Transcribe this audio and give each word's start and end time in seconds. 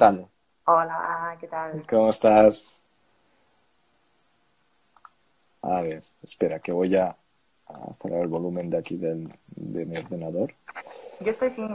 Tal? 0.00 0.26
Hola, 0.64 1.36
¿qué 1.38 1.46
tal? 1.46 1.84
¿Cómo 1.86 2.08
estás? 2.08 2.80
A 5.60 5.82
ver, 5.82 6.02
espera, 6.22 6.58
que 6.58 6.72
voy 6.72 6.96
a, 6.96 7.14
cerrar 8.00 8.22
el 8.22 8.28
volumen 8.28 8.70
de 8.70 8.78
aquí 8.78 8.96
del, 8.96 9.30
de 9.48 9.84
mi 9.84 9.98
ordenador. 9.98 10.54
Yo 11.20 11.30
estoy 11.30 11.50
sin, 11.50 11.68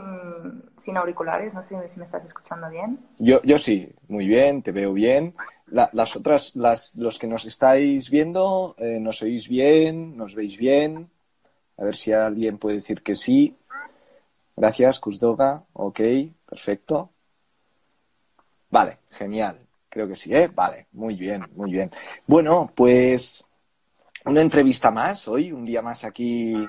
sin, 0.76 0.98
auriculares, 0.98 1.54
no 1.54 1.62
sé 1.62 1.88
si 1.88 2.00
me 2.00 2.06
estás 2.06 2.26
escuchando 2.26 2.68
bien. 2.68 2.98
Yo, 3.20 3.44
yo 3.44 3.60
sí, 3.60 3.94
muy 4.08 4.26
bien, 4.26 4.64
te 4.64 4.72
veo 4.72 4.92
bien. 4.92 5.36
las 5.68 6.16
otras, 6.16 6.56
las, 6.56 6.96
los 6.96 7.20
que 7.20 7.28
nos 7.28 7.46
estáis 7.46 8.10
viendo, 8.10 8.74
eh, 8.80 8.98
¿nos 9.00 9.22
oís 9.22 9.48
bien? 9.48 10.18
¿Nos 10.18 10.34
veis 10.34 10.58
bien? 10.58 11.12
A 11.78 11.84
ver 11.84 11.96
si 11.96 12.12
alguien 12.12 12.58
puede 12.58 12.78
decir 12.78 13.04
que 13.04 13.14
sí. 13.14 13.56
Gracias, 14.56 15.00
Kuzdoga. 15.00 15.64
Ok, 15.74 16.00
perfecto. 16.50 17.12
Vale, 18.70 19.00
genial. 19.12 19.60
Creo 19.90 20.08
que 20.08 20.16
sí, 20.16 20.36
¿eh? 20.36 20.50
Vale, 20.54 20.88
muy 20.94 21.16
bien, 21.16 21.46
muy 21.56 21.72
bien. 21.72 21.90
Bueno, 22.28 22.72
pues 22.76 23.46
una 24.26 24.42
entrevista 24.42 24.92
más 24.92 25.28
hoy, 25.28 25.52
un 25.52 25.64
día 25.64 25.82
más 25.82 26.04
aquí 26.04 26.68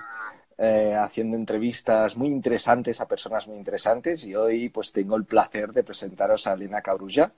eh, 0.59 0.95
haciendo 0.95 1.37
entrevistas 1.37 2.17
muy 2.17 2.29
interesantes 2.29 3.01
a 3.01 3.09
personas 3.09 3.47
muy 3.49 3.59
interesantes 3.59 4.25
y 4.25 4.35
hoy 4.35 4.69
pues 4.69 4.93
tengo 4.93 5.17
el 5.17 5.25
placer 5.25 5.73
de 5.73 5.83
presentaros 5.83 6.47
a 6.47 6.55
Elena 6.55 6.81
Cabrulla. 6.81 7.33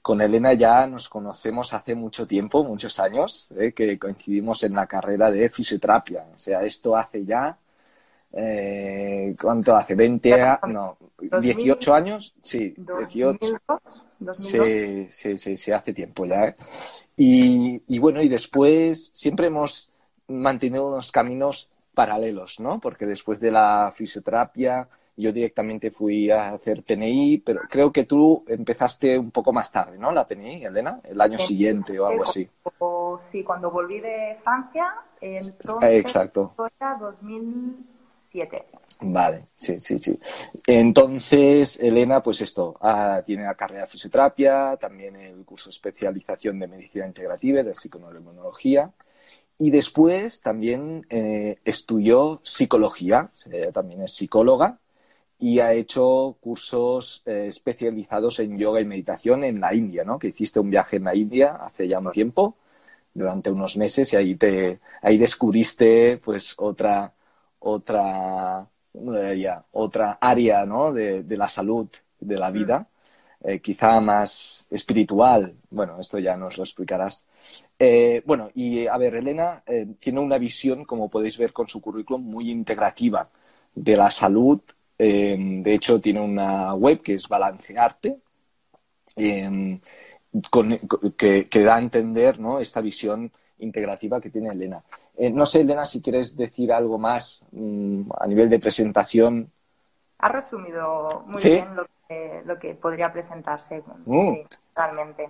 Con 0.00 0.20
Elena 0.20 0.52
ya 0.54 0.86
nos 0.86 1.08
conocemos 1.08 1.72
hace 1.74 1.94
mucho 1.94 2.26
tiempo, 2.26 2.64
muchos 2.64 2.98
años, 2.98 3.48
¿eh? 3.56 3.72
que 3.72 3.98
coincidimos 3.98 4.64
en 4.64 4.74
la 4.74 4.86
carrera 4.86 5.30
de 5.30 5.48
fisioterapia. 5.48 6.26
O 6.34 6.38
sea, 6.38 6.62
esto 6.62 6.96
hace 6.96 7.24
ya 7.24 7.56
eh, 8.32 9.36
¿Cuánto 9.40 9.74
hace? 9.74 9.96
¿20 9.96 10.32
años? 10.34 10.74
No, 10.74 10.96
¿18 11.18 11.92
años? 11.92 12.34
Sí, 12.42 12.74
18. 12.76 13.60
Sí, 14.36 15.06
sí, 15.10 15.38
sí, 15.38 15.56
sí, 15.56 15.72
hace 15.72 15.92
tiempo 15.92 16.24
ya. 16.24 16.46
¿eh? 16.46 16.56
Y, 17.16 17.82
y, 17.86 17.98
bueno, 17.98 18.22
y 18.22 18.28
después 18.28 19.10
siempre 19.12 19.48
hemos 19.48 19.90
mantenido 20.28 20.88
unos 20.88 21.10
caminos 21.12 21.68
paralelos, 21.94 22.60
¿no? 22.60 22.80
Porque 22.80 23.06
después 23.06 23.40
de 23.40 23.50
la 23.50 23.92
fisioterapia 23.94 24.88
yo 25.16 25.32
directamente 25.32 25.90
fui 25.90 26.30
a 26.30 26.50
hacer 26.54 26.82
PNI, 26.82 27.42
pero 27.44 27.60
creo 27.68 27.92
que 27.92 28.04
tú 28.04 28.44
empezaste 28.48 29.18
un 29.18 29.30
poco 29.30 29.52
más 29.52 29.70
tarde, 29.70 29.98
¿no? 29.98 30.10
La 30.10 30.26
PNI, 30.26 30.64
Elena, 30.64 31.00
el 31.04 31.20
año 31.20 31.38
siguiente 31.38 31.98
o 32.00 32.06
algo 32.06 32.22
así. 32.22 32.48
Sí, 33.30 33.44
cuando 33.44 33.70
volví 33.70 34.00
de 34.00 34.38
Francia, 34.42 34.94
entonces 35.20 36.00
Exacto. 36.00 36.54
2000 36.56 37.76
Vale, 39.00 39.46
sí, 39.56 39.80
sí, 39.80 39.98
sí. 39.98 40.18
Entonces, 40.66 41.78
Elena, 41.80 42.22
pues 42.22 42.40
esto, 42.40 42.76
ah, 42.80 43.22
tiene 43.26 43.42
la 43.42 43.54
carrera 43.54 43.82
de 43.82 43.88
fisioterapia, 43.88 44.76
también 44.80 45.16
el 45.16 45.44
curso 45.44 45.70
de 45.70 45.72
especialización 45.72 46.58
de 46.60 46.68
medicina 46.68 47.06
integrativa 47.06 47.60
y 47.60 47.64
de 47.64 47.74
psiconeuroinmunología. 47.74 48.92
Y 49.58 49.70
después 49.70 50.40
también 50.40 51.06
eh, 51.10 51.56
estudió 51.64 52.40
psicología, 52.42 53.30
ella 53.50 53.72
también 53.72 54.02
es 54.02 54.12
psicóloga 54.12 54.78
y 55.38 55.58
ha 55.58 55.72
hecho 55.72 56.36
cursos 56.40 57.22
eh, 57.26 57.46
especializados 57.48 58.38
en 58.38 58.58
yoga 58.58 58.80
y 58.80 58.84
meditación 58.84 59.44
en 59.44 59.60
la 59.60 59.74
India, 59.74 60.04
¿no? 60.04 60.18
Que 60.18 60.28
hiciste 60.28 60.60
un 60.60 60.70
viaje 60.70 60.96
en 60.96 61.04
la 61.04 61.16
India 61.16 61.56
hace 61.56 61.88
ya 61.88 61.98
un 61.98 62.10
tiempo, 62.12 62.56
durante 63.14 63.50
unos 63.50 63.76
meses, 63.76 64.12
y 64.12 64.16
ahí 64.16 64.34
te, 64.36 64.80
ahí 65.02 65.18
descubriste 65.18 66.18
pues 66.18 66.54
otra 66.56 67.12
otra, 67.62 68.66
otra 69.72 70.18
área 70.20 70.66
¿no? 70.66 70.92
de, 70.92 71.24
la 71.36 71.48
salud, 71.48 71.88
de 72.20 72.36
la 72.36 72.50
vida, 72.50 72.86
eh, 73.42 73.60
quizá 73.60 74.00
más 74.00 74.66
espiritual. 74.70 75.54
Bueno, 75.70 75.98
esto 76.00 76.18
ya 76.18 76.36
nos 76.36 76.56
lo 76.56 76.64
explicarás. 76.64 77.24
Eh, 77.78 78.22
bueno, 78.24 78.48
y 78.54 78.86
a 78.86 78.96
ver, 78.98 79.16
Elena 79.16 79.62
eh, 79.66 79.86
tiene 79.98 80.20
una 80.20 80.38
visión, 80.38 80.84
como 80.84 81.08
podéis 81.08 81.38
ver 81.38 81.52
con 81.52 81.68
su 81.68 81.80
currículum, 81.80 82.22
muy 82.22 82.50
integrativa 82.50 83.28
de 83.74 83.96
la 83.96 84.10
salud. 84.10 84.60
de 84.98 85.74
hecho, 85.74 86.00
tiene 86.00 86.20
una 86.20 86.74
web 86.74 87.02
que 87.02 87.14
es 87.14 87.26
Balancearte, 87.28 88.18
con, 90.50 90.78
que, 91.16 91.48
que, 91.48 91.60
da 91.60 91.76
a 91.76 91.78
entender 91.80 92.38
¿no? 92.38 92.60
esta 92.60 92.80
visión 92.80 93.30
integrativa 93.58 94.20
que 94.20 94.30
tiene 94.30 94.50
Elena. 94.50 94.82
Eh, 95.16 95.30
no 95.30 95.46
sé, 95.46 95.60
Elena, 95.60 95.84
si 95.84 96.00
quieres 96.00 96.36
decir 96.36 96.72
algo 96.72 96.98
más 96.98 97.42
mm, 97.52 98.10
a 98.18 98.26
nivel 98.26 98.48
de 98.48 98.58
presentación. 98.58 99.52
Ha 100.18 100.28
resumido 100.28 101.24
muy 101.26 101.42
bien 101.42 101.76
lo 102.44 102.58
que, 102.58 102.74
podría 102.74 103.12
presentarse. 103.12 103.82
Mm. 104.06 104.34
realmente. 104.74 105.28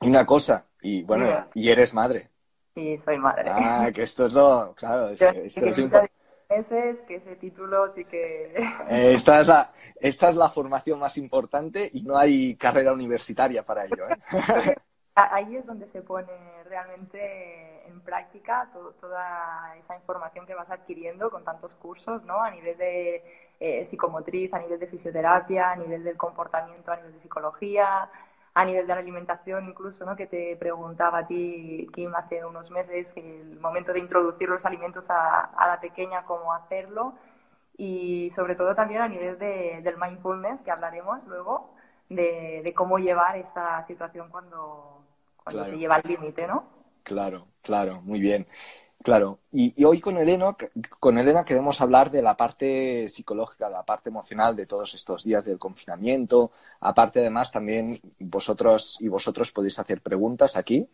Y 0.00 0.08
una 0.08 0.24
cosa, 0.24 0.64
y 0.80 1.02
bueno, 1.02 1.26
y 1.54 1.70
eres 1.70 1.94
madre. 1.94 2.28
Sí, 2.74 2.98
soy 3.04 3.18
madre. 3.18 3.50
Ah, 3.52 3.90
que 3.92 4.02
esto 4.02 4.26
es 4.26 4.32
lo. 4.32 4.74
Claro, 4.74 5.08
esto 5.08 5.28
es 5.28 5.58
importante. 5.58 6.12
Meses, 6.48 7.02
que 7.02 7.16
ese 7.16 7.36
título 7.36 7.88
sí 7.88 8.04
que. 8.04 8.52
Eh, 8.90 9.14
esta, 9.14 9.40
es 9.40 9.46
la, 9.48 9.72
esta 10.00 10.30
es 10.30 10.36
la 10.36 10.50
formación 10.50 10.98
más 10.98 11.16
importante 11.16 11.88
y 11.92 12.02
no 12.02 12.16
hay 12.16 12.56
carrera 12.56 12.92
universitaria 12.92 13.64
para 13.64 13.84
ello. 13.84 14.08
¿eh? 14.08 14.74
Ahí 15.14 15.56
es 15.56 15.66
donde 15.66 15.86
se 15.86 16.02
pone 16.02 16.32
realmente 16.64 17.79
en 18.00 18.04
práctica 18.04 18.68
toda 18.72 19.76
esa 19.76 19.94
información 19.94 20.46
que 20.46 20.54
vas 20.54 20.70
adquiriendo 20.70 21.30
con 21.30 21.44
tantos 21.44 21.74
cursos, 21.74 22.24
¿no? 22.24 22.42
A 22.42 22.50
nivel 22.50 22.76
de 22.78 23.22
eh, 23.60 23.84
psicomotriz, 23.84 24.52
a 24.54 24.58
nivel 24.58 24.80
de 24.80 24.86
fisioterapia, 24.86 25.70
a 25.70 25.76
nivel 25.76 26.02
del 26.02 26.16
comportamiento, 26.16 26.90
a 26.90 26.96
nivel 26.96 27.12
de 27.12 27.20
psicología, 27.20 28.08
a 28.54 28.64
nivel 28.64 28.86
de 28.86 28.94
la 28.94 29.00
alimentación 29.00 29.66
incluso, 29.66 30.04
¿no? 30.04 30.16
Que 30.16 30.26
te 30.26 30.56
preguntaba 30.56 31.18
a 31.18 31.26
ti, 31.26 31.88
Kim, 31.92 32.14
hace 32.14 32.44
unos 32.44 32.70
meses, 32.70 33.12
el 33.16 33.60
momento 33.60 33.92
de 33.92 34.00
introducir 34.00 34.48
los 34.48 34.64
alimentos 34.64 35.06
a, 35.10 35.50
la 35.66 35.78
pequeña, 35.80 36.24
cómo 36.24 36.52
hacerlo. 36.54 37.14
Y 37.76 38.30
sobre 38.30 38.56
todo 38.56 38.74
también 38.74 39.02
a 39.02 39.08
nivel 39.08 39.38
del 39.38 39.96
mindfulness, 39.98 40.62
que 40.62 40.70
hablaremos 40.70 41.24
luego, 41.26 41.70
de 42.08 42.72
cómo 42.76 42.98
llevar 42.98 43.36
esta 43.36 43.82
situación 43.82 44.28
cuando 44.30 45.00
cuando 45.42 45.64
se 45.64 45.78
lleva 45.78 45.96
al 45.96 46.02
límite, 46.04 46.46
¿no? 46.46 46.64
Claro, 47.02 47.48
claro, 47.62 48.02
muy 48.02 48.20
bien. 48.20 48.46
Claro, 49.02 49.40
y, 49.50 49.82
hoy 49.84 49.98
con 50.00 50.18
Elena, 50.18 50.54
con 50.98 51.16
Elena 51.18 51.44
queremos 51.44 51.80
hablar 51.80 52.10
de 52.10 52.20
la 52.20 52.36
parte 52.36 53.08
psicológica, 53.08 53.66
de 53.66 53.72
la 53.72 53.84
parte 53.84 54.10
emocional 54.10 54.54
de 54.54 54.66
todos 54.66 54.92
estos 54.94 55.24
días 55.24 55.46
del 55.46 55.58
confinamiento. 55.58 56.52
Aparte, 56.80 57.20
además, 57.20 57.50
también 57.50 57.98
vosotros 58.18 58.98
y 59.00 59.08
vosotros 59.08 59.52
podéis 59.52 59.78
hacer 59.78 60.02
preguntas 60.02 60.56
aquí. 60.56 60.86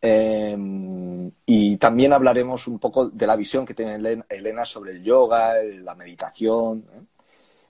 Em, 0.00 1.30
y 1.46 1.76
también 1.78 2.12
hablaremos 2.12 2.68
un 2.68 2.78
poco 2.78 3.08
de 3.08 3.26
la 3.26 3.34
visión 3.36 3.66
que 3.66 3.74
tiene 3.74 3.96
Elena 4.28 4.64
sobre 4.64 4.92
el 4.92 5.02
yoga, 5.02 5.54
la 5.82 5.94
meditación. 5.96 6.84
¿eh? 6.92 7.02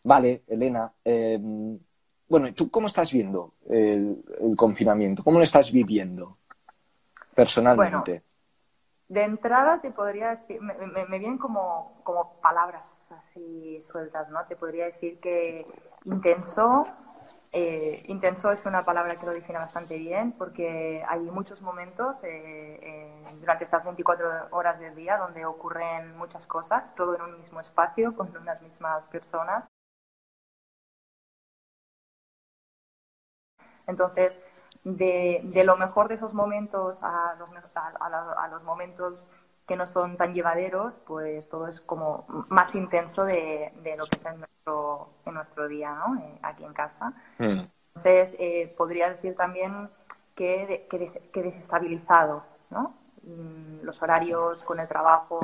Vale, 0.02 0.42
Elena, 0.46 0.92
em, 1.04 1.78
bueno, 2.28 2.52
¿tú 2.54 2.70
cómo 2.70 2.86
estás 2.86 3.12
viendo 3.12 3.54
el, 3.68 4.22
confinamiento? 4.56 5.24
¿Cómo 5.24 5.38
lo 5.38 5.44
estás 5.44 5.72
viviendo 5.72 6.37
personalmente? 7.38 8.24
de 9.08 9.22
entrada 9.22 9.80
te 9.80 9.90
podría 9.90 10.36
decir, 10.36 10.60
me, 10.60 11.18
vienen 11.18 11.38
como, 11.38 12.00
como 12.04 12.40
palabras 12.40 12.84
así 13.10 13.80
sueltas, 13.80 14.28
¿no? 14.28 14.44
Te 14.46 14.56
podría 14.56 14.86
decir 14.86 15.18
que 15.20 15.66
intenso, 16.04 16.84
Eh, 17.52 18.04
intenso 18.08 18.50
es 18.50 18.64
una 18.64 18.84
palabra 18.84 19.16
que 19.16 19.26
lo 19.26 19.32
define 19.32 19.58
bastante 19.58 19.98
bien 19.98 20.32
porque 20.32 21.04
hay 21.06 21.20
muchos 21.20 21.60
momentos 21.60 22.18
eh, 22.24 23.36
durante 23.40 23.64
estas 23.64 23.84
24 23.84 24.48
horas 24.50 24.78
del 24.80 24.94
día 24.94 25.18
donde 25.18 25.44
ocurren 25.44 26.16
muchas 26.16 26.46
cosas, 26.46 26.94
todo 26.94 27.14
en 27.16 27.22
un 27.22 27.36
mismo 27.36 27.60
espacio, 27.60 28.14
con 28.16 28.34
unas 28.36 28.62
mismas 28.62 29.06
personas. 29.06 29.64
Entonces, 33.86 34.38
de, 34.84 35.40
de 35.44 35.64
lo 35.64 35.76
mejor 35.76 36.08
de 36.08 36.14
esos 36.14 36.34
momentos 36.34 37.02
a 37.02 37.34
los, 37.38 37.50
a, 37.74 38.44
a 38.44 38.48
los 38.48 38.62
momentos 38.62 39.28
que 39.68 39.76
no 39.76 39.86
son 39.86 40.16
tan 40.16 40.32
llevaderos, 40.32 40.98
pues 41.06 41.46
todo 41.48 41.68
es 41.68 41.82
como 41.82 42.24
más 42.48 42.74
intenso 42.74 43.24
de, 43.24 43.70
lo 43.98 44.06
que 44.06 44.16
es 44.16 44.24
en 44.24 44.38
nuestro, 44.38 45.10
en 45.26 45.34
nuestro 45.34 45.68
día, 45.68 45.94
¿no? 45.94 46.16
Eh, 46.16 46.38
aquí 46.42 46.64
en 46.64 46.72
casa. 46.72 47.12
Mm. 47.36 47.60
Entonces, 47.94 48.34
eh, 48.38 48.74
podría 48.78 49.10
decir 49.10 49.36
también 49.36 49.90
que, 50.34 50.88
que, 50.88 51.42
desestabilizado, 51.42 52.44
¿no? 52.70 52.94
Mm, 53.22 53.82
los 53.82 54.00
horarios 54.00 54.64
con 54.64 54.80
el 54.80 54.88
trabajo, 54.88 55.40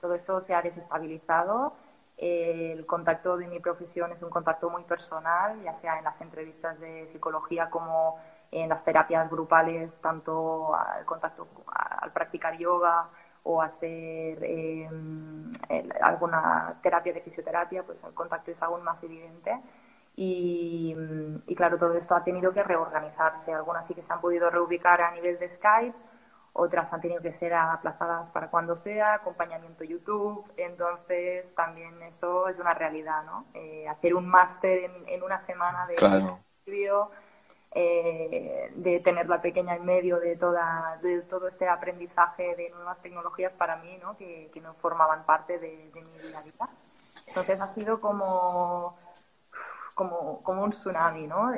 todo 0.00 0.14
esto 0.14 0.40
se 0.40 0.54
ha 0.54 0.62
desestabilizado. 0.62 1.74
El 2.18 2.84
contacto 2.84 3.36
de 3.36 3.46
mi 3.46 3.60
profesión 3.60 4.10
es 4.10 4.22
un 4.22 4.30
contacto 4.30 4.68
muy 4.68 4.82
personal, 4.82 5.62
ya 5.62 5.72
sea 5.72 5.98
en 5.98 6.04
las 6.04 6.20
entrevistas 6.20 6.80
de 6.80 7.06
psicología 7.06 7.70
como 7.70 8.18
en 8.50 8.68
las 8.68 8.84
terapias 8.84 9.30
grupales, 9.30 9.96
tanto 10.00 10.74
al 10.74 11.04
contacto, 11.04 11.46
al 11.72 12.10
practicar 12.12 12.58
yoga 12.58 13.08
o 13.44 13.62
hacer 13.62 14.42
em, 14.42 15.52
alguna 16.02 16.74
terapia 16.82 17.12
de 17.12 17.20
fisioterapia, 17.20 17.84
pues 17.84 18.02
el 18.02 18.12
contacto 18.14 18.50
es 18.50 18.60
aún 18.62 18.82
más 18.82 19.02
evidente. 19.04 19.56
Y, 20.16 20.96
y, 21.46 21.54
claro, 21.54 21.78
todo 21.78 21.94
esto 21.94 22.16
ha 22.16 22.24
tenido 22.24 22.52
que 22.52 22.64
reorganizarse. 22.64 23.54
Algunas 23.54 23.86
sí 23.86 23.94
que 23.94 24.02
se 24.02 24.12
han 24.12 24.20
podido 24.20 24.50
reubicar 24.50 25.00
a 25.00 25.12
nivel 25.12 25.38
de 25.38 25.48
Skype, 25.48 25.96
otras 26.58 26.92
han 26.92 27.00
tenido 27.00 27.22
que 27.22 27.32
ser 27.32 27.54
aplazadas 27.54 28.28
para 28.30 28.48
cuando 28.50 28.74
sea, 28.74 29.14
acompañamiento 29.14 29.84
YouTube. 29.84 30.44
Entonces, 30.56 31.54
también 31.54 32.02
eso 32.02 32.48
es 32.48 32.58
una 32.58 32.74
realidad, 32.74 33.22
¿no? 33.24 33.46
Eh, 33.54 33.88
hacer 33.88 34.14
un 34.14 34.26
máster 34.28 34.90
en, 35.06 35.22
una 35.22 35.38
semana 35.38 35.86
de 35.86 35.94
claro. 35.94 36.40
Eh, 37.70 38.72
de 38.74 39.00
tener 39.00 39.28
la 39.28 39.40
pequeña 39.40 39.76
en 39.76 39.84
medio 39.84 40.18
de, 40.18 40.36
toda, 40.36 40.98
de 41.02 41.20
todo 41.22 41.46
este 41.48 41.68
aprendizaje 41.68 42.56
de 42.56 42.70
nuevas 42.70 43.00
tecnologías 43.02 43.52
para 43.52 43.76
mí, 43.76 43.98
¿no? 44.02 44.16
Que, 44.16 44.50
no 44.62 44.74
formaban 44.74 45.24
parte 45.24 45.58
de, 45.58 45.90
mi 45.94 46.18
vida. 46.18 46.42
Entonces 47.26 47.60
ha 47.60 47.68
sido 47.68 48.00
como, 48.00 48.96
como, 49.94 50.42
como 50.42 50.64
un 50.64 50.72
tsunami, 50.72 51.26
¿no? 51.26 51.52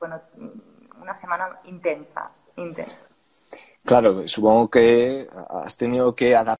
Bueno, 0.00 0.20
una 1.00 1.14
semana 1.14 1.60
intensa, 1.64 2.30
intensa. 2.56 3.02
Claro, 3.86 4.26
supongo 4.26 4.68
que 4.68 5.28
has 5.48 5.76
tenido 5.76 6.14
que 6.14 6.34
adaptar 6.34 6.56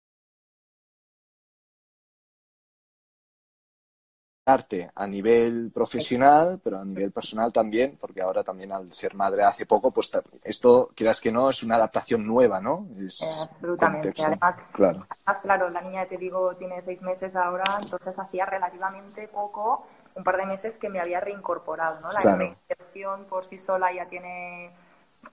arte 4.49 4.89
a 4.95 5.07
nivel 5.09 5.73
profesional, 5.75 6.61
pero 6.63 6.79
a 6.79 6.85
nivel 6.85 7.11
personal 7.11 7.53
también, 7.53 7.97
porque 8.01 8.23
ahora 8.23 8.45
también 8.45 8.73
al 8.73 8.93
ser 8.93 9.15
madre 9.15 9.43
hace 9.43 9.67
poco, 9.67 9.91
pues 9.91 10.11
esto, 10.45 10.91
quieras 10.95 11.21
que 11.21 11.33
no, 11.33 11.51
es 11.51 11.65
una 11.65 11.75
adaptación 11.75 12.25
nueva, 12.25 12.61
¿no? 12.61 12.87
Es 12.97 13.23
eh, 13.23 13.27
absolutamente. 13.43 14.23
Además 14.23 14.57
claro. 14.73 15.07
además, 15.09 15.43
claro, 15.43 15.71
la 15.71 15.81
niña, 15.81 16.07
te 16.07 16.17
digo, 16.17 16.55
tiene 16.55 16.81
seis 16.81 17.03
meses 17.03 17.35
ahora, 17.35 17.65
entonces 17.83 18.17
hacía 18.17 18.47
relativamente 18.47 19.27
poco, 19.27 19.85
un 20.15 20.23
par 20.23 20.37
de 20.37 20.47
meses 20.47 20.79
que 20.79 20.89
me 20.89 21.01
había 21.01 21.19
reincorporado, 21.21 22.01
¿no? 22.01 22.13
La 22.13 22.23
claro. 22.23 22.57
por 23.29 23.45
sí 23.45 23.59
sola 23.59 23.93
ya 23.93 24.07
tiene 24.07 24.71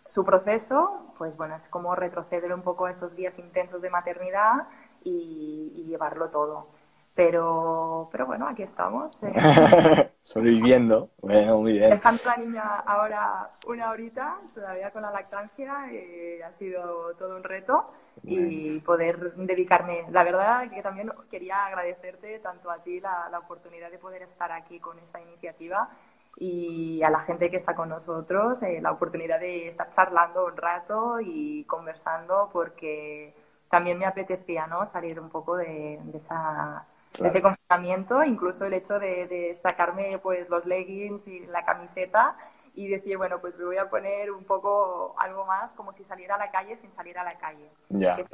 su 0.08 0.24
proceso, 0.24 1.14
pues 1.18 1.36
bueno, 1.38 1.56
es 1.56 1.68
como 1.68 1.96
retroceder 1.96 2.54
un 2.54 2.62
poco 2.62 2.86
a 2.86 2.92
esos 2.92 3.16
días 3.16 3.38
intensos 3.40 3.82
de 3.82 3.90
maternidad 3.90 4.68
y 5.04 5.86
llevarlo 5.88 6.30
todo. 6.30 6.68
Pero, 7.16 8.10
pero 8.12 8.26
bueno, 8.26 8.48
aquí 8.48 8.64
estamos. 8.64 9.20
Eh. 9.22 9.34
Sobreviviendo. 10.24 11.12
Bueno, 11.22 11.60
muy 11.60 11.74
bien. 11.74 11.92
Dejando 11.92 12.24
a 12.26 12.38
la 12.38 12.38
niña 12.38 12.80
ahora 12.80 13.52
una 13.68 13.92
horita, 13.92 14.38
todavía 14.56 14.90
con 14.90 15.04
la 15.04 15.12
lactancia, 15.12 15.92
eh, 15.92 16.42
ha 16.44 16.52
sido 16.52 17.14
todo 17.20 17.36
un 17.36 17.44
reto 17.44 17.92
y 18.24 18.80
poder 18.80 19.36
dedicarme. 19.36 20.06
La 20.10 20.24
verdad 20.24 20.68
que 20.72 20.82
también 20.82 21.12
quería 21.30 21.66
agradecerte 21.66 22.40
tanto 22.40 22.72
a 22.72 22.80
ti 22.80 23.00
la, 23.00 23.28
la 23.30 23.40
oportunidad 23.40 23.92
de 23.92 24.00
poder 24.00 24.24
estar 24.24 24.52
aquí 24.52 24.80
con 24.80 24.98
esa 24.98 25.22
iniciativa 25.22 25.90
y 26.38 27.04
a 27.04 27.10
la 27.10 27.20
gente 27.22 27.50
que 27.50 27.58
está 27.58 27.76
con 27.76 27.90
nosotros 27.90 28.62
eh, 28.64 28.80
la 28.82 28.92
oportunidad 28.92 29.40
de 29.40 29.68
estar 29.68 29.90
charlando 29.92 30.46
un 30.46 30.58
rato 30.58 31.20
y 31.22 31.64
conversando 31.66 32.50
porque 32.52 33.36
también 33.70 34.00
me 34.00 34.06
apetecía 34.06 34.68
¿no? 34.68 34.86
salir 34.86 35.20
un 35.20 35.30
poco 35.30 35.58
de 35.58 36.00
esa 36.14 36.86
ese 37.22 37.42
confinamiento, 37.42 38.24
incluso 38.24 38.66
el 38.66 38.74
hecho 38.74 39.00
de, 39.00 39.58
sacarme 39.62 40.20
pues 40.20 40.50
los 40.50 40.66
leggings 40.66 41.28
y 41.28 41.46
la 41.48 41.64
camiseta 41.66 42.36
y 42.76 42.88
decir, 42.88 43.18
bueno, 43.18 43.40
pues 43.40 43.56
me 43.58 43.66
voy 43.66 43.78
a 43.78 43.90
poner 43.90 44.32
un 44.32 44.46
poco 44.46 45.16
algo 45.20 45.46
más 45.46 45.72
como 45.74 45.94
si 45.94 46.04
saliera 46.04 46.36
a 46.36 46.38
la 46.40 46.52
calle 46.52 46.76
sin 46.76 46.92
salir 46.92 47.18
a 47.20 47.24
la 47.24 47.38
calle. 47.38 47.70
Ya. 47.90 48.16
Que 48.16 48.26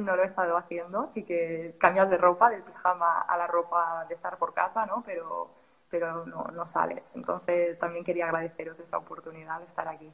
no 0.00 0.16
lo 0.16 0.22
he 0.22 0.26
estado 0.26 0.58
haciendo, 0.58 1.08
sí 1.08 1.24
que 1.24 1.74
cambias 1.80 2.10
de 2.10 2.18
ropa, 2.18 2.50
del 2.50 2.62
pijama 2.62 3.22
a 3.22 3.36
la 3.38 3.46
ropa 3.46 4.04
de 4.06 4.14
estar 4.14 4.36
por 4.36 4.52
casa, 4.52 4.84
¿no? 4.84 5.02
Pero, 5.06 5.48
pero 5.92 6.24
no, 6.24 6.44
no 6.54 6.66
sales. 6.66 7.04
Entonces 7.14 7.78
también 7.78 8.02
quería 8.02 8.24
agradeceros 8.24 8.80
esa 8.80 8.96
oportunidad 8.96 9.60
de 9.60 9.66
estar 9.66 9.86
aquí. 9.86 10.10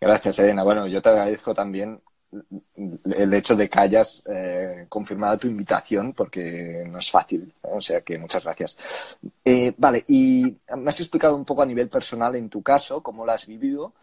Gracias, 0.00 0.38
Elena. 0.38 0.62
Bueno, 0.62 0.86
yo 0.86 1.02
te 1.02 1.08
agradezco 1.08 1.52
también 1.52 2.00
el 3.04 3.34
hecho 3.34 3.56
de 3.56 3.68
que 3.68 3.80
hayas 3.80 4.22
eh, 4.26 4.86
confirmado 4.88 5.36
tu 5.36 5.48
invitación, 5.48 6.12
porque 6.12 6.84
no 6.88 6.98
es 7.00 7.10
fácil, 7.10 7.52
o 7.62 7.80
sea 7.80 8.02
que 8.02 8.18
muchas 8.18 8.44
gracias. 8.44 9.18
Eh, 9.44 9.74
vale, 9.76 10.04
y 10.06 10.56
me 10.76 10.90
has 10.90 11.00
explicado 11.00 11.34
un 11.34 11.44
poco 11.44 11.62
a 11.62 11.66
nivel 11.66 11.88
personal 11.88 12.36
en 12.36 12.48
tu 12.48 12.62
caso, 12.62 13.02
cómo 13.02 13.26
lo 13.26 13.32
has 13.32 13.46
vivido, 13.46 13.94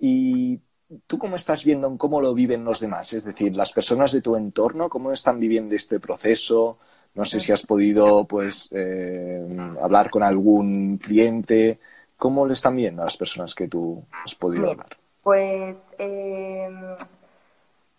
y 0.00 0.60
tú 1.06 1.16
cómo 1.16 1.36
estás 1.36 1.62
viendo 1.62 1.96
cómo 1.96 2.20
lo 2.20 2.34
viven 2.34 2.64
los 2.64 2.80
demás, 2.80 3.12
es 3.12 3.24
decir, 3.24 3.56
las 3.56 3.72
personas 3.72 4.10
de 4.10 4.20
tu 4.20 4.34
entorno, 4.34 4.88
cómo 4.88 5.12
están 5.12 5.38
viviendo 5.38 5.76
este 5.76 6.00
proceso. 6.00 6.78
No 7.16 7.24
sé 7.24 7.40
si 7.40 7.50
has 7.50 7.64
podido, 7.64 8.24
pues, 8.26 8.68
eh, 8.72 9.44
hablar 9.82 10.10
con 10.10 10.22
algún 10.22 10.98
cliente. 10.98 11.80
¿Cómo 12.16 12.46
lo 12.46 12.52
están 12.52 12.76
viendo 12.76 13.02
a 13.02 13.06
las 13.06 13.16
personas 13.16 13.54
que 13.54 13.68
tú 13.68 14.04
has 14.24 14.34
podido 14.34 14.70
hablar? 14.70 14.96
Pues 15.22 15.78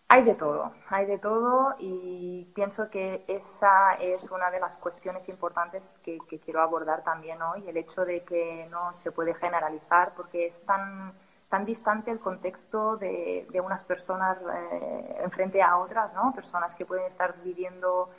hay 0.09 0.23
de 0.23 0.35
todo, 0.35 0.71
hay 0.89 1.05
de 1.05 1.17
todo 1.17 1.75
y 1.79 2.45
pienso 2.55 2.89
que 2.89 3.25
esa 3.27 3.93
es 3.95 4.31
una 4.31 4.49
de 4.49 4.59
las 4.59 4.77
cuestiones 4.77 5.27
importantes 5.27 5.83
que, 6.01 6.17
quiero 6.43 6.61
abordar 6.61 7.03
también 7.03 7.41
hoy, 7.41 7.67
el 7.67 7.75
hecho 7.75 8.05
de 8.05 8.23
que 8.23 8.67
no 8.71 8.93
se 8.93 9.11
puede 9.11 9.33
generalizar 9.33 10.13
porque 10.15 10.45
es 10.45 10.63
tan, 10.63 11.13
tan 11.49 11.65
distante 11.65 12.09
el 12.09 12.19
contexto 12.19 12.95
de, 12.95 13.47
unas 13.63 13.83
personas 13.83 14.37
eh, 14.41 15.17
en 15.23 15.31
frente 15.31 15.61
a 15.61 15.77
otras, 15.77 16.13
¿no? 16.13 16.33
Personas 16.33 16.73
que 16.73 16.85
pueden 16.85 17.05
estar 17.05 17.35
viviendo 17.43 18.09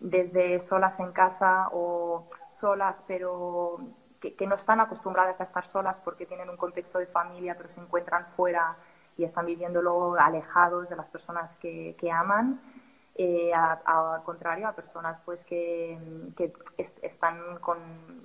desde 0.00 0.58
solas 0.58 0.98
en 0.98 1.12
casa 1.12 1.68
o 1.72 2.26
solas 2.50 3.04
pero 3.06 3.78
que, 4.20 4.34
que 4.34 4.46
no 4.46 4.54
están 4.54 4.80
acostumbradas 4.80 5.40
a 5.40 5.44
estar 5.44 5.66
solas 5.66 6.00
porque 6.00 6.26
tienen 6.26 6.50
un 6.50 6.56
contexto 6.56 6.98
de 6.98 7.06
familia 7.06 7.54
pero 7.56 7.68
se 7.68 7.80
encuentran 7.80 8.26
fuera 8.36 8.76
y 9.20 9.24
están 9.24 9.46
viviéndolo 9.46 10.14
alejados 10.18 10.88
de 10.88 10.96
las 10.96 11.08
personas 11.10 11.56
que, 11.58 11.94
que 11.98 12.10
aman. 12.10 12.60
Eh, 13.16 13.52
al 13.52 14.22
contrario, 14.22 14.66
a 14.66 14.72
personas 14.72 15.20
pues 15.26 15.44
que, 15.44 15.98
que 16.36 16.52
están 17.02 17.58
con, 17.58 17.78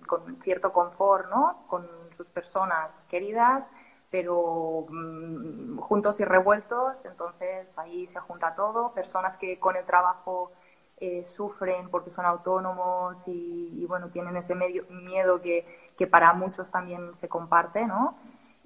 con, 0.08 0.42
cierto 0.42 0.72
confort, 0.72 1.30
¿no? 1.30 1.66
Con 1.68 1.86
sus 2.16 2.30
personas 2.30 3.06
queridas, 3.10 3.70
pero 4.10 4.86
mm, 4.90 5.80
juntos 5.80 6.20
y 6.22 6.24
revueltos, 6.24 7.04
entonces 7.04 7.78
ahí 7.78 8.08
se 8.08 8.20
junta 8.22 8.56
todo. 8.56 8.94
Personas 8.94 9.36
que 9.38 9.60
con 9.60 9.76
el 9.76 9.84
trabajo 9.84 10.54
eh, 10.98 11.24
sufren 11.24 11.90
porque 11.90 12.10
son 12.10 12.26
autónomos 12.26 13.18
y, 13.28 13.72
y, 13.74 13.86
bueno, 13.86 14.10
tienen 14.10 14.38
ese 14.38 14.56
medio, 14.56 14.86
miedo 14.90 15.42
que, 15.42 15.66
que 15.98 16.08
para 16.08 16.34
muchos 16.34 16.72
también 16.72 17.16
se 17.16 17.28
comparte, 17.28 17.86
¿no? 17.86 18.16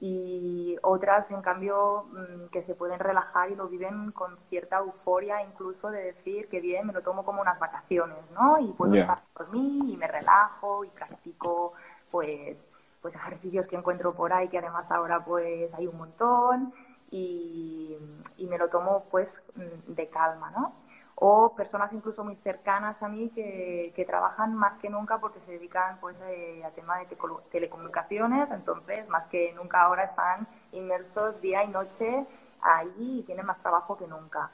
y 0.02 0.78
otras, 0.82 1.30
en 1.32 1.42
cambio, 1.42 2.06
mm, 2.12 2.48
que 2.52 2.64
se 2.64 2.74
pueden 2.74 3.00
relajar 3.00 3.52
y 3.52 3.56
lo 3.56 3.68
viven 3.68 4.12
con 4.12 4.38
cierta 4.50 4.78
euforia, 4.78 5.44
incluso 5.44 5.90
de 5.92 6.04
decir 6.04 6.48
que 6.48 6.62
bien, 6.62 6.88
me 6.88 6.94
lo 6.94 7.02
tomo 7.02 7.26
como 7.26 7.42
unas 7.42 7.60
vacaciones, 7.60 8.18
¿no? 8.34 8.60
Y 8.60 8.72
puedo 8.74 8.94
estar 8.94 9.22
por 9.34 9.50
mí 9.52 9.94
y 9.94 9.98
me 9.98 10.08
relajo 10.08 10.86
y 10.86 10.90
practico, 10.90 11.74
pues, 12.12 12.70
pues 13.02 13.16
ejercicios 13.16 13.68
que 13.68 13.76
encuentro 13.76 14.14
por 14.14 14.32
ahí, 14.32 14.48
que 14.48 14.60
además 14.60 14.90
ahora 14.92 15.24
pues 15.24 15.74
hay 15.74 15.88
un 15.88 15.98
montón 15.98 16.74
y, 17.12 17.98
y 18.38 18.48
me 18.48 18.58
lo 18.58 18.70
tomo 18.70 19.06
pues 19.12 19.42
mm, 19.56 19.94
de 19.94 20.08
calma, 20.10 20.52
¿no? 20.52 20.74
O 21.22 21.54
personas 21.54 21.92
incluso 21.92 22.24
muy 22.24 22.38
cercanas 22.38 23.04
a 23.04 23.10
mí 23.10 23.30
que, 23.36 23.92
que 23.94 24.06
trabajan 24.06 24.56
más 24.56 24.78
que 24.78 24.90
nunca 24.90 25.20
porque 25.20 25.42
se 25.42 25.52
dedican 25.52 25.98
pues 26.00 26.22
eh, 26.22 26.64
al 26.64 26.72
tema 26.72 26.98
de 26.98 27.08
telecomunicaciones, 27.52 28.50
entonces 28.52 29.08
más 29.10 29.28
que 29.28 29.52
nunca 29.54 29.82
ahora 29.82 30.06
están 30.06 30.48
inmersos 30.72 31.42
día 31.42 31.66
y 31.66 31.68
noche 31.68 32.26
ahí 32.62 33.20
y 33.20 33.24
tienen 33.24 33.46
más 33.46 33.60
trabajo 33.60 33.98
que 33.98 34.08
nunca. 34.08 34.50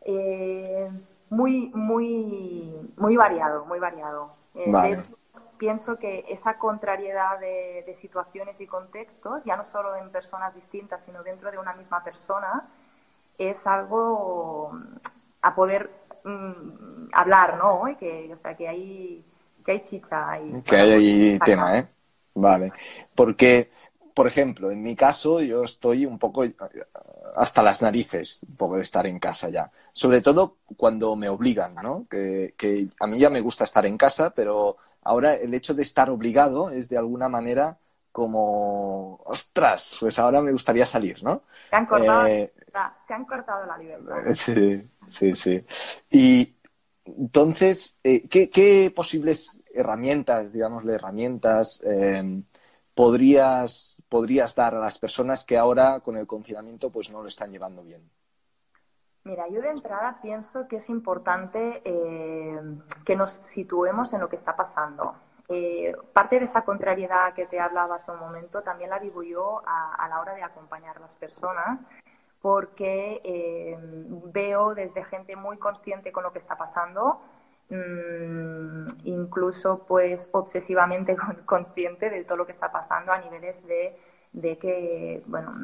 Eh, 0.00 0.90
muy, 1.30 1.70
muy, 1.74 2.92
muy 2.96 3.16
variado, 3.16 3.64
muy 3.64 3.78
variado. 3.78 4.32
Eh, 4.56 4.70
de 4.70 4.92
hecho, 4.94 5.16
pienso 5.58 5.96
que 6.00 6.24
esa 6.28 6.58
contrariedad 6.58 7.38
de, 7.38 7.84
de, 7.86 7.94
situaciones 7.94 8.60
y 8.60 8.66
contextos, 8.66 9.44
ya 9.44 9.56
no 9.56 9.62
solo 9.62 9.94
en 9.94 10.10
personas 10.10 10.56
distintas, 10.56 11.02
sino 11.02 11.22
dentro 11.22 11.52
de 11.52 11.58
una 11.58 11.72
misma 11.72 12.02
persona, 12.02 12.68
es 13.38 13.64
algo 13.66 14.72
a 15.44 15.54
poder 15.54 15.90
mm, 16.24 17.10
hablar, 17.12 17.58
¿no? 17.58 17.86
Y 17.88 17.96
que, 17.96 18.32
o 18.32 18.38
sea, 18.38 18.56
que 18.56 18.66
hay, 18.66 19.24
que 19.64 19.72
hay 19.72 19.82
chicha 19.82 20.30
ahí. 20.30 20.52
Que 20.64 20.76
hay 20.76 20.92
ahí 20.92 21.38
tema, 21.44 21.78
¿eh? 21.78 21.86
Vale. 22.34 22.72
Porque, 23.14 23.70
por 24.14 24.26
ejemplo, 24.26 24.70
en 24.70 24.82
mi 24.82 24.96
caso 24.96 25.40
yo 25.40 25.64
estoy 25.64 26.06
un 26.06 26.18
poco 26.18 26.44
hasta 27.36 27.62
las 27.62 27.82
narices 27.82 28.44
un 28.48 28.56
poco 28.56 28.76
de 28.76 28.82
estar 28.82 29.06
en 29.06 29.18
casa 29.18 29.50
ya. 29.50 29.70
Sobre 29.92 30.22
todo 30.22 30.56
cuando 30.76 31.14
me 31.14 31.28
obligan, 31.28 31.74
¿no? 31.74 32.06
Que, 32.08 32.54
que 32.56 32.88
a 32.98 33.06
mí 33.06 33.18
ya 33.18 33.28
me 33.28 33.42
gusta 33.42 33.64
estar 33.64 33.84
en 33.84 33.98
casa, 33.98 34.30
pero 34.30 34.78
ahora 35.02 35.34
el 35.34 35.52
hecho 35.52 35.74
de 35.74 35.82
estar 35.82 36.08
obligado 36.08 36.70
es 36.70 36.88
de 36.88 36.96
alguna 36.96 37.28
manera 37.28 37.76
como, 38.14 39.16
ostras, 39.24 39.96
pues 39.98 40.20
ahora 40.20 40.40
me 40.40 40.52
gustaría 40.52 40.86
salir, 40.86 41.20
¿no? 41.24 41.42
Te 41.68 41.74
han 41.74 41.84
cortado, 41.84 42.26
eh, 42.28 42.52
te 43.08 43.12
han 43.12 43.24
cortado 43.24 43.66
la 43.66 43.76
libertad. 43.76 44.16
Sí, 44.36 44.88
sí, 45.08 45.34
sí. 45.34 45.64
Y 46.10 46.56
entonces, 47.04 47.98
eh, 48.02 48.26
¿qué, 48.28 48.48
¿qué, 48.48 48.92
posibles 48.94 49.60
herramientas, 49.72 50.52
digámosle 50.52 50.94
herramientas, 50.94 51.82
eh, 51.84 52.42
podrías, 52.94 54.02
podrías 54.08 54.54
dar 54.54 54.74
a 54.74 54.80
las 54.80 54.98
personas 54.98 55.44
que 55.44 55.58
ahora 55.58 56.00
con 56.00 56.16
el 56.16 56.26
confinamiento 56.26 56.90
pues 56.90 57.10
no 57.10 57.22
lo 57.22 57.28
están 57.28 57.50
llevando 57.50 57.82
bien? 57.82 58.08
Mira, 59.24 59.48
yo 59.48 59.60
de 59.62 59.70
entrada 59.70 60.18
pienso 60.22 60.68
que 60.68 60.76
es 60.76 60.88
importante 60.90 61.82
eh, 61.84 62.60
que 63.04 63.16
nos 63.16 63.30
situemos 63.30 64.12
en 64.12 64.20
lo 64.20 64.28
que 64.28 64.36
está 64.36 64.54
pasando. 64.54 65.14
Eh, 65.48 65.94
parte 66.12 66.38
de 66.38 66.44
esa 66.44 66.62
contrariedad 66.62 67.34
que 67.34 67.46
te 67.46 67.60
hablaba 67.60 67.96
hace 67.96 68.10
un 68.10 68.18
momento 68.18 68.62
también 68.62 68.90
la 68.90 68.98
vivo 68.98 69.22
yo 69.22 69.62
a 69.66 70.08
la 70.08 70.20
hora 70.20 70.34
de 70.34 70.42
acompañar 70.42 70.96
a 70.96 71.00
las 71.00 71.14
personas 71.14 71.80
porque 72.44 73.22
eh, 73.24 73.78
veo 73.80 74.74
desde 74.74 75.02
gente 75.04 75.34
muy 75.34 75.56
consciente 75.56 76.12
con 76.12 76.24
lo 76.24 76.30
que 76.34 76.40
está 76.40 76.58
pasando, 76.58 77.22
mmm, 77.70 78.86
incluso 79.04 79.86
pues 79.86 80.28
obsesivamente 80.30 81.16
consciente 81.46 82.10
de 82.10 82.22
todo 82.24 82.36
lo 82.36 82.44
que 82.44 82.52
está 82.52 82.70
pasando 82.70 83.12
a 83.12 83.18
niveles 83.18 83.66
de, 83.66 83.98
de 84.34 84.58
que, 84.58 85.22
bueno, 85.26 85.54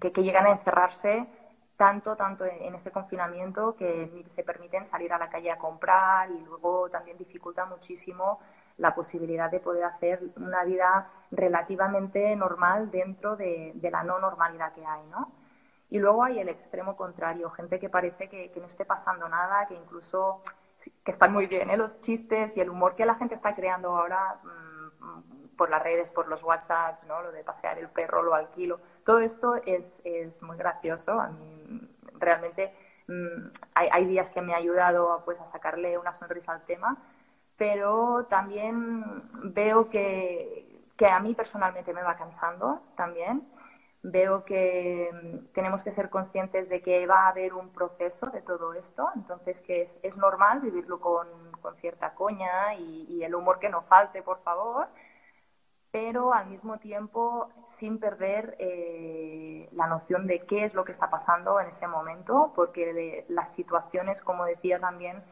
que, 0.00 0.12
que, 0.12 0.22
llegan 0.22 0.46
a 0.46 0.52
encerrarse 0.52 1.26
tanto, 1.76 2.14
tanto 2.14 2.44
en 2.44 2.76
ese 2.76 2.92
confinamiento 2.92 3.74
que 3.74 4.24
se 4.28 4.44
permiten 4.44 4.84
salir 4.84 5.12
a 5.12 5.18
la 5.18 5.30
calle 5.30 5.50
a 5.50 5.58
comprar 5.58 6.30
y 6.30 6.44
luego 6.44 6.90
también 6.90 7.18
dificulta 7.18 7.64
muchísimo 7.64 8.38
la 8.76 8.94
posibilidad 8.94 9.50
de 9.50 9.60
poder 9.60 9.84
hacer 9.84 10.20
una 10.36 10.64
vida 10.64 11.08
relativamente 11.30 12.34
normal 12.36 12.90
dentro 12.90 13.36
de, 13.36 13.74
la 13.82 14.02
no 14.02 14.18
normalidad 14.18 14.72
que 14.72 14.84
hay, 14.84 15.04
¿no? 15.06 15.32
Y 15.90 15.98
luego 15.98 16.24
hay 16.24 16.40
el 16.40 16.48
extremo 16.48 16.96
contrario, 16.96 17.50
gente 17.50 17.78
que 17.78 17.88
parece 17.88 18.28
que, 18.28 18.52
no 18.56 18.66
esté 18.66 18.84
pasando 18.84 19.28
nada, 19.28 19.66
que 19.66 19.74
incluso 19.74 20.42
que 21.04 21.12
están 21.12 21.32
muy 21.32 21.46
bien 21.46 21.70
¿eh? 21.70 21.76
los 21.76 22.00
chistes 22.00 22.56
y 22.56 22.60
el 22.60 22.68
humor 22.68 22.94
que 22.94 23.06
la 23.06 23.14
gente 23.14 23.34
está 23.34 23.54
creando 23.54 23.96
ahora 23.96 24.40
mmm, 24.42 25.56
por 25.56 25.70
las 25.70 25.82
redes, 25.82 26.10
por 26.10 26.26
los 26.26 26.42
WhatsApp, 26.42 27.04
¿no? 27.04 27.22
lo 27.22 27.30
de 27.30 27.44
pasear 27.44 27.78
el 27.78 27.88
perro, 27.88 28.22
lo 28.22 28.34
alquilo, 28.34 28.80
todo 29.04 29.20
esto 29.20 29.54
es, 29.66 30.00
es 30.04 30.42
muy 30.42 30.56
gracioso. 30.56 31.12
A 31.12 31.28
mí 31.28 31.88
realmente 32.14 32.74
mmm, 33.06 33.50
hay, 33.74 33.88
hay, 33.92 34.04
días 34.06 34.30
que 34.30 34.42
me 34.42 34.52
ha 34.52 34.56
ayudado 34.56 35.22
pues, 35.24 35.40
a 35.40 35.46
sacarle 35.46 35.96
una 35.96 36.12
sonrisa 36.12 36.52
al 36.52 36.64
tema 36.64 36.98
pero 37.56 38.26
también 38.28 39.04
veo 39.54 39.88
que, 39.90 40.84
que, 40.96 41.06
a 41.06 41.20
mí 41.20 41.34
personalmente 41.34 41.92
me 41.94 42.02
va 42.02 42.16
cansando 42.16 42.82
también. 42.96 43.48
Veo 44.02 44.44
que 44.44 45.10
mm, 45.12 45.52
tenemos 45.54 45.82
que 45.82 45.92
ser 45.92 46.10
conscientes 46.10 46.68
de 46.68 46.82
que 46.82 47.06
va 47.06 47.26
a 47.26 47.28
haber 47.28 47.54
un 47.54 47.70
proceso 47.70 48.26
de 48.26 48.42
todo 48.42 48.74
esto, 48.74 49.08
entonces 49.16 49.62
que 49.62 49.82
es, 49.82 49.98
es 50.02 50.16
normal 50.18 50.60
vivirlo 50.60 51.00
con, 51.00 51.26
con 51.62 51.76
cierta 51.76 52.14
coña 52.14 52.74
y, 52.74 53.06
y, 53.08 53.24
el 53.24 53.34
humor 53.34 53.58
que 53.58 53.70
no 53.70 53.82
falte, 53.82 54.22
por 54.22 54.42
favor, 54.42 54.88
pero 55.90 56.34
al 56.34 56.48
mismo 56.48 56.78
tiempo 56.78 57.48
sin 57.78 57.98
perder 58.00 58.56
eh, 58.58 59.68
la 59.72 59.86
noción 59.86 60.26
de 60.26 60.40
qué 60.40 60.64
es 60.64 60.74
lo 60.74 60.84
que 60.84 60.92
está 60.92 61.08
pasando 61.08 61.60
en 61.60 61.68
ese 61.68 61.86
momento, 61.86 62.52
porque 62.56 63.24
las 63.28 63.52
situaciones, 63.52 64.20
como 64.20 64.44
decía 64.44 64.80
también, 64.80 65.22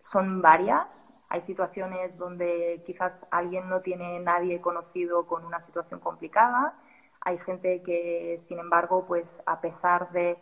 son 0.00 0.40
varias 0.40 1.06
hay 1.28 1.40
situaciones 1.40 2.16
donde 2.16 2.82
quizás 2.86 3.26
alguien 3.30 3.68
no 3.68 3.80
tiene 3.80 4.20
nadie 4.20 4.60
conocido 4.60 5.26
con 5.26 5.44
una 5.44 5.60
situación 5.60 6.00
complicada. 6.00 6.74
Hay 7.20 7.38
gente 7.38 7.82
que, 7.82 8.38
sin 8.38 8.58
embargo, 8.58 9.04
pues 9.06 9.42
a 9.46 9.60
pesar 9.60 10.10
de 10.12 10.38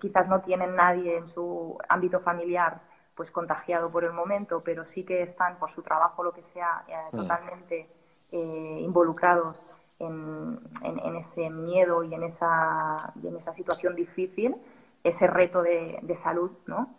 quizás 0.00 0.28
no 0.28 0.40
tienen 0.42 0.74
nadie 0.74 1.16
en 1.16 1.26
su 1.26 1.78
ámbito 1.88 2.20
familiar 2.20 2.80
pues 3.14 3.30
contagiado 3.30 3.90
por 3.90 4.04
el 4.04 4.12
momento, 4.12 4.62
pero 4.62 4.84
sí 4.84 5.04
que 5.04 5.22
están 5.22 5.58
por 5.58 5.70
su 5.70 5.82
trabajo, 5.82 6.22
lo 6.22 6.32
que 6.32 6.42
sea, 6.42 6.84
eh, 6.86 6.94
mm. 7.12 7.16
totalmente 7.16 7.88
eh, 8.30 8.78
involucrados 8.82 9.62
en, 9.98 10.60
en, 10.82 10.98
en, 10.98 11.16
ese 11.16 11.48
miedo 11.48 12.04
y 12.04 12.14
en 12.14 12.24
esa, 12.24 12.96
en 13.22 13.36
esa 13.36 13.54
situación 13.54 13.94
difícil, 13.94 14.54
ese 15.02 15.26
reto 15.26 15.62
de, 15.62 15.98
de 16.02 16.16
salud, 16.16 16.50
¿no? 16.66 16.94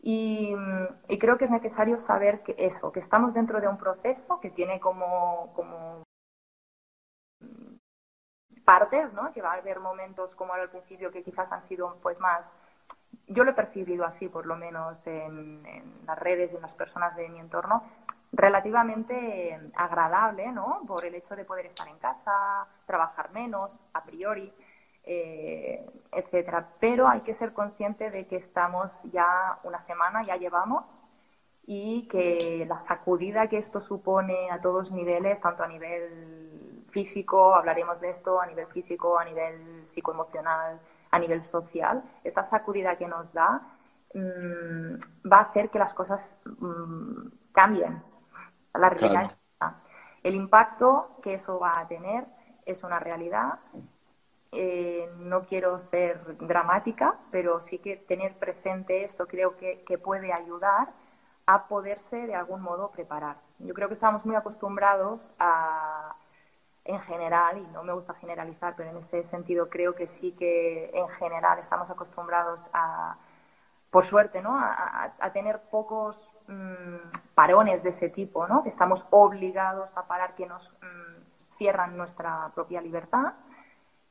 Y, 0.00 0.54
creo 1.18 1.36
que 1.38 1.46
es 1.46 1.50
necesario 1.50 1.98
saber 1.98 2.42
que 2.42 2.54
eso, 2.58 2.92
que 2.92 3.00
estamos 3.00 3.34
dentro 3.34 3.60
de 3.60 3.68
un 3.68 3.78
proceso 3.78 4.40
que 4.40 4.50
tiene 4.50 4.78
como, 4.80 5.52
como 5.54 6.04
partes, 8.64 9.12
¿no? 9.12 9.32
Que 9.32 9.42
va 9.42 9.52
a 9.52 9.56
haber 9.56 9.80
momentos 9.80 10.34
como 10.34 10.52
al 10.52 10.70
principio 10.70 11.10
que 11.10 11.22
quizás 11.22 11.50
han 11.52 11.62
sido 11.62 11.96
pues 12.02 12.20
más, 12.20 12.52
yo 13.26 13.44
lo 13.44 13.50
he 13.50 13.54
percibido 13.54 14.04
así 14.04 14.28
por 14.28 14.46
lo 14.46 14.56
menos 14.56 15.06
en, 15.06 15.64
en 15.66 16.06
las 16.06 16.18
redes 16.18 16.52
y 16.52 16.56
en 16.56 16.62
las 16.62 16.74
personas 16.74 17.16
de 17.16 17.28
mi 17.28 17.40
entorno, 17.40 17.82
relativamente 18.32 19.58
agradable, 19.74 20.52
¿no? 20.52 20.82
Por 20.86 21.04
el 21.04 21.14
hecho 21.14 21.34
de 21.34 21.44
poder 21.44 21.66
estar 21.66 21.88
en 21.88 21.98
casa, 21.98 22.66
trabajar 22.86 23.30
menos, 23.32 23.80
a 23.94 24.04
priori 24.04 24.52
eh, 25.08 25.90
etcétera. 26.12 26.68
Pero 26.78 27.08
hay 27.08 27.22
que 27.22 27.32
ser 27.32 27.54
consciente 27.54 28.10
de 28.10 28.26
que 28.26 28.36
estamos 28.36 28.92
ya 29.04 29.58
una 29.64 29.80
semana, 29.80 30.22
ya 30.22 30.36
llevamos, 30.36 30.84
y 31.66 32.06
que 32.08 32.64
la 32.68 32.78
sacudida 32.80 33.48
que 33.48 33.58
esto 33.58 33.80
supone 33.80 34.50
a 34.50 34.60
todos 34.60 34.92
niveles, 34.92 35.40
tanto 35.40 35.62
a 35.62 35.68
nivel 35.68 36.84
físico, 36.90 37.54
hablaremos 37.54 38.00
de 38.00 38.10
esto, 38.10 38.40
a 38.40 38.46
nivel 38.46 38.66
físico, 38.66 39.18
a 39.18 39.24
nivel 39.24 39.86
psicoemocional, 39.86 40.78
a 41.10 41.18
nivel 41.18 41.44
social, 41.44 42.02
esta 42.24 42.42
sacudida 42.42 42.96
que 42.96 43.06
nos 43.06 43.32
da 43.32 43.62
mmm, 44.14 44.94
va 45.30 45.38
a 45.38 45.42
hacer 45.42 45.70
que 45.70 45.78
las 45.78 45.94
cosas 45.94 46.38
mmm, 46.44 47.28
cambien. 47.52 48.02
La 48.74 48.90
realidad 48.90 49.36
claro. 49.58 49.76
El 50.22 50.34
impacto 50.34 51.18
que 51.22 51.34
eso 51.34 51.58
va 51.58 51.78
a 51.78 51.88
tener 51.88 52.26
es 52.66 52.82
una 52.82 52.98
realidad 52.98 53.58
eh, 54.50 55.10
no 55.18 55.44
quiero 55.44 55.78
ser 55.78 56.38
dramática, 56.38 57.16
pero 57.30 57.60
sí 57.60 57.78
que 57.78 57.96
tener 57.96 58.34
presente 58.38 59.04
esto 59.04 59.26
creo 59.26 59.56
que, 59.56 59.84
puede 60.02 60.32
ayudar 60.32 60.88
a 61.46 61.66
poderse 61.68 62.26
de 62.26 62.34
algún 62.34 62.62
modo 62.62 62.90
preparar. 62.90 63.36
Yo 63.58 63.74
creo 63.74 63.88
que 63.88 63.94
estamos 63.94 64.24
muy 64.24 64.36
acostumbrados 64.36 65.32
a, 65.38 66.14
en 66.84 67.00
general, 67.00 67.58
y 67.58 67.66
no 67.72 67.82
me 67.82 67.92
gusta 67.92 68.14
generalizar, 68.14 68.74
pero 68.76 68.90
en 68.90 68.96
ese 68.98 69.22
sentido 69.24 69.68
creo 69.68 69.94
que 69.94 70.06
sí 70.06 70.32
que 70.32 70.90
en 70.94 71.08
general 71.08 71.58
estamos 71.58 71.90
acostumbrados 71.90 72.70
a, 72.72 73.18
por 73.90 74.06
suerte, 74.06 74.40
¿no? 74.40 74.58
a, 74.58 75.30
tener 75.32 75.60
pocos 75.70 76.30
mmm, 76.46 76.96
parones 77.34 77.82
de 77.82 77.90
ese 77.90 78.08
tipo, 78.08 78.46
¿no? 78.46 78.62
que 78.62 78.70
estamos 78.70 79.06
obligados 79.10 79.94
a 79.96 80.06
parar, 80.06 80.34
que 80.34 80.46
nos 80.46 80.72
mmm, 80.80 81.56
cierran 81.58 81.98
nuestra 81.98 82.50
propia 82.54 82.80
libertad 82.80 83.34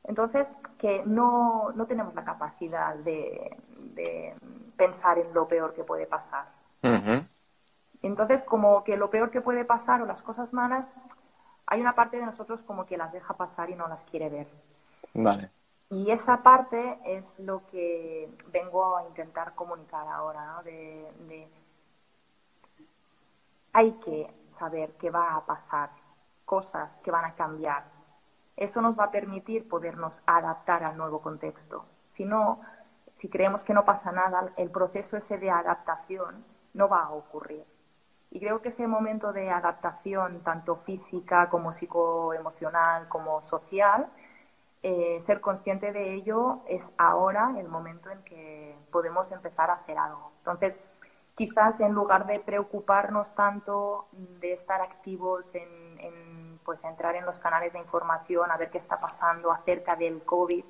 entonces, 0.04 0.56
que 0.78 1.02
no, 1.04 1.72
no 1.74 1.86
tenemos 1.86 2.14
la 2.14 2.24
capacidad 2.24 2.94
de, 2.96 3.56
de, 3.94 4.34
pensar 4.76 5.18
en 5.18 5.34
lo 5.34 5.48
peor 5.48 5.74
que 5.74 5.84
puede 5.84 6.06
pasar. 6.06 6.46
Uh 6.82 6.88
-huh. 6.88 7.28
Entonces, 8.02 8.42
como 8.42 8.84
que 8.84 8.96
lo 8.96 9.10
peor 9.10 9.30
que 9.30 9.40
puede 9.40 9.64
pasar 9.64 10.00
o 10.00 10.06
las 10.06 10.22
cosas 10.22 10.52
malas, 10.52 10.94
hay 11.66 11.80
una 11.80 11.94
parte 11.94 12.16
de 12.16 12.26
nosotros 12.26 12.62
como 12.62 12.86
que 12.86 12.96
las 12.96 13.12
deja 13.12 13.34
pasar 13.34 13.70
y 13.70 13.74
no 13.74 13.88
las 13.88 14.04
quiere 14.04 14.28
ver. 14.28 14.48
Vale. 15.14 15.50
y 15.90 16.10
esa 16.10 16.42
parte 16.42 16.98
es 17.04 17.38
lo 17.40 17.66
que 17.66 18.30
vengo 18.52 18.96
a 18.96 19.04
intentar 19.08 19.54
comunicar 19.54 20.06
ahora, 20.06 20.44
¿no? 20.46 20.62
de, 20.62 21.48
hay 23.72 23.92
que 24.04 24.30
saber 24.58 24.92
qué 24.98 25.10
va 25.10 25.36
a 25.36 25.46
pasar, 25.46 25.90
cosas 26.44 27.00
que 27.02 27.10
van 27.10 27.24
a 27.24 27.34
cambiar. 27.34 27.84
Eso 28.58 28.82
nos 28.82 28.98
va 28.98 29.04
a 29.04 29.10
permitir 29.12 29.68
podernos 29.68 30.20
adaptar 30.26 30.82
al 30.82 30.96
nuevo 30.96 31.22
contexto. 31.22 31.84
Si 32.08 32.24
no, 32.24 32.60
si 33.14 33.28
creemos 33.28 33.62
que 33.62 33.72
no 33.72 33.84
pasa 33.84 34.10
nada, 34.10 34.52
el 34.56 34.70
proceso 34.70 35.16
ese 35.16 35.38
de 35.38 35.48
adaptación 35.48 36.44
no 36.74 36.88
va 36.88 37.04
a 37.04 37.10
ocurrir. 37.10 37.64
Y 38.32 38.40
creo 38.40 38.60
que 38.60 38.70
ese 38.70 38.88
momento 38.88 39.32
de 39.32 39.48
adaptación, 39.48 40.40
tanto 40.40 40.74
física 40.76 41.48
como 41.48 41.72
psicoemocional, 41.72 43.08
como 43.08 43.42
social, 43.42 44.08
eh, 44.82 45.20
ser 45.24 45.40
consciente 45.40 45.92
de 45.92 46.14
ello 46.14 46.60
es 46.66 46.90
ahora 46.98 47.54
el 47.58 47.68
momento 47.68 48.10
en 48.10 48.22
que 48.24 48.76
podemos 48.90 49.30
empezar 49.30 49.70
a 49.70 49.74
hacer 49.74 49.98
algo. 49.98 50.32
Entonces, 50.38 50.80
quizás 51.36 51.78
en 51.78 51.92
lugar 51.92 52.26
de 52.26 52.40
preocuparnos 52.40 53.32
tanto 53.36 54.08
de 54.12 54.52
estar 54.52 54.80
activos 54.80 55.54
en, 55.54 56.00
en, 56.00 56.27
pues 56.68 56.84
entrar 56.84 57.16
en 57.16 57.24
los 57.24 57.38
canales 57.38 57.72
de 57.72 57.78
información, 57.78 58.50
a 58.50 58.58
ver 58.58 58.68
qué 58.68 58.76
está 58.76 59.00
pasando 59.00 59.50
acerca 59.50 59.96
del 59.96 60.22
COVID, 60.22 60.62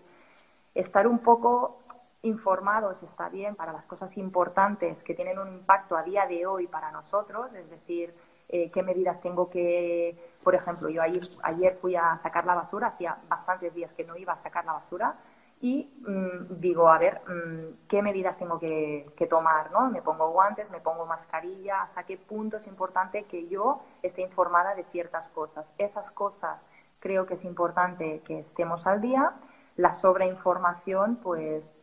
estar 0.73 1.09
un 1.09 1.19
poco 1.19 1.81
informados 2.23 3.03
está 3.03 3.29
bien 3.29 3.57
para 3.57 3.73
las 3.73 3.85
cosas 3.85 4.17
importantes 4.17 5.03
que 5.03 5.13
tienen 5.13 5.41
un 5.41 5.49
impacto 5.49 5.97
a 5.97 6.05
día 6.05 6.25
de 6.29 6.47
hoy 6.47 6.69
para 6.69 6.93
nosotros, 6.93 7.53
es 7.53 7.69
decir, 7.69 8.15
eh, 8.49 8.71
qué 8.71 8.85
medidas 8.85 9.21
tengo 9.21 9.51
que, 9.51 10.17
por 10.45 10.55
ejemplo, 10.55 10.89
yo 10.89 11.03
ayer, 11.03 11.25
ayer 11.43 11.77
fui 11.81 11.97
a 11.97 12.17
sacar 12.19 12.47
la 12.47 12.55
basura, 12.55 12.87
hacía 12.87 13.19
bastantes 13.29 13.75
días 13.75 13.93
que 13.93 14.05
no 14.05 14.17
iba 14.17 14.35
a 14.35 14.39
sacar 14.39 14.65
la 14.67 14.75
basura 14.75 15.17
y 15.61 15.91
mm, 16.07 16.61
digo, 16.61 16.89
a 16.89 16.99
ver, 16.99 17.21
mm, 17.27 17.89
¿qué 17.89 18.03
medidas 18.03 18.39
tengo 18.39 18.59
que, 18.59 19.11
que, 19.17 19.27
tomar? 19.27 19.73
¿no? 19.73 19.91
Me 19.91 20.03
pongo 20.03 20.31
guantes, 20.31 20.71
me 20.71 20.81
pongo 20.81 21.05
mascarilla, 21.07 21.83
hasta 21.83 22.05
qué 22.05 22.17
punto 22.17 22.59
es 22.59 22.67
importante 22.67 23.25
que 23.25 23.49
yo 23.49 23.81
esté 24.03 24.23
informada 24.23 24.75
de 24.75 24.85
ciertas 24.85 25.29
cosas. 25.31 25.73
Esas 25.79 26.11
cosas 26.11 26.67
creo 27.01 27.27
que 27.27 27.35
es 27.35 27.45
importante 27.45 28.21
que 28.25 28.39
estemos 28.39 28.87
al 28.87 29.01
día. 29.01 29.33
La 29.77 29.93
sobreinformación, 29.93 31.17
pues 31.17 31.77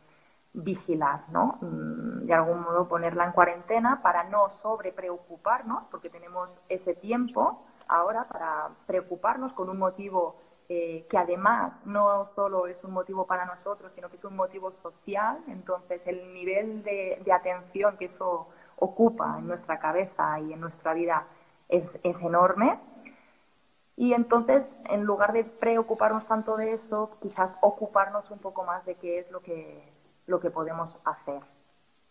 vigilar, 0.54 1.24
¿no? 1.30 1.58
Mm, 1.62 2.26
de 2.26 2.34
algún 2.34 2.62
modo 2.62 2.88
ponerla 2.88 3.26
en 3.26 3.34
cuarentena 3.34 4.02
para 4.02 4.24
no 4.24 4.50
sobre 4.50 4.94
preocuparnos, 4.94 5.86
porque 5.86 6.10
tenemos 6.10 6.60
ese 6.70 6.94
tiempo 6.96 7.62
ahora 7.88 8.24
para 8.26 8.70
preocuparnos 8.88 9.54
con 9.54 9.70
un 9.70 9.78
motivo 9.78 10.38
eh, 10.70 11.06
que 11.10 11.18
además 11.18 11.86
no 11.86 12.26
solo 12.26 12.68
es 12.68 12.84
un 12.84 12.92
motivo 12.92 13.26
para 13.28 13.46
nosotros, 13.46 13.94
sino 13.94 14.10
que 14.10 14.16
es 14.16 14.24
un 14.26 14.36
motivo 14.36 14.72
social. 14.72 15.40
Entonces, 15.48 16.06
el 16.08 16.34
nivel 16.34 16.84
de, 16.84 17.22
atención 17.32 17.98
que 17.98 18.06
eso 18.06 18.48
ocupa 18.78 19.36
en 19.40 19.48
nuestra 19.48 19.80
cabeza 19.80 20.40
y 20.40 20.54
en 20.54 20.60
nuestra 20.60 20.94
vida 20.94 21.28
es, 21.70 22.00
es 22.04 22.20
enorme. 22.22 22.80
Y 23.98 24.14
entonces, 24.14 24.76
en 24.90 25.04
lugar 25.04 25.34
de 25.34 25.44
preocuparnos 25.46 26.28
tanto 26.28 26.58
de 26.58 26.74
esto, 26.74 27.12
quizás 27.22 27.58
ocuparnos 27.62 28.30
un 28.32 28.40
poco 28.40 28.64
más 28.64 28.86
de 28.86 28.96
qué 28.96 29.20
es 29.20 29.32
lo 29.32 29.42
que 29.42 29.96
lo 30.28 30.40
que 30.40 30.50
podemos 30.50 30.98
hacer. 31.06 31.42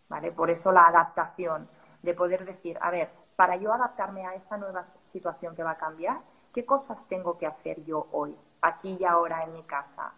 ¿vale? 0.09 0.33
Por 0.33 0.51
eso 0.51 0.73
la 0.73 0.87
adaptación, 0.87 1.69
de 2.03 2.15
poder 2.15 2.45
decir, 2.45 2.79
a 2.81 2.91
ver, 2.91 3.11
para 3.37 3.57
yo 3.57 3.73
adaptarme 3.73 4.27
a 4.27 4.35
esta 4.35 4.57
nueva 4.57 4.85
situación 5.13 5.57
que 5.57 5.63
va 5.63 5.73
a 5.73 5.79
cambiar, 5.79 6.21
¿qué 6.55 6.65
cosas 6.65 7.05
tengo 7.09 7.37
que 7.37 7.47
hacer 7.47 7.85
yo 7.85 8.07
hoy, 8.13 8.35
aquí 8.63 8.97
y 8.99 9.05
ahora 9.05 9.43
en 9.45 9.53
mi 9.53 9.63
casa? 9.65 10.13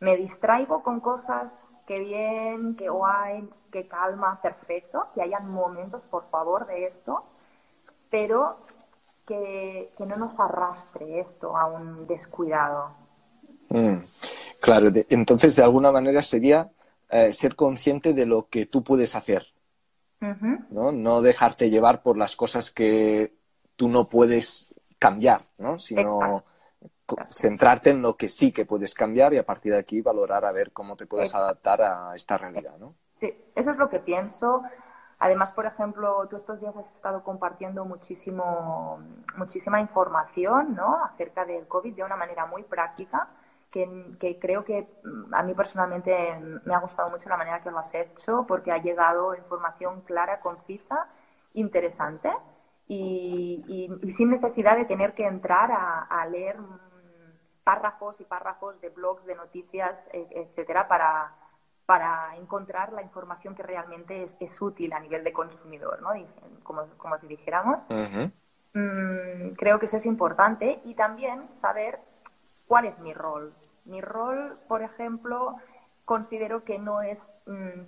¿Me 0.00 0.16
distraigo 0.16 0.82
con 0.82 1.00
cosas 1.00 1.52
que 1.86 1.98
bien, 1.98 2.76
que 2.76 2.88
guay, 2.88 3.48
que 3.72 3.88
calma, 3.88 4.40
perfecto? 4.40 5.08
Que 5.14 5.22
hayan 5.22 5.50
momentos, 5.50 6.04
por 6.04 6.30
favor, 6.30 6.66
de 6.66 6.86
esto, 6.86 7.24
pero 8.08 8.58
que, 9.26 9.90
no 9.98 10.16
nos 10.16 10.38
arrastre 10.38 11.18
esto 11.20 11.56
a 11.56 11.66
un 11.66 12.06
descuidado. 12.06 12.92
Mm, 13.68 13.96
claro, 14.60 14.90
entonces 15.10 15.56
de 15.56 15.64
alguna 15.64 15.90
manera 15.90 16.22
sería 16.22 16.70
eh, 17.10 17.32
ser 17.32 17.56
consciente 17.56 18.14
de 18.14 18.26
lo 18.26 18.48
que 18.48 18.66
tú 18.66 18.84
puedes 18.84 19.16
hacer. 19.16 19.46
¿no? 20.70 20.90
no 20.90 21.22
dejarte 21.22 21.70
llevar 21.70 22.02
por 22.02 22.18
las 22.18 22.34
cosas 22.34 22.72
que 22.72 23.34
tú 23.76 23.88
no 23.88 24.08
puedes 24.08 24.74
cambiar, 24.98 25.42
¿no? 25.58 25.78
sino 25.78 26.44
centrarte 27.28 27.90
en 27.90 28.02
lo 28.02 28.16
que 28.16 28.28
sí 28.28 28.52
que 28.52 28.66
puedes 28.66 28.94
cambiar 28.94 29.32
y 29.32 29.38
a 29.38 29.46
partir 29.46 29.72
de 29.72 29.78
aquí 29.78 30.00
valorar 30.00 30.44
a 30.44 30.52
ver 30.52 30.72
cómo 30.72 30.96
te 30.96 31.06
puedes 31.06 31.34
adaptar 31.34 31.82
a 31.82 32.14
esta 32.14 32.36
realidad. 32.36 32.76
¿no? 32.78 32.94
Sí, 33.20 33.34
eso 33.54 33.70
es 33.70 33.76
lo 33.76 33.88
que 33.88 34.00
pienso. 34.00 34.62
Además, 35.20 35.52
por 35.52 35.66
ejemplo, 35.66 36.26
tú 36.28 36.36
estos 36.36 36.60
días 36.60 36.76
has 36.76 36.92
estado 36.92 37.24
compartiendo 37.24 37.84
muchísimo, 37.84 39.00
muchísima 39.36 39.80
información 39.80 40.74
¿no? 40.74 41.02
acerca 41.04 41.44
del 41.44 41.66
COVID 41.66 41.94
de 41.94 42.04
una 42.04 42.16
manera 42.16 42.46
muy 42.46 42.62
práctica 42.62 43.28
que, 43.70 44.38
creo 44.40 44.64
que 44.64 44.88
mm, 45.04 45.34
a 45.34 45.42
mí 45.42 45.54
personalmente 45.54 46.12
me 46.64 46.74
ha 46.74 46.80
gustado 46.80 47.10
mucho 47.10 47.28
la 47.28 47.36
manera 47.36 47.60
que 47.62 47.70
lo 47.70 47.78
has 47.78 47.94
hecho 47.94 48.44
porque 48.46 48.72
ha 48.72 48.78
llegado 48.78 49.34
información 49.34 50.00
clara, 50.02 50.40
concisa, 50.40 51.06
interesante 51.54 52.30
y, 52.88 53.90
sin 54.08 54.30
necesidad 54.30 54.76
de 54.76 54.86
tener 54.86 55.14
que 55.14 55.26
entrar 55.26 55.70
a, 55.72 56.26
leer 56.26 56.56
párrafos 57.64 58.20
y 58.20 58.24
párrafos 58.24 58.80
de 58.80 58.88
blogs, 58.88 59.24
de 59.26 59.34
noticias, 59.34 60.08
e, 60.12 60.26
etcétera, 60.30 60.88
para, 60.88 61.34
para 61.84 62.34
encontrar 62.36 62.92
la 62.92 63.02
información 63.02 63.54
que 63.54 63.62
realmente 63.62 64.24
es, 64.40 64.62
útil 64.62 64.92
a 64.94 65.00
nivel 65.00 65.22
de 65.22 65.32
consumidor, 65.32 66.00
¿no? 66.00 66.10
como, 66.62 66.86
como 66.96 67.18
si 67.18 67.26
dijéramos. 67.26 67.86
Mm, 68.74 69.54
creo 69.56 69.78
que 69.78 69.86
eso 69.86 69.96
es 69.98 70.06
importante 70.06 70.80
y 70.84 70.94
también 70.94 71.52
saber 71.52 72.00
¿Cuál 72.68 72.84
es 72.84 72.98
mi 73.00 73.14
rol? 73.14 73.54
Mi 73.86 74.02
rol, 74.02 74.58
por 74.68 74.82
ejemplo, 74.82 75.56
considero 76.04 76.64
que 76.64 76.78
no 76.78 77.00
es 77.00 77.26
mm, 77.46 77.80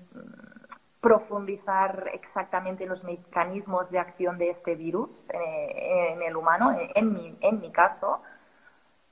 profundizar 1.01 2.11
exactamente 2.13 2.85
en 2.85 2.91
los 2.91 3.05
mecanismos 3.05 3.91
de 3.91 3.99
acción 3.99 4.37
de 4.39 4.51
este 4.51 4.75
virus 4.75 5.29
eh, 5.31 6.13
en 6.13 6.23
el 6.23 6.37
humano, 6.37 6.77
en 6.95 7.13
mi, 7.13 7.37
en 7.41 7.61
mi 7.61 7.71
caso, 7.71 8.23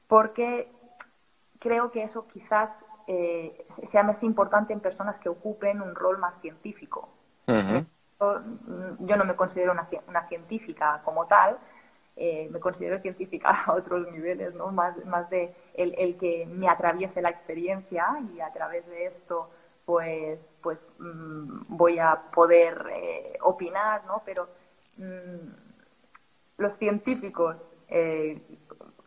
porque 0.07 0.71
creo 1.59 1.91
que 1.91 2.03
eso 2.03 2.27
quizás 2.29 2.85
eh, 3.07 3.67
sea 3.91 4.03
más 4.03 4.23
importante 4.23 4.73
en 4.73 4.81
personas 4.81 5.19
que 5.19 5.31
ocupen 5.31 5.81
un 5.81 5.95
rol 5.95 6.19
más 6.19 6.39
científico. 6.41 7.09
yo, 7.47 9.17
no 9.17 9.25
me 9.25 9.35
considero 9.35 9.73
una, 9.73 9.89
una 10.09 10.29
científica 10.29 11.01
como 11.05 11.27
tal, 11.27 11.59
eh, 12.21 12.49
me 12.51 12.59
considero 12.59 12.99
científica 12.99 13.51
a 13.67 13.73
otros 13.73 14.11
niveles, 14.11 14.55
¿no? 14.55 14.73
Más, 14.73 15.05
más 15.07 15.31
de 15.31 15.55
el, 15.75 16.19
que 16.19 16.47
me 16.47 16.69
atraviese 16.69 17.23
la 17.23 17.31
experiencia 17.31 18.07
y 18.35 18.41
a 18.41 18.53
través 18.53 18.87
de 18.89 19.07
esto 19.07 19.49
pues, 19.89 20.53
pues 20.61 20.87
mm, 20.99 21.63
voy 21.71 21.99
a 21.99 22.31
poder 22.31 22.85
eh, 22.93 23.39
opinar, 23.41 24.05
¿no? 24.05 24.21
Pero 24.23 24.47
mm, 24.99 25.49
los 26.59 26.77
científicos 26.77 27.73
eh, 27.89 28.43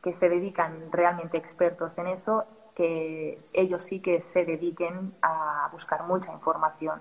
que 0.02 0.12
se 0.12 0.28
dedican 0.28 0.92
realmente 0.92 1.38
expertos 1.38 2.00
en 2.00 2.08
eso, 2.08 2.46
que 2.74 3.40
ellos 3.54 3.84
sí 3.84 4.00
que 4.00 4.22
se 4.22 4.44
dediquen 4.44 5.14
a 5.22 5.70
buscar 5.72 6.08
mucha 6.08 6.34
información 6.34 7.00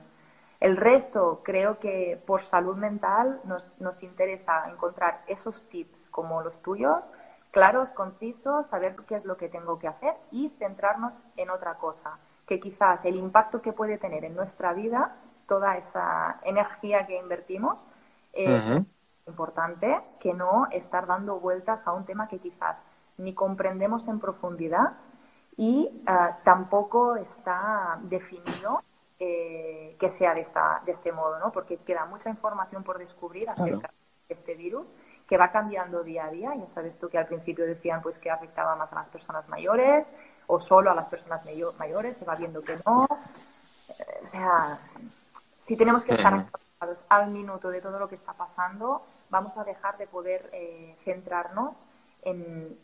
el 0.61 0.77
resto, 0.77 1.41
creo 1.43 1.79
que 1.79 2.23
por 2.27 2.43
salud 2.43 2.77
mental 2.77 3.41
nos, 3.45 3.81
nos 3.81 4.03
interesa 4.03 4.69
encontrar 4.69 5.23
esos 5.27 5.67
tips 5.71 6.11
como 6.11 6.43
los 6.43 6.61
tuyos, 6.61 7.15
claros, 7.51 7.89
concisos, 7.93 8.67
saber 8.67 8.95
qué 9.09 9.15
es 9.15 9.25
lo 9.25 9.39
que 9.39 9.49
tengo 9.49 9.79
que 9.79 9.89
hacer 9.89 10.15
y 10.31 10.51
centrarnos 10.59 11.15
en 11.39 11.49
otra 11.49 11.79
cosa, 11.79 12.19
que 12.51 12.59
quizás 12.59 13.05
el 13.05 13.15
impacto 13.15 13.63
que 13.63 13.73
puede 13.73 13.97
tener 13.97 14.25
en 14.25 14.35
nuestra 14.35 14.73
vida, 14.73 15.15
toda 15.47 15.77
esa 15.77 16.41
energía 16.43 17.07
que 17.07 17.17
invertimos, 17.17 17.87
es 18.33 18.65
importante 19.29 20.01
que 20.19 20.35
no 20.35 20.67
estar 20.73 21.07
dando 21.07 21.39
vueltas 21.39 21.87
a 21.87 21.93
un 21.93 22.05
tema 22.05 22.27
que 22.27 22.41
quizás 22.41 22.83
ni 23.19 23.35
comprendemos 23.35 24.09
en 24.09 24.19
profundidad 24.19 24.95
y 25.57 26.03
ah, 26.09 26.39
tampoco 26.43 27.15
está 27.15 28.01
definido 28.03 28.83
eh, 29.21 29.95
que 30.01 30.11
sea 30.11 30.35
de, 30.35 30.41
esta, 30.41 30.83
de 30.85 30.91
este 30.91 31.13
modo, 31.13 31.39
¿no? 31.39 31.53
Porque 31.53 31.77
queda 31.77 32.05
mucha 32.07 32.31
información 32.31 32.83
por 32.83 32.99
descubrir 32.99 33.49
acerca 33.49 33.93
de 34.27 34.35
este 34.35 34.57
virus 34.57 34.93
que 35.29 35.37
va 35.37 35.53
cambiando 35.53 36.03
día 36.03 36.25
a 36.25 36.31
día. 36.31 36.53
Ya 36.57 36.67
sabes 36.67 36.99
tú 36.99 37.09
que 37.09 37.19
al 37.19 37.27
principio 37.27 37.65
decían 37.65 38.03
pues 38.03 38.19
que 38.19 38.29
afectaba 38.29 38.75
más 38.75 38.93
a 38.93 38.97
las 38.97 39.09
personas 39.09 39.49
mayores 39.49 40.13
o 40.51 40.61
solo 40.61 40.91
a 40.91 40.95
las 40.95 41.09
personas 41.09 41.43
mayores, 41.79 42.17
se 42.17 42.25
va 42.25 42.35
viendo 42.35 42.63
que 42.63 42.79
no. 42.85 43.07
Eh, 43.89 44.21
o 44.25 44.27
sea, 44.27 44.79
si 45.61 45.77
tenemos 45.77 46.05
que 46.05 46.15
estar 46.15 46.47
al 47.09 47.31
minuto 47.31 47.71
de 47.71 47.81
todo 47.81 47.99
lo 47.99 48.09
que 48.09 48.17
está 48.17 48.33
pasando, 48.33 49.03
vamos 49.29 49.57
a 49.57 49.65
dejar 49.65 49.97
de 49.99 50.07
poder 50.07 50.51
eh, 50.53 50.97
centrarnos 51.05 51.87
en, 52.23 52.79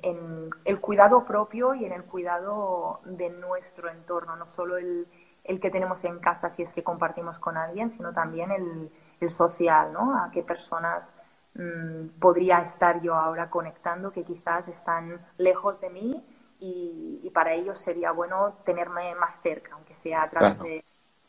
el 0.65 0.81
cuidado 0.81 1.25
propio 1.25 1.75
y 1.75 1.85
en 1.85 1.93
el 1.93 2.05
cuidado 2.05 3.01
de 3.05 3.31
nuestro 3.31 3.91
entorno, 3.91 4.37
no 4.37 4.47
solo 4.47 4.77
el, 4.77 5.09
que 5.45 5.71
tenemos 5.71 6.05
en 6.05 6.19
casa 6.21 6.51
si 6.51 6.63
es 6.63 6.73
que 6.73 6.83
compartimos 6.83 7.39
con 7.39 7.57
alguien, 7.57 7.91
sino 7.91 8.13
también 8.13 8.51
el, 8.51 8.91
social, 9.31 9.93
¿no? 9.93 10.17
A 10.17 10.31
qué 10.31 10.43
personas 10.43 11.15
mm, 11.55 12.21
podría 12.21 12.61
estar 12.61 13.01
yo 13.01 13.15
ahora 13.15 13.51
conectando 13.51 14.13
que 14.13 14.25
quizás 14.25 14.69
están 14.69 15.21
lejos 15.39 15.81
de 15.81 15.91
mí 15.91 16.25
y, 16.61 17.31
para 17.35 17.53
ellos 17.53 17.79
sería 17.79 18.13
bueno 18.13 18.59
tenerme 18.65 19.15
más 19.15 19.39
cerca, 19.43 19.75
aunque 19.75 19.95
sea 19.95 20.23
a 20.23 20.31
través 20.31 20.59
de, 20.61 20.85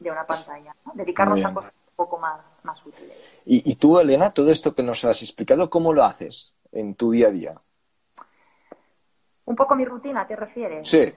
una 0.10 0.26
pantalla. 0.26 0.74
Dedicarnos 0.94 1.44
a 1.44 1.54
cosas 1.54 1.74
un 1.74 1.96
poco 1.96 2.18
más, 2.18 2.60
más 2.64 2.86
útiles. 2.86 3.42
¿Y, 3.46 3.76
tú, 3.76 4.00
Elena, 4.00 4.32
todo 4.32 4.52
esto 4.52 4.74
que 4.74 4.84
nos 4.84 5.04
has 5.04 5.22
explicado, 5.22 5.70
cómo 5.70 5.92
lo 5.92 6.04
haces 6.04 6.54
en 6.72 6.96
tu 6.96 7.12
día 7.12 7.28
a 7.28 7.32
día? 7.32 7.62
Un 9.46 9.56
poco 9.56 9.76
mi 9.76 9.86
rutina, 9.86 10.26
¿te 10.28 10.36
refieres? 10.36 10.88
Sí. 10.88 11.14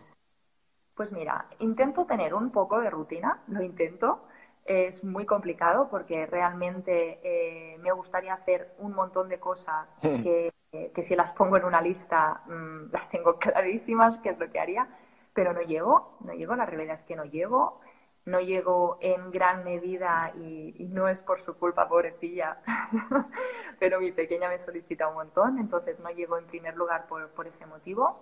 Pues 0.95 1.13
mira, 1.13 1.47
intento 1.61 2.05
tener 2.05 2.35
un 2.35 2.51
poco 2.51 2.81
de 2.81 2.91
rutina, 2.91 3.43
lo 3.49 3.63
intento. 3.63 4.25
Es 4.65 5.03
muy 5.03 5.25
complicado 5.25 5.89
porque 5.89 6.27
realmente 6.27 7.21
eh, 7.23 7.79
me 7.79 7.93
gustaría 7.93 8.35
hacer 8.35 8.75
un 8.79 8.93
montón 8.93 9.29
de 9.29 9.41
cosas 9.41 9.99
hmm. 10.03 10.23
que 10.23 10.53
eh, 10.73 10.93
que 10.95 11.03
si 11.03 11.17
las 11.17 11.33
pongo 11.33 11.57
en 11.57 11.65
una 11.65 11.81
lista 11.81 12.43
mm, 12.47 12.93
las 12.93 13.09
tengo 13.09 13.39
clarísimas, 13.39 14.19
qué 14.19 14.31
es 14.31 14.39
lo 14.39 14.51
que 14.51 14.61
haría, 14.61 14.89
pero 15.35 15.53
no 15.53 15.63
llego, 15.63 16.17
no 16.21 16.33
llego, 16.33 16.55
la 16.55 16.67
realidad 16.67 16.95
es 16.95 17.03
que 17.03 17.17
no 17.17 17.25
llego, 17.25 17.81
no 18.25 18.41
llego 18.41 18.99
en 19.01 19.31
gran 19.31 19.65
medida 19.65 20.33
y, 20.37 20.87
no 20.91 21.09
es 21.09 21.23
por 21.23 21.41
su 21.41 21.57
culpa, 21.57 21.89
pobrecilla, 21.89 22.59
pero 23.79 24.01
mi 24.01 24.13
pequeña 24.13 24.49
me 24.49 24.59
solicita 24.59 25.09
un 25.09 25.15
montón, 25.15 25.59
entonces 25.59 26.01
no 26.01 26.11
llego 26.11 26.37
en 26.39 26.47
primer 26.47 26.77
lugar 26.77 27.07
por, 27.07 27.47
ese 27.47 27.67
motivo. 27.67 28.19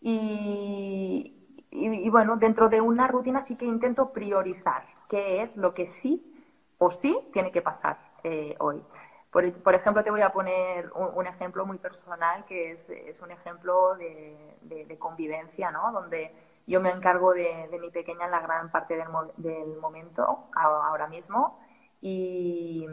Y, 0.00 1.64
y, 1.70 2.10
bueno, 2.10 2.36
dentro 2.36 2.68
de 2.68 2.80
una 2.80 3.08
rutina 3.08 3.42
sí 3.42 3.56
que 3.56 3.64
intento 3.64 4.12
priorizar 4.12 4.84
qué 5.08 5.42
es 5.42 5.56
lo 5.56 5.74
que 5.74 5.86
sí 5.86 6.22
o 6.78 6.90
sí 6.90 7.18
tiene 7.32 7.50
que 7.50 7.62
pasar 7.62 7.98
eh, 8.22 8.54
hoy. 8.58 8.82
Por, 9.36 9.74
ejemplo, 9.74 10.02
te 10.02 10.10
voy 10.10 10.22
a 10.22 10.32
poner 10.32 10.90
un, 10.94 11.26
ejemplo 11.26 11.66
muy 11.66 11.76
personal 11.76 12.46
que 12.46 12.70
es, 12.72 13.20
un 13.20 13.30
ejemplo 13.30 13.94
de, 13.94 14.96
convivencia, 14.98 15.70
¿no? 15.70 15.92
Donde 15.92 16.32
yo 16.66 16.80
me 16.80 16.88
encargo 16.88 17.34
de, 17.34 17.68
mi 17.78 17.90
pequeña 17.90 18.24
en 18.24 18.30
la 18.30 18.40
gran 18.40 18.70
parte 18.70 18.96
del, 18.96 19.76
momento, 19.78 20.46
ahora 20.54 21.06
mismo, 21.06 21.60
y, 22.00 22.86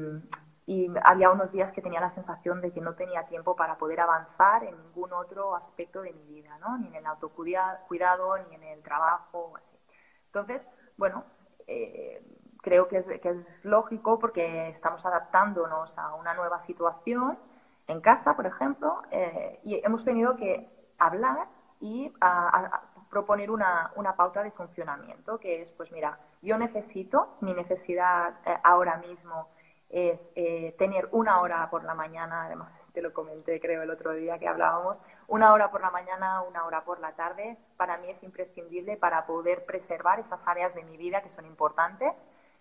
había 1.04 1.30
unos 1.30 1.54
días 1.54 1.72
que 1.72 1.82
tenía 1.82 2.02
la 2.02 2.10
sensación 2.10 2.60
de 2.60 2.74
que 2.74 2.82
no 2.82 2.94
tenía 2.94 3.26
tiempo 3.26 3.56
para 3.56 3.78
poder 3.78 4.02
avanzar 4.02 4.66
en 4.66 4.78
ningún 4.78 5.14
otro 5.14 5.56
aspecto 5.56 6.02
de 6.02 6.12
mi 6.12 6.26
vida, 6.26 6.58
¿no? 6.58 6.78
Ni 6.78 6.88
en 6.88 6.96
el 6.96 7.06
autocuidado, 7.06 8.38
ni 8.50 8.56
en 8.56 8.64
el 8.64 8.84
trabajo, 8.84 9.54
así. 9.56 9.78
Entonces, 10.26 10.68
bueno, 10.98 11.24
eh, 11.68 12.22
creo 12.64 12.88
que 12.88 12.98
es, 12.98 13.66
lógico 13.66 14.18
porque 14.18 14.70
estamos 14.70 15.06
adaptándonos 15.06 15.98
a 15.98 16.16
una 16.16 16.34
nueva 16.34 16.60
situación 16.62 17.38
en 17.88 18.00
casa, 18.00 18.36
por 18.36 18.46
ejemplo, 18.46 19.02
eh, 19.12 19.60
y 19.64 19.86
hemos 19.86 20.06
tenido 20.06 20.38
que 20.38 20.70
hablar 20.98 21.48
y 21.82 22.14
proponer 23.10 23.52
una, 23.52 23.92
una, 23.98 24.16
pauta 24.16 24.42
de 24.42 24.52
funcionamiento, 24.52 25.38
que 25.40 25.62
es, 25.62 25.72
pues 25.72 25.92
mira, 25.92 26.18
yo 26.42 26.58
necesito, 26.58 27.36
mi 27.42 27.54
necesidad 27.54 28.36
eh, 28.46 28.58
ahora 28.64 28.96
mismo 28.98 29.50
es 29.90 30.32
eh, 30.36 30.74
tener 30.80 31.10
una 31.12 31.42
hora 31.42 31.70
por 31.70 31.84
la 31.84 31.94
mañana, 31.94 32.46
además 32.46 32.74
te 32.94 33.02
lo 33.02 33.14
comenté 33.14 33.60
creo 33.60 33.84
el 33.84 33.92
otro 33.92 34.14
día 34.14 34.40
que 34.40 34.48
hablábamos, 34.48 35.04
una 35.28 35.52
hora 35.52 35.70
por 35.70 35.82
la 35.82 35.92
mañana, 35.92 36.42
una 36.42 36.66
hora 36.66 36.86
por 36.86 37.02
la 37.02 37.12
tarde, 37.12 37.58
para 37.76 37.98
mí 37.98 38.10
es 38.10 38.24
imprescindible 38.24 38.96
para 38.96 39.26
poder 39.26 39.66
preservar 39.66 40.20
esas 40.20 40.48
áreas 40.48 40.74
de 40.74 40.84
mi 40.84 40.96
vida 40.96 41.22
que 41.22 41.30
son 41.30 41.46
importantes 41.46 42.16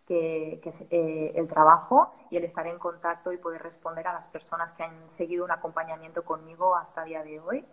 que, 0.07 0.61
es 0.65 0.81
eh, 0.91 1.33
el 1.35 1.49
trabajo 1.49 2.15
y 2.31 2.37
el 2.37 2.45
estar 2.45 2.67
en 2.67 2.79
contacto 2.79 3.33
y 3.33 3.39
poder 3.39 3.63
responder 3.63 4.07
a 4.09 4.13
las 4.13 4.27
personas 4.29 4.73
que 4.73 4.83
han 4.83 5.11
seguido 5.11 5.45
un 5.45 5.51
acompañamiento 5.51 6.25
conmigo 6.25 6.77
hasta 6.77 7.03
el 7.03 7.09
día 7.09 7.23
de 7.23 7.41
hoy, 7.41 7.65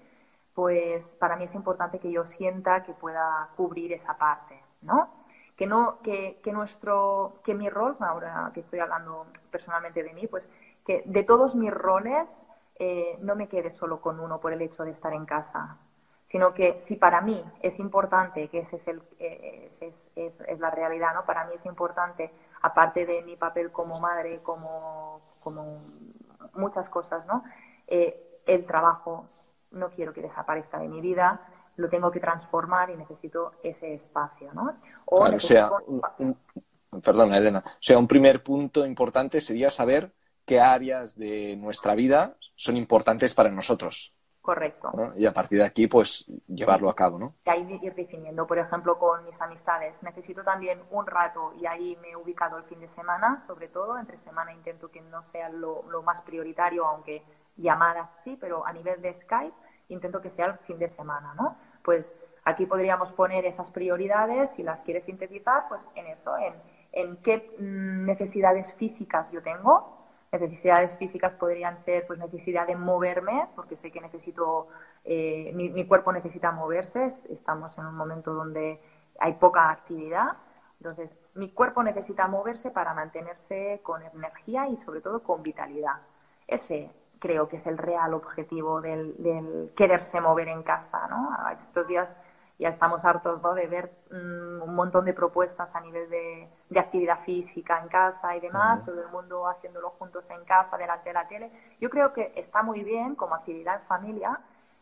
pues 0.54 1.16
para 1.16 1.36
mí 1.36 1.46
es 1.46 1.56
importante 1.56 2.00
que 2.00 2.12
yo 2.12 2.26
sienta 2.26 2.84
que 2.84 2.94
pueda 2.94 3.50
cubrir 3.56 3.94
esa 3.94 4.18
parte, 4.18 4.62
¿no? 4.82 5.10
Que 5.56 5.66
no, 5.66 6.00
que, 6.02 6.40
nuestro, 6.52 7.36
que 7.44 7.54
mi 7.54 7.70
rol, 7.70 7.98
ahora 8.00 8.52
que 8.54 8.62
estoy 8.62 8.80
hablando 8.80 9.28
personalmente 9.52 10.04
de 10.04 10.14
mí, 10.14 10.28
pues 10.28 10.50
que 10.86 11.04
de 11.06 11.24
todos 11.24 11.56
mis 11.56 11.72
roles 11.72 12.46
eh, 12.76 13.18
no 13.22 13.36
me 13.36 13.48
quede 13.48 13.70
solo 13.70 14.02
con 14.02 14.20
uno 14.20 14.40
por 14.40 14.54
el 14.54 14.62
hecho 14.62 14.84
de 14.84 14.92
estar 14.92 15.14
en 15.14 15.26
casa, 15.26 15.78
sino 16.30 16.54
que 16.54 16.80
si 16.82 16.96
para 16.96 17.22
mí 17.22 17.44
es 17.60 17.80
importante, 17.80 18.50
que 18.50 18.60
ese 18.60 18.76
es, 18.76 18.88
el, 18.88 19.02
eh, 19.18 19.68
es, 19.82 20.12
es, 20.16 20.60
la 20.60 20.70
realidad, 20.70 21.16
¿no? 21.16 21.26
Para 21.26 21.46
mí 21.46 21.54
es 21.56 21.66
importante, 21.66 22.32
aparte 22.62 23.08
de 23.08 23.24
mi 23.24 23.36
papel 23.36 23.72
como 23.72 24.00
madre, 24.00 24.40
como, 24.44 25.22
como 25.40 25.82
muchas 26.54 26.88
cosas, 26.88 27.26
¿no? 27.26 27.44
Eh, 27.88 28.42
el 28.46 28.64
trabajo 28.68 29.28
no 29.72 29.90
quiero 29.90 30.14
que 30.14 30.22
desaparezca 30.22 30.78
de 30.78 30.88
mi 30.88 31.02
vida, 31.02 31.48
lo 31.78 31.90
tengo 31.90 32.12
que 32.12 32.20
transformar 32.20 32.92
y 32.92 32.96
necesito 32.96 33.54
ese 33.64 33.96
espacio, 33.96 34.54
¿no? 34.54 34.78
O, 35.06 35.40
sea, 35.40 35.72
perdona, 37.04 37.38
Elena, 37.38 37.64
o 37.66 37.82
sea, 37.82 37.98
un 37.98 38.08
primer 38.08 38.44
punto 38.44 38.86
importante 38.86 39.42
sería 39.42 39.72
saber 39.72 40.14
qué 40.46 40.60
áreas 40.60 41.18
de 41.18 41.58
nuestra 41.58 41.96
vida 41.96 42.36
son 42.54 42.78
importantes 42.78 43.34
para 43.34 43.50
nosotros. 43.50 44.14
Correcto. 44.42 44.92
Y 45.18 45.26
a 45.26 45.34
partir 45.34 45.60
de 45.60 45.66
aquí, 45.66 45.88
pues 45.88 46.26
llevarlo 46.48 46.90
a 46.90 46.96
cabo, 46.96 47.20
¿no? 47.20 47.36
Y 47.46 47.50
ahí 47.50 47.80
ir 47.82 47.94
definiendo, 47.94 48.48
por 48.48 48.58
ejemplo, 48.58 48.98
con 48.98 49.26
mis 49.26 49.40
amistades. 49.42 50.02
Necesito 50.02 50.44
también 50.44 50.82
un 50.92 51.06
rato 51.06 51.54
y 51.60 51.66
ahí 51.66 51.98
me 52.02 52.12
he 52.12 52.16
ubicado 52.16 52.58
el 52.58 52.64
fin 52.64 52.80
de 52.80 52.88
semana, 52.88 53.42
sobre 53.46 53.68
todo. 53.68 53.98
Entre 54.00 54.18
semana 54.18 54.54
intento 54.54 54.90
que 54.90 55.02
no 55.02 55.24
sea 55.24 55.50
lo, 55.50 55.84
más 56.04 56.22
prioritario, 56.22 56.86
aunque 56.86 57.22
llamadas 57.58 58.16
sí, 58.24 58.38
pero 58.40 58.66
a 58.66 58.72
nivel 58.72 59.02
de 59.02 59.14
Skype 59.14 59.56
intento 59.90 60.22
que 60.22 60.30
sea 60.30 60.46
el 60.46 60.58
fin 60.60 60.80
de 60.80 60.88
semana, 60.88 61.34
¿no? 61.36 61.58
Pues 61.84 62.16
aquí 62.46 62.66
podríamos 62.66 63.12
poner 63.12 63.46
esas 63.46 63.70
prioridades, 63.72 64.52
si 64.52 64.64
las 64.64 64.82
quieres 64.84 65.06
sintetizar, 65.06 65.68
pues 65.68 65.86
en 65.96 66.08
eso, 66.08 66.38
en, 66.38 66.54
en 66.92 67.18
qué 67.18 67.56
mm, 67.60 68.06
necesidades 68.06 68.74
físicas 68.74 69.32
yo 69.32 69.42
tengo, 69.42 69.99
Necesidades 70.32 70.96
físicas 70.96 71.36
podrían 71.36 71.78
ser 71.78 72.06
pues 72.06 72.20
necesidad 72.20 72.68
de 72.68 72.76
moverme, 72.76 73.48
porque 73.56 73.76
sé 73.76 73.92
que 73.92 74.00
necesito, 74.00 74.68
eh, 75.04 75.52
mi, 75.56 75.86
cuerpo 75.88 76.12
necesita 76.12 76.52
moverse, 76.52 77.10
estamos 77.30 77.78
en 77.78 77.86
un 77.88 77.96
momento 77.96 78.34
donde 78.34 78.80
hay 79.20 79.34
poca 79.34 79.72
actividad, 79.72 80.38
entonces 80.80 81.18
mi 81.34 81.50
cuerpo 81.52 81.82
necesita 81.84 82.28
moverse 82.28 82.70
para 82.72 82.94
mantenerse 82.94 83.82
con 83.84 84.04
energía 84.04 84.68
y 84.68 84.78
sobre 84.78 85.02
todo 85.02 85.24
con 85.24 85.42
vitalidad. 85.42 85.98
Ese 86.48 86.92
creo 87.20 87.50
que 87.50 87.58
es 87.58 87.68
el 87.68 87.78
real 87.78 88.14
objetivo 88.14 88.82
del, 88.82 89.16
del 89.22 89.74
quererse 89.76 90.22
mover 90.22 90.48
en 90.48 90.64
casa, 90.64 91.08
¿no? 91.10 91.36
Estos 91.52 91.88
días 91.88 92.20
ya 92.60 92.68
estamos 92.68 93.06
hartos 93.06 93.42
de 93.56 93.68
ver 93.68 93.92
mm, 94.12 94.62
un 94.62 94.76
montón 94.76 95.06
de 95.06 95.14
propuestas 95.14 95.74
a 95.76 95.80
nivel 95.80 96.10
de, 96.10 96.50
actividad 96.78 97.22
física 97.24 97.80
en 97.82 97.88
casa 97.88 98.36
y 98.36 98.42
demás, 98.42 98.86
todo 98.86 99.02
el 99.02 99.08
mundo 99.10 99.48
haciéndolo 99.48 99.92
juntos 99.92 100.30
en 100.30 100.44
casa, 100.44 100.78
delante 100.78 101.10
de 101.10 101.14
la 101.14 101.28
tele. 101.28 101.52
Yo 101.80 101.90
creo 101.90 102.14
que 102.14 102.34
está 102.36 102.62
muy 102.62 102.84
bien 102.84 103.16
como 103.16 103.34
actividad 103.34 103.82
en 103.82 103.88
familia, 103.88 104.40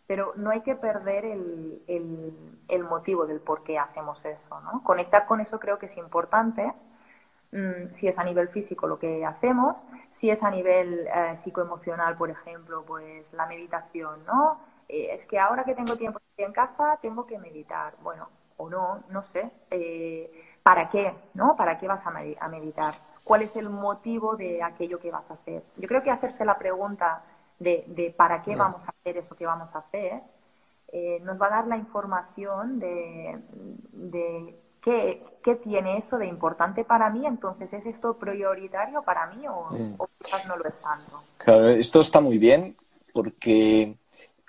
pero 0.07 0.33
no 0.35 0.49
hay 0.49 0.61
que 0.61 0.75
perder 0.75 1.25
el, 1.25 1.83
el, 2.67 2.83
motivo 2.83 3.27
del 3.27 3.41
por 3.41 3.63
qué 3.63 3.77
hacemos 3.77 4.25
eso. 4.25 4.59
¿no? 4.61 4.83
Conectar 4.83 5.27
con 5.27 5.39
eso 5.39 5.59
creo 5.59 5.77
que 5.77 5.85
es 5.85 5.97
importante. 5.97 6.73
Mm, 7.51 7.93
si 7.93 8.07
es 8.07 8.17
a 8.17 8.23
nivel 8.23 8.49
físico 8.49 8.87
lo 8.87 8.99
que 8.99 9.25
hacemos, 9.25 9.85
si 10.09 10.29
es 10.29 10.43
a 10.43 10.49
nivel 10.49 11.07
eh, 11.07 11.37
psicoemocional, 11.37 12.17
por 12.17 12.29
ejemplo, 12.29 12.83
pues 12.85 13.31
la 13.33 13.45
meditación, 13.45 14.25
¿no? 14.25 14.59
Eh, 14.89 15.09
es 15.11 15.25
que 15.25 15.39
ahora 15.39 15.63
que 15.63 15.75
tengo 15.75 15.95
tiempo 15.95 16.19
en 16.37 16.53
casa 16.53 16.97
tengo 17.01 17.25
que 17.25 17.37
meditar. 17.39 17.95
Bueno, 18.01 18.29
o 18.57 18.69
no, 18.69 19.03
no 19.09 19.23
sé. 19.23 19.49
Eh, 19.71 20.31
¿Para 20.63 20.89
qué? 20.89 21.13
¿No? 21.33 21.55
¿Para 21.55 21.77
qué 21.77 21.87
vas 21.87 22.05
a, 22.05 22.11
meditar? 22.11 22.95
¿Cuál 23.23 23.43
es 23.43 23.55
el 23.55 23.69
motivo 23.69 24.35
de 24.35 24.61
aquello 24.61 24.99
que 24.99 25.11
vas 25.11 25.29
a 25.31 25.35
hacer? 25.35 25.63
Yo 25.77 25.87
creo 25.87 26.03
que 26.03 26.11
hacerse 26.11 26.43
la 26.43 26.57
pregunta 26.57 27.23
de, 27.59 28.13
para 28.17 28.41
qué 28.41 28.55
vamos 28.55 28.85
a 28.85 28.91
hacer 28.91 29.17
eso 29.17 29.35
que 29.35 29.45
vamos 29.45 29.73
a 29.75 29.79
hacer 29.79 30.21
eh, 30.89 31.19
nos 31.23 31.41
va 31.41 31.47
a 31.47 31.49
dar 31.49 31.67
la 31.67 31.75
información 31.75 32.79
de, 32.79 33.37
qué, 34.81 35.55
tiene 35.63 35.97
eso 35.97 36.17
de 36.17 36.27
importante 36.27 36.85
para 36.85 37.09
mí. 37.09 37.25
Entonces, 37.25 37.73
¿es 37.73 37.85
esto 37.85 38.17
prioritario 38.17 39.01
para 39.03 39.27
mí 39.27 39.47
o, 39.47 39.69
o 39.97 40.09
quizás 40.21 40.45
no 40.47 40.55
lo 40.55 40.65
es 40.65 40.79
tanto? 40.79 41.23
Claro, 41.37 41.67
esto 41.69 41.99
está 41.99 42.21
muy 42.21 42.37
bien 42.37 42.75
porque 43.13 43.97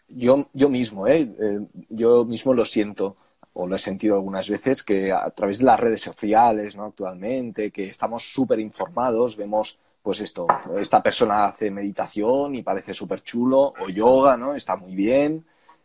yo, 0.09 0.49
yo 0.53 0.68
mismo, 0.68 1.07
¿eh? 1.07 1.31
¿eh? 1.38 1.61
yo 1.90 2.25
mismo 2.25 2.55
lo 2.55 2.64
siento 2.64 3.16
o 3.53 3.66
lo 3.66 3.77
he 3.77 3.79
sentido 3.79 4.14
algunas 4.14 4.49
veces 4.49 4.83
que 4.83 5.12
a 5.12 5.31
través 5.31 5.59
de 5.59 5.64
las 5.64 5.81
redes 5.81 6.01
sociales, 6.01 6.77
¿no? 6.77 6.85
Actualmente, 6.85 7.71
que 7.71 7.85
estamos 7.85 8.33
súper 8.33 8.61
informados, 8.61 9.37
vemos 9.37 9.79
pues 10.01 10.21
esto, 10.21 10.47
esta 10.79 11.03
persona 11.03 11.47
hace 11.47 11.71
meditación 11.71 12.55
y 12.55 12.62
parece 12.62 12.94
súper 12.94 13.23
chulo, 13.23 13.75
o 13.81 13.88
yoga, 13.88 14.37
¿no? 14.37 14.55
Está 14.55 14.77
muy 14.77 14.94
bien, 14.94 15.44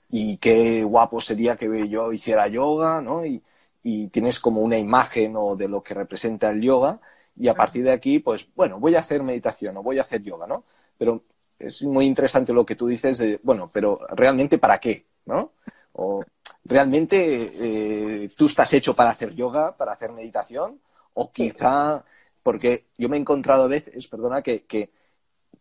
y 0.10 0.38
qué 0.38 0.84
guapo 0.84 1.20
sería 1.20 1.56
que 1.56 1.90
yo 1.90 2.14
hiciera 2.14 2.48
yoga, 2.48 3.02
¿no? 3.02 3.26
Y, 3.26 3.42
y 3.82 4.08
tienes 4.10 4.40
como 4.40 4.62
una 4.62 4.78
imagen 4.78 5.36
o 5.36 5.56
de 5.56 5.68
lo 5.68 5.82
que 5.84 5.96
representa 5.96 6.52
el 6.52 6.62
yoga, 6.62 7.02
y 7.36 7.48
a 7.48 7.56
partir 7.56 7.84
de 7.84 7.92
aquí, 7.92 8.20
pues, 8.20 8.48
bueno, 8.56 8.80
voy 8.80 8.96
a 8.96 9.00
hacer 9.00 9.24
meditación 9.24 9.76
o 9.78 9.84
voy 9.84 9.98
a 9.98 10.04
hacer 10.04 10.22
yoga, 10.22 10.46
¿no? 10.48 10.64
Pero 10.98 11.24
es 11.68 11.84
muy 11.84 12.06
interesante 12.06 12.54
lo 12.54 12.66
que 12.66 12.76
tú 12.76 12.88
dices 12.88 13.18
de, 13.18 13.40
bueno, 13.44 13.70
pero 13.72 14.00
realmente 14.10 14.58
para 14.58 14.80
qué, 14.80 15.06
¿no? 15.26 15.54
O 15.94 16.24
realmente 16.66 17.52
eh, 17.56 18.30
tú 18.36 18.48
estás 18.48 18.74
hecho 18.74 18.96
para 18.96 19.12
hacer 19.12 19.34
yoga, 19.34 19.76
para 19.76 19.94
hacer 19.94 20.12
meditación, 20.12 20.80
o 21.14 21.32
quizá, 21.32 22.04
porque 22.42 22.86
yo 22.98 23.10
me 23.10 23.18
he 23.18 23.20
encontrado 23.20 23.64
a 23.64 23.68
veces, 23.68 24.08
perdona, 24.08 24.42
que, 24.42 24.64
que 24.64 24.90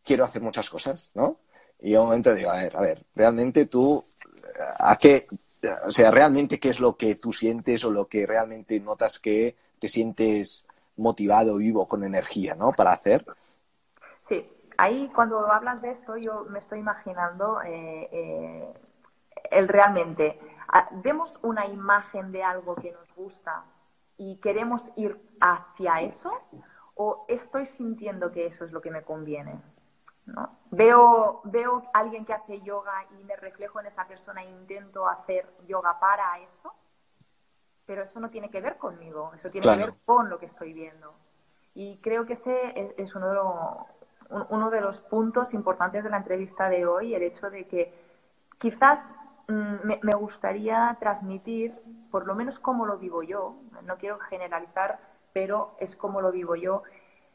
quiero 0.02 0.24
hacer 0.24 0.42
muchas 0.42 0.68
cosas, 0.70 1.10
¿no? 1.14 1.38
Y 1.80 1.94
a 1.94 2.00
un 2.00 2.06
momento 2.06 2.34
digo, 2.34 2.50
a 2.50 2.62
ver, 2.62 2.76
a 2.76 2.80
ver, 2.80 3.04
realmente 3.14 3.66
tú, 3.66 4.04
¿a 4.78 4.96
qué? 4.96 5.26
O 5.86 5.90
sea, 5.90 6.10
realmente 6.10 6.58
qué 6.58 6.70
es 6.70 6.80
lo 6.80 6.96
que 6.96 7.14
tú 7.16 7.32
sientes 7.32 7.84
o 7.84 7.90
lo 7.90 8.06
que 8.06 8.26
realmente 8.26 8.78
notas 8.80 9.18
que 9.18 9.56
te 9.78 9.88
sientes 9.88 10.66
motivado, 10.96 11.56
vivo, 11.56 11.86
con 11.86 12.04
energía, 12.04 12.54
¿no? 12.54 12.72
Para 12.72 12.92
hacer. 12.92 13.24
Sí, 14.28 14.46
ahí 14.82 15.08
cuando 15.14 15.50
hablas 15.50 15.80
de 15.80 15.90
esto 15.90 16.16
yo 16.16 16.44
me 16.50 16.58
estoy 16.58 16.80
imaginando 16.80 17.62
eh, 17.62 18.08
eh, 18.10 18.74
el 19.50 19.68
realmente. 19.68 20.40
Ah, 20.66 20.88
vemos 20.90 21.38
una 21.42 21.66
imagen 21.66 22.32
de 22.32 22.42
algo 22.42 22.74
que 22.74 22.90
nos 22.90 23.14
gusta 23.14 23.64
y 24.16 24.38
queremos 24.40 24.90
ir 24.96 25.20
hacia 25.40 26.00
eso 26.00 26.32
o 26.94 27.24
estoy 27.28 27.66
sintiendo 27.66 28.32
que 28.32 28.46
eso 28.46 28.64
es 28.64 28.72
lo 28.72 28.80
que 28.80 28.90
me 28.90 29.02
conviene. 29.02 29.60
¿no? 30.26 30.58
Veo, 30.70 31.42
veo 31.44 31.82
a 31.92 32.00
alguien 32.00 32.24
que 32.24 32.32
hace 32.32 32.60
yoga 32.62 33.06
y 33.20 33.24
me 33.24 33.36
reflejo 33.36 33.78
en 33.78 33.86
esa 33.86 34.06
persona 34.06 34.42
e 34.42 34.50
intento 34.50 35.06
hacer 35.06 35.48
yoga 35.66 35.98
para 36.00 36.38
eso, 36.40 36.72
pero 37.86 38.02
eso 38.02 38.18
no 38.18 38.30
tiene 38.30 38.50
que 38.50 38.60
ver 38.60 38.78
conmigo, 38.78 39.32
eso 39.34 39.48
tiene 39.50 39.68
que 39.68 39.76
ver 39.76 39.94
con 40.04 40.28
lo 40.28 40.38
que 40.38 40.46
estoy 40.46 40.72
viendo. 40.72 41.14
Y 41.74 41.98
creo 41.98 42.26
que 42.26 42.34
este 42.34 43.02
es 43.02 43.14
uno 43.14 43.28
de, 43.32 43.38
uno 44.48 44.70
de 44.70 44.80
los 44.80 45.00
puntos 45.00 45.54
importantes 45.54 46.04
de 46.04 46.10
la 46.10 46.16
entrevista 46.16 46.68
de 46.68 46.86
hoy, 46.86 47.14
el 47.14 47.22
hecho 47.22 47.50
de 47.50 47.66
que 47.66 47.92
quizás 48.58 49.10
mm, 49.48 49.88
me, 50.02 50.12
gustaría 50.14 50.96
transmitir, 51.00 51.74
por 52.10 52.26
lo 52.26 52.34
menos 52.34 52.58
cómo 52.58 52.86
lo 52.86 52.98
vivo 52.98 53.22
yo, 53.22 53.56
no 53.84 53.96
quiero 53.96 54.18
generalizar, 54.18 54.98
pero 55.32 55.74
es 55.78 55.96
como 55.96 56.20
lo 56.20 56.30
vivo 56.32 56.54
yo. 56.56 56.82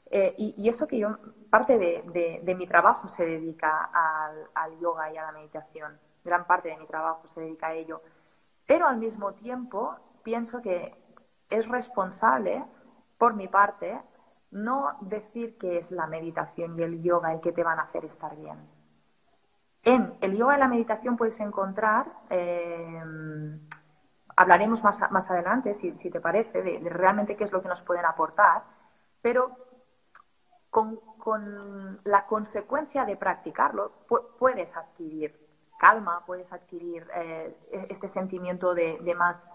Eh, 0.09 0.33
y, 0.37 0.69
eso 0.69 0.87
que 0.87 0.99
yo, 0.99 1.17
parte 1.49 1.77
de, 1.77 2.55
mi 2.55 2.65
trabajo 2.65 3.07
se 3.09 3.25
dedica 3.25 3.89
al, 4.53 4.79
yoga 4.79 5.11
y 5.11 5.17
a 5.17 5.23
la 5.23 5.31
meditación, 5.33 5.99
gran 6.23 6.45
parte 6.45 6.69
de 6.69 6.77
mi 6.77 6.85
trabajo 6.85 7.27
se 7.33 7.41
dedica 7.41 7.67
a 7.67 7.73
ello, 7.73 8.01
pero 8.65 8.87
al 8.87 8.97
mismo 8.97 9.33
tiempo 9.33 9.95
pienso 10.23 10.61
que 10.61 10.85
es 11.49 11.67
responsable, 11.67 12.63
por 13.17 13.33
mi 13.33 13.47
parte, 13.47 13.99
no 14.51 14.97
decir 15.01 15.57
que 15.57 15.77
es 15.77 15.91
la 15.91 16.07
meditación 16.07 16.79
y 16.79 16.83
el 16.83 17.01
yoga 17.01 17.33
el 17.33 17.41
que 17.41 17.51
te 17.51 17.63
van 17.63 17.79
a 17.79 17.83
hacer 17.83 18.05
estar 18.05 18.35
bien. 18.35 18.57
En 19.83 20.15
el 20.21 20.35
yoga 20.35 20.57
y 20.57 20.59
la 20.59 20.67
meditación 20.67 21.17
puedes 21.17 21.39
encontrar, 21.39 22.07
eh, 22.29 23.03
hablaremos 24.35 24.83
más, 24.83 24.99
más 25.11 25.29
adelante, 25.29 25.73
si, 25.73 25.91
te 25.93 26.19
parece, 26.19 26.61
de, 26.61 26.89
realmente 26.89 27.35
qué 27.35 27.43
es 27.43 27.51
lo 27.51 27.61
que 27.61 27.69
nos 27.69 27.81
pueden 27.81 28.05
aportar, 28.05 28.63
pero 29.21 29.55
con, 30.69 30.99
la 32.03 32.25
consecuencia 32.25 33.03
de 33.03 33.17
practicarlo 33.17 33.91
puedes 34.39 34.75
adquirir 34.77 35.37
calma, 35.77 36.23
puedes 36.25 36.51
adquirir 36.53 37.05
eh, 37.13 37.57
e-, 37.71 37.87
este 37.89 38.07
sentimiento 38.07 38.73
de, 38.73 38.97
de 39.01 39.15
más 39.15 39.51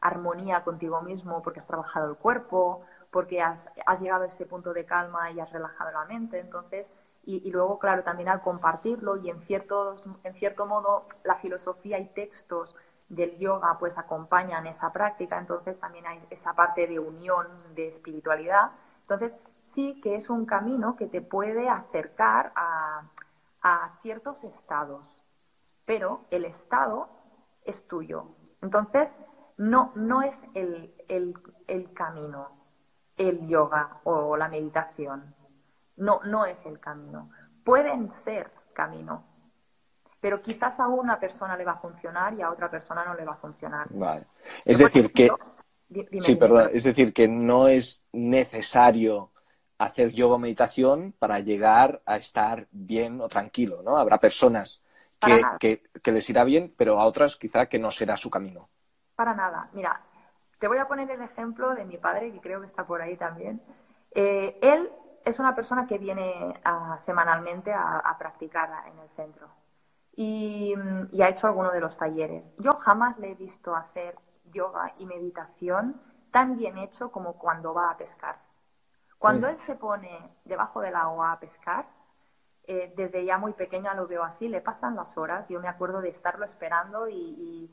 armonía 0.00 0.64
contigo 0.64 1.00
mismo 1.00 1.42
porque 1.42 1.60
has 1.60 1.66
trabajado 1.66 2.10
el 2.10 2.16
cuerpo, 2.16 2.82
porque 3.12 3.42
has, 3.42 3.68
llegado 4.00 4.24
a 4.24 4.26
ese 4.26 4.46
punto 4.46 4.72
de 4.72 4.86
calma 4.86 5.30
y 5.30 5.38
has 5.38 5.52
relajado 5.52 5.92
la 5.92 6.06
mente. 6.06 6.40
Entonces, 6.40 6.90
y, 7.24 7.48
luego, 7.52 7.78
claro, 7.78 8.02
también 8.02 8.30
al 8.30 8.40
compartirlo 8.40 9.16
y 9.16 9.30
en, 9.30 9.42
ciertos, 9.42 10.04
en 10.24 10.34
cierto 10.34 10.66
modo 10.66 11.06
la 11.22 11.36
filosofía 11.36 12.00
y 12.00 12.06
textos 12.06 12.74
del 13.08 13.38
yoga 13.38 13.76
pues 13.78 13.98
acompañan 13.98 14.66
esa 14.66 14.90
práctica, 14.90 15.38
entonces 15.38 15.78
también 15.78 16.06
hay 16.06 16.26
esa 16.30 16.54
parte 16.54 16.86
de 16.86 16.98
unión, 16.98 17.46
de 17.74 17.88
espiritualidad. 17.88 18.72
Entonces, 19.02 19.36
sí 19.60 20.00
que 20.00 20.16
es 20.16 20.30
un 20.30 20.46
camino 20.46 20.96
que 20.96 21.06
te 21.06 21.20
puede 21.20 21.68
acercar 21.68 22.52
a, 22.56 23.02
a 23.60 23.98
ciertos 24.00 24.42
estados, 24.42 25.06
pero 25.84 26.22
el 26.30 26.46
estado 26.46 27.10
es 27.64 27.86
tuyo. 27.86 28.28
Entonces, 28.62 29.14
no, 29.58 29.92
no 29.94 30.22
es 30.22 30.42
el, 30.54 30.94
el 31.08 31.92
camino, 31.92 32.61
el 33.16 33.46
yoga 33.46 34.00
o 34.04 34.36
la 34.36 34.48
meditación. 34.48 35.34
No, 35.96 36.20
no 36.24 36.46
es 36.46 36.64
el 36.66 36.80
camino. 36.80 37.30
Pueden 37.64 38.10
ser 38.12 38.50
camino, 38.72 39.24
pero 40.20 40.40
quizás 40.40 40.78
a 40.80 40.88
una 40.88 41.18
persona 41.18 41.56
le 41.56 41.64
va 41.64 41.72
a 41.72 41.80
funcionar 41.80 42.34
y 42.34 42.42
a 42.42 42.50
otra 42.50 42.70
persona 42.70 43.04
no 43.04 43.14
le 43.14 43.24
va 43.24 43.32
a 43.32 43.36
funcionar. 43.36 43.86
Vale. 43.90 44.26
Es 44.64 44.78
decir, 44.78 45.12
que... 45.12 45.30
sí, 46.20 46.36
perdón. 46.36 46.70
Es 46.72 46.84
decir, 46.84 47.12
que 47.12 47.28
no 47.28 47.68
es 47.68 48.06
necesario 48.12 49.30
hacer 49.78 50.12
yoga 50.12 50.36
o 50.36 50.38
meditación 50.38 51.12
para 51.18 51.40
llegar 51.40 52.02
a 52.06 52.16
estar 52.16 52.68
bien 52.70 53.20
o 53.20 53.28
tranquilo, 53.28 53.82
¿no? 53.82 53.96
Habrá 53.96 54.18
personas 54.18 54.82
que, 55.18 55.42
que, 55.58 55.82
que, 56.00 56.12
les 56.12 56.28
irá 56.30 56.44
bien, 56.44 56.72
pero 56.76 56.98
a 57.00 57.04
otras 57.04 57.36
quizá 57.36 57.66
que 57.66 57.78
no 57.78 57.90
será 57.90 58.16
su 58.16 58.30
camino. 58.30 58.68
Para 59.16 59.34
nada. 59.34 59.68
Mira, 59.72 60.00
te 60.62 60.68
voy 60.68 60.78
a 60.78 60.86
poner 60.86 61.10
el 61.10 61.20
ejemplo 61.22 61.74
de 61.74 61.84
mi 61.84 61.96
padre, 61.98 62.30
que 62.30 62.40
creo 62.40 62.60
que 62.60 62.68
está 62.68 62.86
por 62.86 63.02
ahí 63.02 63.16
también. 63.16 63.60
Eh, 64.12 64.60
él 64.62 64.92
es 65.24 65.40
una 65.40 65.56
persona 65.56 65.88
que 65.88 65.98
viene 65.98 66.54
semanalmente 67.00 67.72
a, 67.72 68.14
practicar 68.16 68.70
en 68.86 68.96
el 69.00 69.08
centro 69.16 69.48
y, 70.14 70.72
ha 71.20 71.28
hecho 71.30 71.48
alguno 71.48 71.72
de 71.72 71.80
los 71.80 71.96
talleres. 71.96 72.54
Yo 72.58 72.70
jamás 72.74 73.18
le 73.18 73.32
he 73.32 73.34
visto 73.34 73.74
hacer 73.74 74.14
yoga 74.52 74.94
y 74.98 75.06
meditación 75.06 76.00
tan 76.30 76.56
bien 76.56 76.78
hecho 76.78 77.10
como 77.10 77.38
cuando 77.38 77.74
va 77.74 77.90
a 77.90 77.96
pescar. 77.96 78.36
Cuando 79.18 79.48
él 79.48 79.58
se 79.66 79.74
pone 79.74 80.30
debajo 80.44 80.80
del 80.80 80.94
agua 80.94 81.32
a 81.32 81.40
pescar, 81.40 81.86
eh, 82.68 82.94
desde 82.96 83.24
ya 83.24 83.36
muy 83.36 83.52
pequeña 83.52 83.94
lo 83.94 84.06
veo 84.06 84.22
así, 84.22 84.46
le 84.46 84.60
pasan 84.60 84.94
las 84.94 85.18
horas, 85.18 85.48
yo 85.48 85.58
me 85.58 85.66
acuerdo 85.66 86.00
de 86.00 86.10
estarlo 86.10 86.44
esperando 86.44 87.08
y 87.08 87.68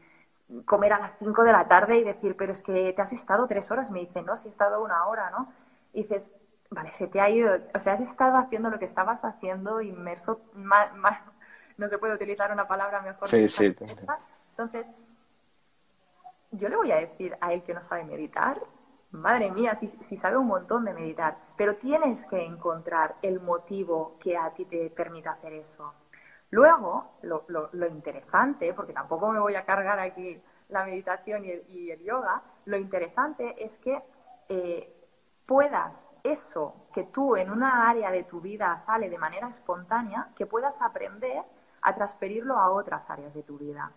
comer 0.66 0.94
a 0.94 1.00
las 1.00 1.18
5 1.20 1.44
de 1.44 1.52
la 1.52 1.68
tarde 1.68 1.98
y 1.98 2.04
decir, 2.04 2.36
pero 2.36 2.52
es 2.52 2.64
que 2.64 2.94
te 2.94 3.02
has 3.02 3.14
estado 3.14 3.48
tres 3.48 3.70
horas. 3.72 3.92
Me 3.92 4.00
dice, 4.00 4.22
no, 4.22 4.38
si 4.38 4.48
he 4.48 4.52
estado 4.52 4.84
una 4.84 5.06
hora, 5.08 5.30
¿no? 5.30 5.52
Y 5.94 6.04
dices, 6.04 6.32
vale, 6.70 6.92
se 6.94 7.08
te 7.08 7.20
ha 7.20 7.30
ido, 7.30 7.58
o 7.74 7.80
sea, 7.80 7.94
has 7.94 8.02
estado 8.02 8.38
haciendo 8.38 8.70
lo 8.70 8.80
que 8.80 8.86
estabas 8.86 9.24
haciendo 9.24 9.82
inmerso, 9.82 10.42
no 10.54 11.88
se 11.88 11.98
puede 11.98 12.14
utilizar 12.14 12.52
una 12.52 12.68
palabra 12.68 13.02
mejor. 13.02 13.28
Sí, 13.28 13.48
sí. 13.48 13.76
Entonces, 14.52 14.86
yo 16.52 16.70
le 16.70 16.76
voy 16.76 16.92
a 16.92 16.98
decir 16.98 17.38
a 17.40 17.54
él 17.54 17.64
que 17.64 17.74
no 17.74 17.84
sabe 17.84 18.04
meditar, 18.04 18.62
madre 19.12 19.52
mía, 19.52 19.76
si, 19.76 19.88
si 19.88 20.18
sabe 20.18 20.38
un 20.38 20.48
montón 20.48 20.86
de 20.86 20.94
meditar, 20.94 21.38
pero 21.56 21.76
tienes 21.78 22.26
que 22.26 22.44
encontrar 22.44 23.16
el 23.22 23.40
motivo 23.40 24.18
que 24.20 24.38
a 24.38 24.52
ti 24.52 24.66
te 24.66 24.90
permita 24.90 25.32
hacer 25.32 25.54
eso. 25.54 25.94
Luego, 26.52 27.12
lo, 27.22 27.88
interesante, 27.88 28.74
porque 28.74 28.94
tampoco 28.94 29.32
me 29.32 29.40
voy 29.40 29.56
a 29.56 29.66
cargar 29.66 30.00
aquí 30.00 30.42
la 30.70 30.84
meditación 30.84 31.46
y 31.46 31.92
el, 31.92 32.04
yoga, 32.04 32.42
lo 32.66 32.78
interesante 32.78 33.64
es 33.64 33.78
que 33.80 34.02
eh, 34.50 34.92
puedas 35.46 36.06
eso 36.24 36.76
que 36.94 37.04
tú 37.04 37.36
en 37.36 37.52
una 37.52 37.90
área 37.90 38.12
de 38.12 38.24
tu 38.24 38.42
vida 38.42 38.78
sale 38.80 39.10
de 39.10 39.18
manera 39.18 39.48
espontánea, 39.48 40.30
que 40.36 40.46
puedas 40.46 40.82
aprender 40.82 41.44
a 41.82 41.96
transferirlo 41.96 42.58
a 42.58 42.72
otras 42.72 43.10
áreas 43.10 43.34
de 43.34 43.44
tu 43.44 43.58
vida. 43.58 43.92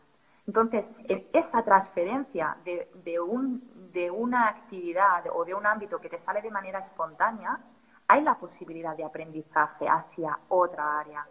Entonces, 0.47 0.91
esa 1.33 1.63
transferencia 1.63 2.57
de 2.65 4.11
una 4.11 4.49
actividad 4.49 5.25
o 5.33 5.45
de 5.45 5.55
un 5.55 5.67
ámbito 5.67 6.01
que 6.01 6.09
te 6.09 6.19
sale 6.19 6.43
de 6.43 6.51
manera 6.51 6.81
espontánea, 6.81 7.59
hay 8.09 8.23
la 8.23 8.35
posibilidad 8.35 8.97
de 8.97 9.05
aprendizaje 9.05 9.89
hacia 9.89 10.39
otra 10.49 11.01
área. 11.01 11.27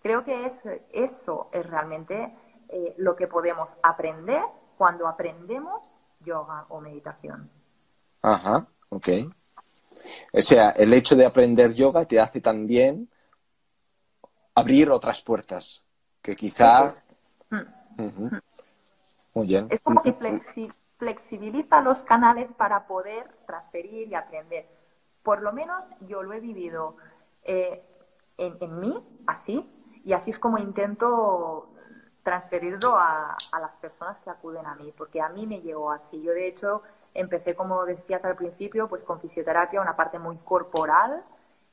Creo 0.00 0.24
que 0.24 0.46
es, 0.46 0.60
eso 0.92 1.48
es 1.52 1.66
realmente 1.66 2.34
eh, 2.68 2.94
lo 2.98 3.16
que 3.16 3.26
podemos 3.26 3.70
aprender 3.82 4.42
cuando 4.76 5.08
aprendemos 5.08 5.96
yoga 6.20 6.66
o 6.68 6.80
meditación. 6.80 7.50
Ajá, 8.22 8.66
ok. 8.90 9.08
O 10.32 10.40
sea, 10.40 10.70
el 10.70 10.92
hecho 10.92 11.16
de 11.16 11.26
aprender 11.26 11.72
yoga 11.74 12.04
te 12.04 12.20
hace 12.20 12.40
también 12.40 13.08
abrir 14.54 14.90
otras 14.90 15.22
puertas 15.22 15.82
que 16.22 16.36
quizá... 16.36 16.94
Mm. 17.50 18.36
Muy 19.34 19.46
bien. 19.46 19.66
Es 19.70 19.80
como 19.80 20.02
que 20.02 20.14
flexibiliza 20.98 21.80
los 21.80 22.02
canales 22.02 22.52
para 22.52 22.86
poder 22.86 23.28
transferir 23.46 24.08
y 24.08 24.14
aprender. 24.14 24.66
Por 25.22 25.42
lo 25.42 25.52
menos 25.52 25.84
yo 26.00 26.22
lo 26.22 26.32
he 26.32 26.40
vivido 26.40 26.96
eh, 27.44 27.82
en, 28.36 28.80
mí, 28.80 29.04
así, 29.26 29.68
y 30.04 30.12
así 30.12 30.30
es 30.30 30.38
como 30.38 30.58
intento 30.58 31.68
transferirlo 32.22 32.96
a, 32.96 33.36
las 33.58 33.72
personas 33.80 34.18
que 34.18 34.30
acuden 34.30 34.66
a 34.66 34.74
mí, 34.74 34.92
porque 34.96 35.20
a 35.20 35.28
mí 35.28 35.46
me 35.46 35.60
llegó 35.60 35.90
así. 35.90 36.20
Yo, 36.22 36.32
de 36.32 36.48
hecho, 36.48 36.82
empecé, 37.14 37.54
como 37.54 37.84
decías 37.86 38.24
al 38.24 38.36
principio, 38.36 38.88
pues 38.88 39.02
con 39.02 39.20
fisioterapia, 39.20 39.80
una 39.80 39.96
parte 39.96 40.18
muy 40.18 40.36
corporal, 40.38 41.24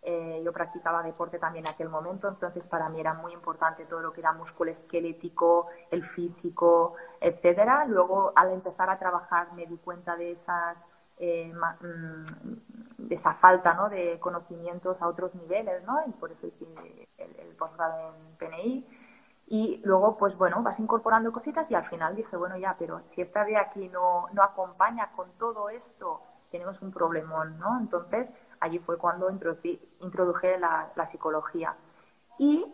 eh, 0.02 0.42
yo 0.46 0.54
practicaba 0.54 1.02
deporte 1.02 1.40
también 1.40 1.66
en 1.66 1.74
aquel 1.74 1.90
momento, 1.90 2.28
entonces 2.30 2.68
para 2.68 2.90
mí 2.90 3.00
era 3.00 3.16
muy 3.16 3.34
importante 3.34 3.86
todo 3.86 4.02
lo 4.02 4.14
que 4.14 4.22
era 4.22 4.34
músculo 4.34 4.72
esquelético, 4.72 5.68
el 5.90 6.08
físico, 6.10 6.94
etcétera. 7.20 7.86
Luego, 7.86 8.32
al 8.36 8.52
empezar 8.52 8.90
a 8.90 9.00
trabajar, 9.00 9.52
me 9.54 9.66
di 9.66 9.78
cuenta 9.78 10.16
de 10.16 10.32
esas 10.32 10.78
eh, 11.18 11.52
mm, 11.54 13.06
de 13.08 13.16
esa 13.16 13.36
falta 13.36 13.74
¿no? 13.74 13.90
de 13.90 14.20
conocimientos 14.20 15.02
a 15.02 15.08
otros 15.08 15.34
niveles, 15.36 15.84
¿no? 15.86 16.04
Y 16.08 16.12
por 16.12 16.32
eso 16.32 16.48
hice 16.48 16.66
el, 17.18 17.35
el 17.56 17.58
posgrado 17.58 18.13
en 18.13 18.36
PNI. 18.38 18.88
Y 19.48 19.82
luego, 19.84 20.18
pues 20.18 20.36
bueno, 20.38 20.63
vas 20.63 20.80
incorporando 20.80 21.32
cositas 21.32 21.70
y 21.70 21.76
al 21.76 21.86
final 21.86 22.15
dije, 22.15 22.36
bueno, 22.36 22.58
ya, 22.58 22.76
pero 22.80 23.02
si 23.06 23.22
esta 23.22 23.46
de 23.46 23.58
aquí 23.58 23.89
no, 23.89 24.28
no 24.34 24.41
acompaña 24.41 25.12
con 25.15 25.32
todo 25.38 25.70
esto, 25.70 26.22
tenemos 26.50 26.82
un 26.82 26.91
problemón, 26.91 27.60
¿no? 27.60 27.80
Entonces, 27.80 28.32
allí 28.60 28.80
fue 28.80 28.98
cuando 28.98 29.30
introduje 29.30 30.58
la, 30.58 31.06
psicología. 31.06 31.76
Y 32.39 32.65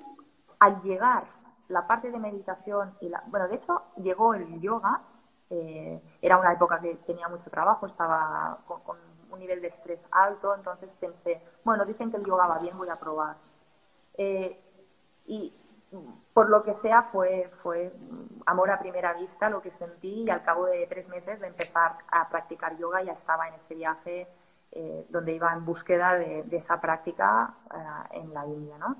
al 0.59 0.81
llegar 0.81 1.25
la 1.67 1.87
parte 1.87 2.11
de 2.11 2.19
meditación 2.19 2.95
bueno, 3.27 3.47
de 3.47 3.55
hecho 3.55 3.83
llegó 3.97 4.33
el 4.33 4.59
yoga, 4.59 5.01
eh, 5.49 6.01
era 6.21 6.37
una 6.37 6.53
época 6.53 6.79
que 6.79 6.95
tenía 7.07 7.27
mucho 7.27 7.49
trabajo, 7.49 7.85
estaba 7.85 8.59
con, 8.65 8.97
un 9.31 9.39
nivel 9.39 9.61
de 9.61 9.69
estrés 9.69 10.05
alto, 10.11 10.53
entonces 10.53 10.93
pensé, 10.99 11.41
bueno, 11.63 11.85
dicen 11.85 12.11
que 12.11 12.17
el 12.17 12.25
yoga 12.25 12.47
va 12.47 12.59
bien, 12.59 12.77
voy 12.77 12.89
a 12.89 12.99
probar. 12.99 13.37
Eh, 14.15 14.60
y 15.31 15.53
por 16.33 16.49
lo 16.49 16.61
que 16.61 16.73
sea 16.73 17.03
fue, 17.03 17.49
fue 17.63 17.93
amor 18.45 18.69
a 18.69 18.79
primera 18.79 19.13
vista 19.13 19.49
lo 19.49 19.61
que 19.61 19.71
sentí 19.71 20.25
y 20.27 20.31
al 20.31 20.43
cabo 20.43 20.65
de 20.65 20.85
tres 20.87 21.07
meses 21.07 21.39
de 21.39 21.47
empezar 21.47 21.95
a 22.09 22.27
practicar 22.27 22.77
yoga 22.77 23.01
ya 23.01 23.13
estaba 23.13 23.47
en 23.47 23.53
ese 23.53 23.75
viaje 23.75 24.27
eh, 24.73 25.05
donde 25.09 25.33
iba 25.33 25.53
en 25.53 25.63
búsqueda 25.63 26.15
de, 26.15 26.45
esa 26.51 26.81
práctica 26.81 27.53
eh, 27.73 28.19
en 28.19 28.33
la 28.33 28.45
India, 28.45 28.77
¿no? 28.77 28.97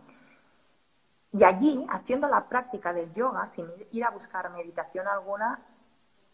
Y 1.33 1.43
allí, 1.43 1.85
haciendo 1.89 2.27
la 2.27 2.47
práctica 2.47 2.93
del 2.93 3.13
yoga, 3.13 3.47
sin 3.47 3.65
ir 3.91 4.03
a 4.03 4.09
buscar 4.09 4.49
meditación 4.51 5.07
alguna, 5.07 5.59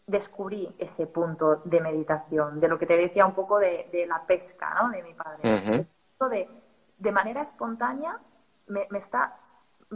descubrí 0.06 0.74
ese 0.78 1.06
punto 1.06 1.62
de 1.64 1.80
meditación, 1.80 2.58
de 2.60 2.68
lo 2.68 2.78
que 2.78 2.86
te 2.86 2.96
decía 2.96 3.26
un 3.26 3.34
poco 3.34 3.58
de, 3.58 4.04
la 4.08 4.22
pesca, 4.26 4.74
¿no? 4.74 4.90
De 4.90 5.02
mi 5.02 5.14
padre. 5.14 5.86
de, 6.30 6.48
de, 6.98 7.12
manera 7.12 7.42
espontánea, 7.42 8.18
me, 8.68 8.86
está, 8.98 9.36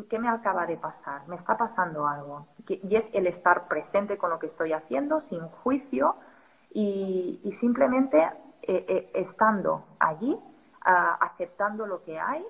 ¿qué 0.08 0.18
me 0.18 0.28
acaba 0.28 0.66
de 0.66 0.76
pasar? 0.76 1.26
Me 1.28 1.36
está 1.36 1.56
pasando 1.56 2.06
algo. 2.06 2.46
Y 2.66 2.96
es 2.96 3.08
el 3.12 3.26
estar 3.26 3.68
presente 3.68 4.16
con 4.18 4.30
lo 4.30 4.38
que 4.38 4.46
estoy 4.46 4.72
haciendo, 4.72 5.20
sin 5.20 5.40
juicio, 5.48 6.16
y, 6.70 7.50
simplemente 7.52 8.18
eh, 8.62 8.84
eh, 8.88 9.10
estando 9.14 9.84
allí, 9.98 10.38
aceptando 10.80 11.86
lo 11.86 12.02
que 12.02 12.18
hay, 12.18 12.44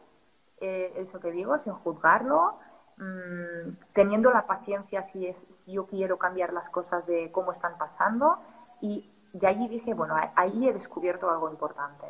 eh, 0.61 0.93
eso 0.97 1.19
que 1.21 1.33
digo, 1.33 1.59
sin 1.59 1.73
juzgarlo, 1.73 2.59
mm, 2.97 3.93
teniendo 3.93 4.31
la 4.31 4.47
paciencia 4.47 5.03
si, 5.03 5.27
es, 5.27 5.37
si 5.65 5.73
yo 5.73 5.87
quiero 5.87 6.19
cambiar 6.19 6.53
las 6.53 6.71
cosas 6.71 7.05
de 7.07 7.33
cómo 7.33 7.53
están 7.53 7.77
pasando. 7.79 8.39
Y 8.81 9.11
allí 9.45 9.69
dije, 9.69 9.95
bueno, 9.95 10.15
ahí 10.37 10.69
he 10.69 10.73
descubierto 10.73 11.31
algo 11.31 11.51
importante. 11.51 12.07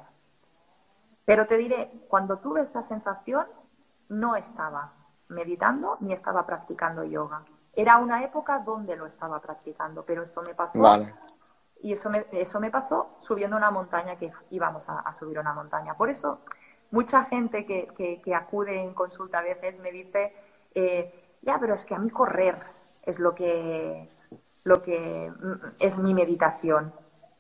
Pero 1.25 1.47
te 1.47 1.57
diré, 1.57 2.05
cuando 2.09 2.39
tuve 2.39 2.63
esta 2.63 2.83
sensación, 2.83 3.47
no 4.09 4.37
estaba 4.37 4.93
meditando 5.33 5.97
ni 6.01 6.13
estaba 6.13 6.47
practicando 6.47 7.05
yoga. 7.05 7.43
Era 7.75 7.99
una 7.99 8.23
época 8.23 8.59
donde 8.61 8.97
lo 8.97 9.07
estaba 9.07 9.41
practicando, 9.41 10.05
pero 10.05 10.23
eso 10.23 10.43
me 10.43 10.55
pasó 10.55 10.81
y 11.83 11.93
eso 11.93 12.09
me, 12.09 12.27
eso 12.31 12.61
me 12.61 12.71
pasó 12.71 13.17
subiendo 13.21 13.57
una 13.57 13.71
montaña 13.71 14.17
que 14.17 14.31
íbamos 14.51 14.89
a, 14.89 15.13
subir 15.15 15.39
una 15.39 15.53
montaña. 15.53 15.95
Por 15.95 16.11
eso, 16.11 16.41
mucha 16.93 17.25
gente 17.25 17.67
que, 17.67 17.89
que, 18.23 18.35
acude 18.35 18.81
en 18.81 18.95
consulta 18.95 19.41
a 19.41 19.43
veces 19.43 19.81
me 19.81 19.91
dice, 19.91 20.33
eh, 20.75 21.39
ya, 21.43 21.59
pero 21.59 21.75
es 21.75 21.85
que 21.85 21.95
a 21.95 21.99
mí 21.99 22.09
correr 22.11 22.57
es 23.03 23.19
lo 23.19 23.35
que, 23.35 24.09
lo 24.63 24.81
que 24.83 25.31
mm, 25.31 25.75
es 25.81 25.99
mi 25.99 26.15
meditación. 26.15 26.95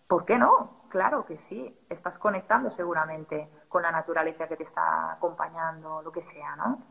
¿Por 0.08 0.24
qué 0.24 0.38
no? 0.38 0.82
Claro 0.88 1.24
que 1.24 1.36
sí. 1.36 1.78
Estás 1.88 2.18
conectando 2.18 2.68
seguramente 2.68 3.48
con 3.68 3.82
la 3.82 3.92
naturaleza 3.92 4.48
que 4.48 4.56
te 4.56 4.64
está 4.64 5.12
acompañando, 5.12 6.02
lo 6.02 6.10
que 6.10 6.20
sea, 6.20 6.56
¿no? 6.56 6.82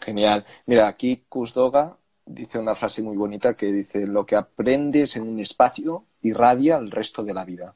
Genial. 0.00 0.44
Mira, 0.66 0.88
aquí 0.88 1.24
Kusdoga 1.28 1.96
dice 2.26 2.58
una 2.58 2.74
frase 2.74 3.02
muy 3.02 3.16
bonita 3.16 3.54
que 3.54 3.66
dice, 3.66 4.06
lo 4.06 4.24
que 4.24 4.36
aprendes 4.36 5.16
en 5.16 5.22
un 5.22 5.40
espacio 5.40 6.04
irradia 6.22 6.76
el 6.76 6.90
resto 6.90 7.22
de 7.22 7.34
la 7.34 7.44
vida. 7.44 7.74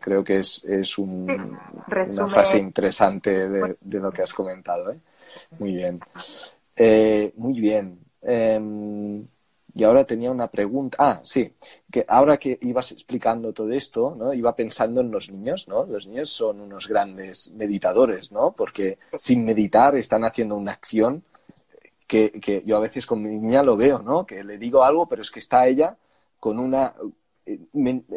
Creo 0.00 0.24
que 0.24 0.40
es, 0.40 0.64
es 0.64 0.98
un, 0.98 1.30
una 1.30 2.28
frase 2.28 2.58
interesante 2.58 3.48
de, 3.48 3.76
lo 3.82 4.10
que 4.10 4.22
has 4.22 4.34
comentado. 4.34 4.90
¿eh? 4.90 4.98
Muy 5.58 5.76
bien. 5.76 6.00
Eh, 6.74 7.32
muy 7.36 7.60
bien. 7.60 7.98
Em, 8.20 9.24
y 9.76 9.84
ahora 9.84 10.04
tenía 10.04 10.30
una 10.30 10.48
pregunta. 10.48 10.96
Ah, 10.98 11.20
sí, 11.22 11.54
que 11.92 12.06
ahora 12.08 12.38
que 12.38 12.58
ibas 12.62 12.92
explicando 12.92 13.52
todo 13.52 13.70
esto, 13.72 14.14
¿no? 14.16 14.32
Iba 14.32 14.56
pensando 14.56 15.02
en 15.02 15.10
los 15.10 15.30
niños, 15.30 15.68
¿no? 15.68 15.84
Los 15.84 16.06
niños 16.06 16.30
son 16.30 16.62
unos 16.62 16.88
grandes 16.88 17.52
meditadores, 17.52 18.32
¿no? 18.32 18.52
Porque 18.52 18.98
sin 19.18 19.44
meditar 19.44 19.94
están 19.94 20.24
haciendo 20.24 20.56
una 20.56 20.72
acción 20.72 21.22
que, 22.06 22.30
que 22.40 22.62
yo 22.64 22.78
a 22.78 22.80
veces 22.80 23.04
con 23.04 23.22
mi 23.22 23.28
niña 23.28 23.62
lo 23.62 23.76
veo, 23.76 23.98
¿no? 23.98 24.24
Que 24.24 24.42
le 24.44 24.56
digo 24.56 24.82
algo, 24.82 25.06
pero 25.06 25.20
es 25.20 25.30
que 25.30 25.40
está 25.40 25.66
ella 25.66 25.94
con 26.40 26.58
una 26.58 26.94
eh, 27.44 27.60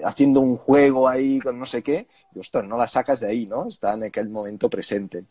haciendo 0.06 0.40
un 0.40 0.56
juego 0.56 1.10
ahí 1.10 1.42
con 1.42 1.60
no 1.60 1.66
sé 1.66 1.84
qué, 1.84 2.08
y 2.34 2.40
ostras, 2.40 2.64
no 2.64 2.78
la 2.78 2.88
sacas 2.88 3.20
de 3.20 3.28
ahí, 3.28 3.48
¿no? 3.48 3.68
Está 3.68 3.96
en 3.96 4.04
aquel 4.04 4.30
momento 4.30 4.70
presente. 4.70 5.26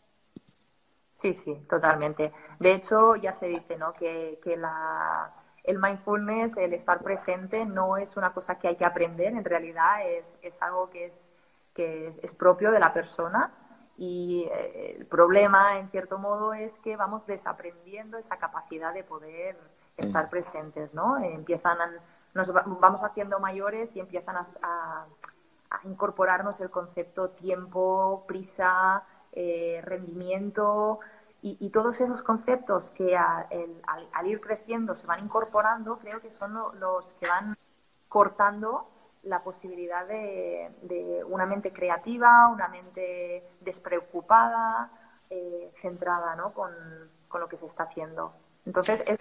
Sí, 1.15 1.33
sí, 1.33 1.55
totalmente. 1.67 2.31
De 2.59 2.75
hecho, 2.75 3.15
ya 3.15 3.33
se 3.33 3.47
dice, 3.47 3.77
¿no? 3.77 3.93
Que, 3.93 4.39
que 4.43 4.55
la, 4.55 5.33
el 5.63 5.79
mindfulness, 5.79 6.57
el 6.57 6.73
estar 6.73 7.01
presente, 7.01 7.65
no 7.65 7.97
es 7.97 8.17
una 8.17 8.33
cosa 8.33 8.57
que 8.57 8.67
hay 8.67 8.75
que 8.75 8.85
aprender, 8.85 9.33
en 9.33 9.43
realidad 9.43 10.07
es, 10.07 10.37
es 10.41 10.61
algo 10.61 10.89
que 10.89 11.05
es, 11.05 11.27
que 11.73 12.13
es 12.21 12.33
propio 12.33 12.71
de 12.71 12.79
la 12.79 12.93
persona. 12.93 13.51
Y 13.97 14.47
eh, 14.51 14.95
el 14.97 15.05
problema, 15.05 15.77
en 15.77 15.89
cierto 15.89 16.17
modo, 16.17 16.53
es 16.53 16.77
que 16.77 16.95
vamos 16.95 17.25
desaprendiendo 17.25 18.17
esa 18.17 18.37
capacidad 18.37 18.93
de 18.93 19.03
poder 19.03 19.57
estar 19.97 20.27
mm. 20.27 20.29
presentes, 20.29 20.93
¿no? 20.93 21.17
Empiezan 21.17 21.81
a, 21.81 21.91
nos 22.33 22.53
vamos 22.53 23.03
haciendo 23.03 23.39
mayores 23.39 23.95
y 23.95 23.99
empiezan 23.99 24.37
a, 24.37 25.05
incorporarnos 25.83 26.59
el 26.61 26.71
concepto 26.71 27.29
tiempo, 27.29 28.23
prisa, 28.27 29.03
eh, 29.31 29.81
rendimiento 29.83 30.99
y, 31.41 31.69
todos 31.69 32.01
esos 32.01 32.21
conceptos 32.23 32.91
que 32.91 33.15
al, 33.15 33.47
ir 34.25 34.41
creciendo 34.41 34.95
se 34.95 35.07
van 35.07 35.23
incorporando, 35.23 35.97
creo 35.97 36.19
que 36.19 36.29
son 36.31 36.53
los 36.79 37.13
que 37.13 37.27
van 37.27 37.57
cortando 38.07 38.89
la 39.23 39.43
posibilidad 39.43 40.05
de, 40.07 41.23
una 41.27 41.45
mente 41.45 41.71
creativa, 41.71 42.47
una 42.49 42.67
mente 42.67 43.43
despreocupada, 43.61 44.91
eh, 45.29 45.71
centrada 45.81 46.35
¿no? 46.35 46.53
con, 46.53 46.71
lo 47.33 47.47
que 47.47 47.57
se 47.57 47.67
está 47.67 47.83
haciendo. 47.83 48.33
Entonces 48.65 49.03
es, 49.05 49.19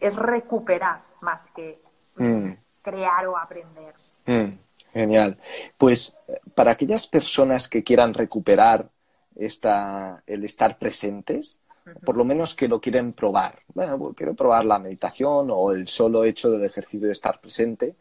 es 0.00 0.16
recuperar 0.16 1.02
más 1.20 1.46
que 1.54 1.80
Mm. 2.16 2.52
crear 2.82 3.26
o 3.26 3.36
aprender. 3.36 3.94
Mm, 4.26 4.58
genial. 4.92 5.38
Pues 5.76 6.18
para 6.54 6.72
aquellas 6.72 7.06
personas 7.06 7.68
que 7.68 7.82
quieran 7.82 8.14
recuperar 8.14 8.88
esta, 9.36 10.22
el 10.26 10.44
estar 10.44 10.78
presentes, 10.78 11.60
por 12.04 12.16
lo 12.16 12.24
menos 12.24 12.54
que 12.54 12.68
lo 12.68 12.80
quieren 12.80 13.12
probar. 13.12 13.60
Bueno, 13.74 13.98
pues 13.98 14.16
quiero 14.16 14.34
probar 14.34 14.64
la 14.64 14.78
meditación 14.78 15.48
o 15.50 15.72
el 15.72 15.86
solo 15.86 16.24
hecho 16.24 16.50
del 16.50 16.64
ejercicio 16.64 17.06
de 17.06 17.12
estar 17.12 17.40
presente. 17.40 17.94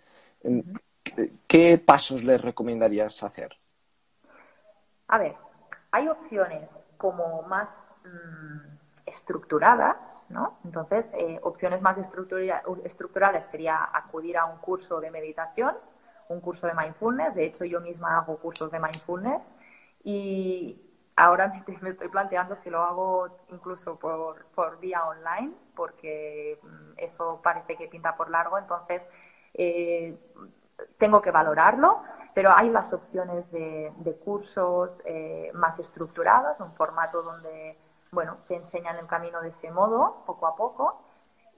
¿Qué, 1.48 1.78
pasos 1.78 2.24
les 2.24 2.42
recomendarías 2.42 3.22
hacer? 3.24 3.58
A 5.08 5.18
ver, 5.18 5.36
hay 5.92 6.08
opciones 6.08 6.70
como 6.98 7.44
más 7.44 7.70
mm, 8.06 8.74
estructuradas, 9.06 10.24
¿no? 10.30 10.58
Entonces, 10.64 11.12
eh, 11.14 11.40
opciones 11.44 11.82
más 11.82 11.98
estructurales 11.98 13.46
sería 13.46 13.90
acudir 13.94 14.38
a 14.38 14.46
un 14.46 14.58
curso 14.60 15.02
de 15.02 15.12
meditación, 15.12 15.76
un 16.30 16.40
curso 16.40 16.68
de 16.68 16.74
mindfulness. 16.74 17.36
De 17.36 17.46
hecho, 17.46 17.66
yo 17.66 17.82
misma 17.82 18.18
hago 18.18 18.38
cursos 18.38 18.72
de 18.72 18.80
mindfulness 18.80 19.44
y 20.04 20.82
ahora 21.16 21.52
me, 21.82 21.90
estoy 21.90 22.08
planteando 22.10 22.56
si 22.56 22.70
lo 22.70 22.84
hago 22.84 23.38
incluso 23.50 23.98
por, 23.98 24.46
por 24.48 24.80
vía 24.80 25.06
online, 25.06 25.54
porque 25.76 26.60
mm, 26.62 26.94
eso 26.98 27.42
parece 27.44 27.76
que 27.76 27.88
pinta 27.88 28.16
por 28.16 28.30
largo. 28.30 28.58
Entonces, 28.58 29.08
eh, 29.54 30.18
tengo 30.98 31.22
que 31.22 31.32
valorarlo. 31.32 32.02
Pero 32.34 32.52
hay 32.52 32.70
las 32.70 32.92
opciones 32.94 33.52
de, 33.52 34.20
cursos 34.26 35.04
eh, 35.06 35.52
más 35.54 35.78
estructurados, 35.78 36.60
un 36.60 36.74
formato 36.74 37.22
donde, 37.22 37.78
bueno, 38.12 38.38
te 38.48 38.56
enseñan 38.56 38.98
el 38.98 39.06
camino 39.06 39.40
de 39.42 39.50
ese 39.50 39.70
modo, 39.70 40.24
poco 40.26 40.48
a 40.48 40.56
poco. 40.56 41.00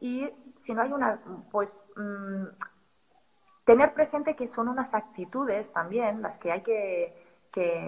Y 0.01 0.29
si 0.57 0.73
no 0.73 0.81
hay 0.81 0.91
una, 0.91 1.21
pues, 1.49 1.81
mm, 1.95 2.47
tener 3.63 3.93
presente 3.93 4.35
que 4.35 4.47
son 4.47 4.67
unas 4.67 4.93
actitudes 4.93 5.71
también 5.71 6.21
las 6.21 6.37
que 6.37 6.51
hay 6.51 6.61
que, 6.61 7.24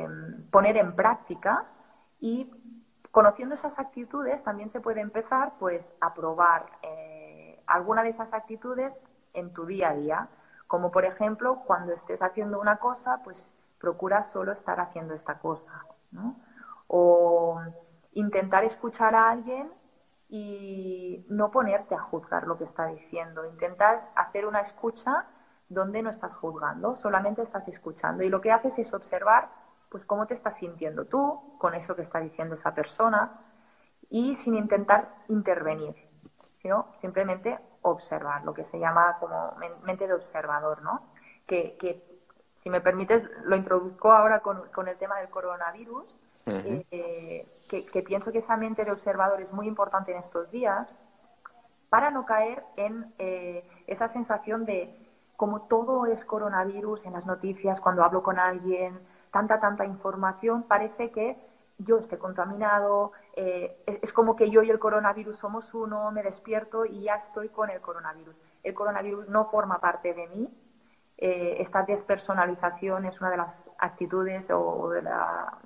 mm, 0.08 0.50
poner 0.50 0.78
en 0.78 0.96
práctica 0.96 1.66
y 2.20 2.52
conociendo 3.12 3.56
esas 3.56 3.80
actitudes 3.80 4.44
también 4.44 4.70
se 4.70 4.80
puede 4.80 5.02
empezar 5.02 5.54
pues 5.60 5.96
a 6.02 6.14
probar 6.14 6.66
eh, 6.82 7.62
alguna 7.66 8.04
de 8.04 8.10
esas 8.10 8.34
actitudes 8.34 8.96
en 9.34 9.54
tu 9.54 9.66
día 9.66 9.90
a 9.90 9.96
día 9.96 10.30
como 10.68 10.92
por 10.92 11.06
ejemplo, 11.06 11.64
cuando 11.66 11.94
estés 11.94 12.22
haciendo 12.22 12.60
una 12.60 12.78
cosa, 12.78 13.22
pues 13.24 13.50
procura 13.80 14.24
solo 14.24 14.52
estar 14.52 14.80
haciendo 14.80 15.14
esta 15.14 15.40
cosa. 15.40 15.86
O 16.88 17.60
intentar 18.14 18.66
escuchar 18.66 19.16
a 19.16 19.30
alguien 19.30 19.72
y 20.30 21.26
no 21.30 21.52
ponerte 21.52 21.96
a 21.96 22.00
juzgar 22.00 22.48
lo 22.48 22.58
que 22.58 22.66
está 22.66 22.88
diciendo. 22.88 23.46
Intentar 23.46 24.12
hacer 24.16 24.46
una 24.46 24.60
escucha 24.60 25.26
donde 25.70 26.02
no 26.02 26.10
estás 26.10 26.36
juzgando, 26.36 26.96
solamente 26.96 27.42
estás 27.42 27.68
escuchando. 27.68 28.24
Y 28.24 28.30
lo 28.30 28.42
que 28.42 28.52
haces 28.52 28.78
es 28.80 28.94
observar, 28.94 29.50
pues, 29.90 30.06
cómo 30.06 30.26
te 30.28 30.34
estás 30.34 30.58
sintiendo 30.58 31.06
tú 31.06 31.58
con 31.58 31.74
eso 31.74 31.96
que 31.96 32.02
está 32.02 32.20
diciendo 32.20 32.56
esa 32.56 32.74
persona 32.74 33.42
y 34.10 34.36
sin 34.36 34.56
intentar 34.56 35.10
intervenir, 35.28 35.96
sino 36.62 36.88
simplemente 36.96 37.60
observar, 37.82 38.44
lo 38.44 38.54
que 38.54 38.64
se 38.64 38.80
llama 38.80 39.18
como 39.20 39.56
mente 39.84 40.08
de 40.08 40.14
observador, 40.14 40.82
¿no? 40.82 41.02
Que, 41.46 42.04
si 42.56 42.70
me 42.70 42.82
permites, 42.82 43.30
lo 43.44 43.56
introduzco 43.56 44.12
ahora 44.12 44.40
con, 44.40 44.88
el 44.88 44.98
tema 44.98 45.20
del 45.20 45.30
coronavirus, 45.30 46.06
eh, 46.46 47.46
que, 47.70 48.02
pienso 48.04 48.32
que 48.32 48.40
esa 48.40 48.56
mente 48.56 48.86
de 48.86 48.92
observador 48.92 49.42
es 49.42 49.52
muy 49.52 49.68
importante 49.68 50.12
en 50.14 50.18
estos 50.20 50.50
días 50.50 50.96
para 51.90 52.10
no 52.10 52.26
caer 52.26 52.64
en 52.78 53.14
eh, 53.18 53.70
esa 53.88 54.08
sensación 54.08 54.66
de 54.66 55.07
como 55.38 55.62
todo 55.62 56.08
es 56.08 56.26
coronavirus 56.26 57.06
en 57.06 57.14
las 57.14 57.26
noticias, 57.26 57.80
cuando 57.80 58.04
hablo 58.04 58.24
con 58.24 58.40
alguien, 58.40 59.00
tanta, 59.32 59.60
tanta 59.60 59.86
información, 59.86 60.64
parece 60.64 61.12
que 61.12 61.38
yo 61.78 62.00
esté 62.00 62.18
contaminado, 62.18 63.12
eh, 63.36 63.84
es, 63.86 64.12
como 64.12 64.36
que 64.36 64.50
yo 64.50 64.64
y 64.64 64.72
el 64.72 64.80
coronavirus 64.80 65.38
somos 65.38 65.74
uno, 65.76 66.12
me 66.12 66.24
despierto 66.24 66.86
y 66.86 67.04
ya 67.04 67.16
estoy 67.16 67.50
con 67.50 67.70
el 67.70 67.80
coronavirus. 67.82 68.36
El 68.64 68.74
coronavirus 68.74 69.30
no 69.30 69.46
forma 69.46 69.80
parte 69.80 70.14
de 70.16 70.28
mí. 70.28 70.50
Eh, 71.20 71.58
esta 71.60 71.84
despersonalización 71.84 73.06
es 73.06 73.22
una 73.22 73.30
de 73.30 73.38
las 73.38 73.70
actitudes 73.78 74.50
o 74.52 74.90
de, 74.90 75.04
la, 75.04 75.58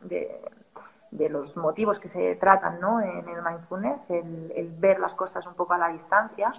de, 0.00 1.28
los 1.30 1.56
motivos 1.56 1.98
que 1.98 2.08
se 2.08 2.36
tratan 2.36 2.80
¿no? 2.80 3.00
en 3.00 3.26
el 3.28 3.42
mindfulness, 3.42 4.08
el, 4.10 4.74
ver 4.78 5.00
las 5.00 5.14
cosas 5.14 5.46
un 5.46 5.54
poco 5.54 5.72
a 5.72 5.78
la 5.78 5.88
distancia. 5.88 6.52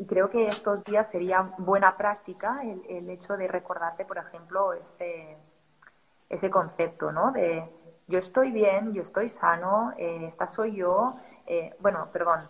Y 0.00 0.06
creo 0.06 0.30
que 0.30 0.46
estos 0.46 0.82
días 0.84 1.10
sería 1.10 1.52
buena 1.58 1.98
práctica 1.98 2.60
el, 2.62 2.82
el 2.88 3.10
hecho 3.10 3.36
de 3.36 3.46
recordarte, 3.46 4.06
por 4.06 4.16
ejemplo, 4.16 4.72
ese, 4.72 5.36
ese 6.30 6.48
concepto 6.48 7.12
¿no? 7.12 7.32
de 7.32 7.68
yo 8.08 8.18
estoy 8.18 8.50
bien, 8.50 8.94
yo 8.94 9.02
estoy 9.02 9.28
sano, 9.28 9.92
eh, 9.98 10.24
esta 10.26 10.46
soy 10.46 10.74
yo, 10.74 11.16
eh, 11.46 11.76
bueno, 11.80 12.08
perdón, 12.14 12.40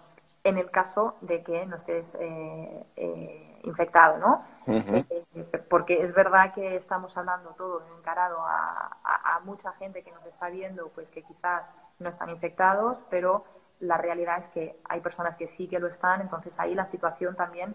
en 0.44 0.58
el 0.58 0.70
caso 0.70 1.16
de 1.22 1.42
que 1.42 1.66
no 1.66 1.74
estés 1.74 2.16
eh, 2.20 3.60
infectado, 3.64 4.18
¿no? 4.18 4.44
porque 5.68 6.04
es 6.04 6.14
verdad 6.14 6.54
que 6.54 6.76
estamos 6.76 7.16
hablando 7.16 7.50
todo 7.58 7.82
encarado 7.98 8.38
a, 8.46 9.40
mucha 9.42 9.72
gente 9.72 10.04
que 10.04 10.12
nos 10.12 10.24
está 10.26 10.50
viendo, 10.50 10.90
pues 10.90 11.10
que 11.10 11.22
quizás 11.22 11.68
no 11.98 12.10
están 12.10 12.28
infectados, 12.28 13.02
pero 13.10 13.44
la 13.80 13.96
realidad 13.96 14.38
es 14.38 14.48
que 14.48 14.76
hay 14.84 15.00
personas 15.00 15.36
que 15.36 15.46
sí 15.46 15.66
que 15.66 15.78
lo 15.78 15.88
están, 15.88 16.20
entonces 16.20 16.58
ahí 16.58 16.74
la 16.74 16.86
situación 16.86 17.34
también 17.34 17.74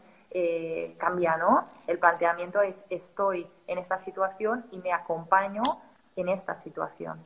cambia, 0.98 1.38
¿no? 1.38 1.70
El 1.88 1.98
planteamiento 1.98 2.62
es 2.62 2.82
estoy 2.90 3.48
en 3.68 3.78
esta 3.78 3.98
situación 3.98 4.66
y 4.72 4.80
me 4.80 4.92
acompaño 4.92 5.64
en 6.16 6.30
esta 6.30 6.56
situación. 6.56 7.24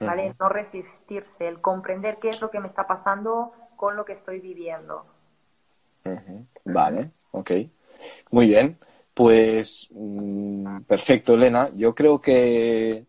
¿vale? 0.00 0.34
No 0.38 0.48
resistirse, 0.48 1.46
el 1.46 1.60
comprender 1.60 2.18
qué 2.18 2.28
es 2.28 2.40
lo 2.40 2.50
que 2.50 2.60
me 2.60 2.68
está 2.68 2.86
pasando 2.86 3.52
con 3.76 3.96
lo 3.96 4.04
que 4.04 4.12
estoy 4.12 4.40
viviendo. 4.40 5.06
Vale, 6.64 7.10
ok. 7.32 7.50
Muy 8.30 8.46
bien. 8.46 8.78
Pues 9.14 9.88
mm, 9.92 10.82
perfecto, 10.82 11.34
Elena. 11.34 11.70
Yo 11.74 11.94
creo 11.94 12.20
que, 12.20 13.04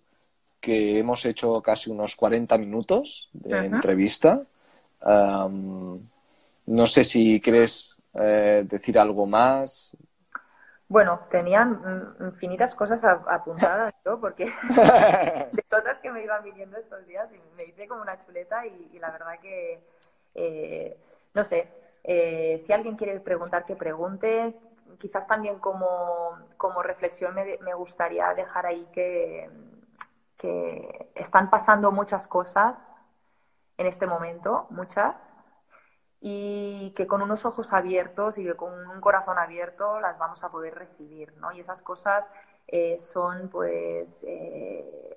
que 0.60 1.00
hemos 1.00 1.26
hecho 1.26 1.62
casi 1.62 1.90
unos 1.90 2.16
40 2.16 2.58
minutos 2.58 3.30
de 3.34 3.66
entrevista. 3.66 4.44
No 5.06 6.88
sé 6.88 7.03
si 7.03 7.39
quieres 7.39 7.97
eh, 8.14 8.66
decir 8.68 8.97
algo 8.97 9.26
más, 9.26 9.95
bueno, 10.88 11.22
tenía 11.32 11.68
infinitas 12.20 12.76
cosas 12.76 13.03
apuntadas 13.03 13.93
yo, 14.06 14.20
porque 14.20 14.45
de 15.51 15.64
cosas 15.64 15.97
que 15.99 16.12
me 16.12 16.24
iban 16.24 16.43
viniendo 16.43 16.78
estos 16.78 17.06
días 17.08 17.28
y 17.34 17.56
me 17.58 17.66
hice 17.66 17.88
como 17.88 18.03
una 18.03 18.24
chuleta 18.24 18.66
y, 18.68 18.99
la 18.99 19.10
verdad 19.10 19.39
que, 19.41 19.80
eh, 20.36 20.97
no 21.34 21.43
sé, 21.43 21.68
eh, 22.03 22.62
si 22.64 22.72
alguien 22.72 22.95
quiere 22.95 23.20
preguntar, 23.20 23.66
que 23.66 23.76
pregunte. 23.76 24.56
Quizás 24.99 25.28
también 25.28 25.58
como, 25.60 26.38
como 26.56 26.84
reflexión 26.84 27.34
me, 27.34 27.58
me 27.62 27.74
gustaría 27.74 28.34
dejar 28.34 28.68
ahí 28.68 28.88
que, 28.93 29.49
que 30.38 31.10
están 31.16 31.49
pasando 31.49 31.91
muchas 31.91 32.28
cosas 32.28 32.78
en 33.78 33.88
este 33.88 34.07
momento, 34.07 34.67
muchas, 34.69 35.34
y 36.21 36.91
que 36.95 37.07
con 37.07 37.21
unos 37.21 37.45
ojos 37.45 37.71
abiertos 37.73 38.38
y 38.38 38.43
que 38.43 38.55
con 38.55 38.73
un 38.88 39.01
corazón 39.01 39.38
abierto 39.38 39.99
las 39.99 40.17
vamos 40.17 40.43
a 40.43 40.49
poder 40.49 40.76
recibir, 40.76 41.36
¿no? 41.38 41.51
Y 41.51 41.59
esas 41.59 41.82
cosas 41.82 42.32
eh, 42.67 42.99
son, 42.99 43.49
pues, 43.49 44.23
eh, 44.23 45.15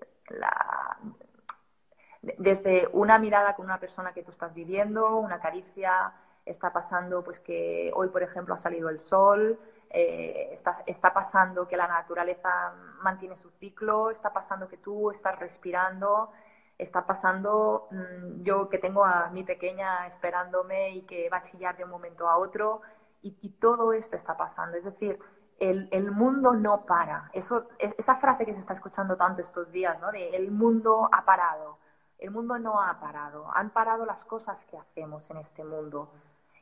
desde 2.23 2.89
una 2.93 3.19
mirada 3.19 3.55
con 3.55 3.65
una 3.65 3.81
persona 3.81 4.13
que 4.13 4.23
tú 4.23 4.33
estás 4.33 4.53
viviendo, 4.53 5.17
una 5.17 5.41
caricia, 5.41 6.13
está 6.45 6.73
pasando, 6.73 7.25
pues, 7.25 7.41
que 7.41 7.91
hoy, 7.95 8.09
por 8.09 8.23
ejemplo, 8.23 8.55
ha 8.55 8.59
salido 8.59 8.89
el 8.91 9.01
sol, 9.01 9.59
eh, 9.91 10.51
está, 10.53 10.83
está 10.87 11.15
pasando 11.15 11.67
que 11.67 11.77
la 11.77 11.89
naturaleza 11.89 12.75
mantiene 13.03 13.37
su 13.37 13.51
ciclo, 13.53 14.11
está 14.11 14.33
pasando 14.33 14.69
que 14.69 14.77
tú 14.77 15.11
estás 15.11 15.39
respirando, 15.39 16.31
está 16.79 17.07
pasando 17.07 17.89
mm, 17.91 18.43
yo 18.43 18.69
que 18.69 18.79
tengo 18.79 19.05
a 19.05 19.31
mi 19.31 19.45
pequeña 19.45 20.07
esperándome 20.07 20.91
y 20.91 21.03
que 21.03 21.29
va 21.29 21.39
a 21.39 21.43
chillar 21.43 21.77
de 21.77 21.85
un 21.85 21.91
momento 21.91 22.29
a 22.29 22.39
otro 22.39 22.81
y, 23.21 23.51
todo 23.61 23.93
esto 23.93 24.17
está 24.17 24.37
pasando. 24.37 24.77
Es 24.77 24.85
decir, 24.85 25.19
el, 25.59 25.89
el, 25.91 26.13
mundo 26.13 26.53
no 26.53 26.87
para. 26.87 27.31
Eso, 27.33 27.69
esa 27.79 28.17
frase 28.17 28.47
que 28.47 28.55
se 28.55 28.61
está 28.61 28.75
escuchando 28.75 29.17
tanto 29.17 29.43
estos 29.43 29.71
días, 29.73 30.01
¿no? 30.01 30.13
De 30.13 30.31
el 30.37 30.51
mundo 30.53 31.09
ha 31.13 31.25
parado. 31.25 31.79
El 32.19 32.31
mundo 32.31 32.59
no 32.59 32.81
ha 32.81 33.01
parado. 33.01 33.51
Han 33.55 33.71
parado 33.71 34.07
las 34.07 34.25
cosas 34.25 34.65
que 34.67 34.79
hacemos 34.79 35.29
en 35.31 35.39
este 35.39 35.65
mundo, 35.65 36.13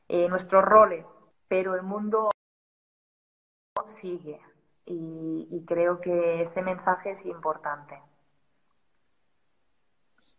eh, 0.08 0.28
nuestros 0.28 0.64
roles, 0.64 1.06
pero 1.48 1.74
el 1.74 1.82
mundo 1.82 2.30
sigue. 3.84 4.40
y 4.86 5.64
creo 5.66 6.00
que 6.00 6.42
ese 6.42 6.62
mensaje 6.62 7.10
es 7.10 7.26
importante 7.26 8.00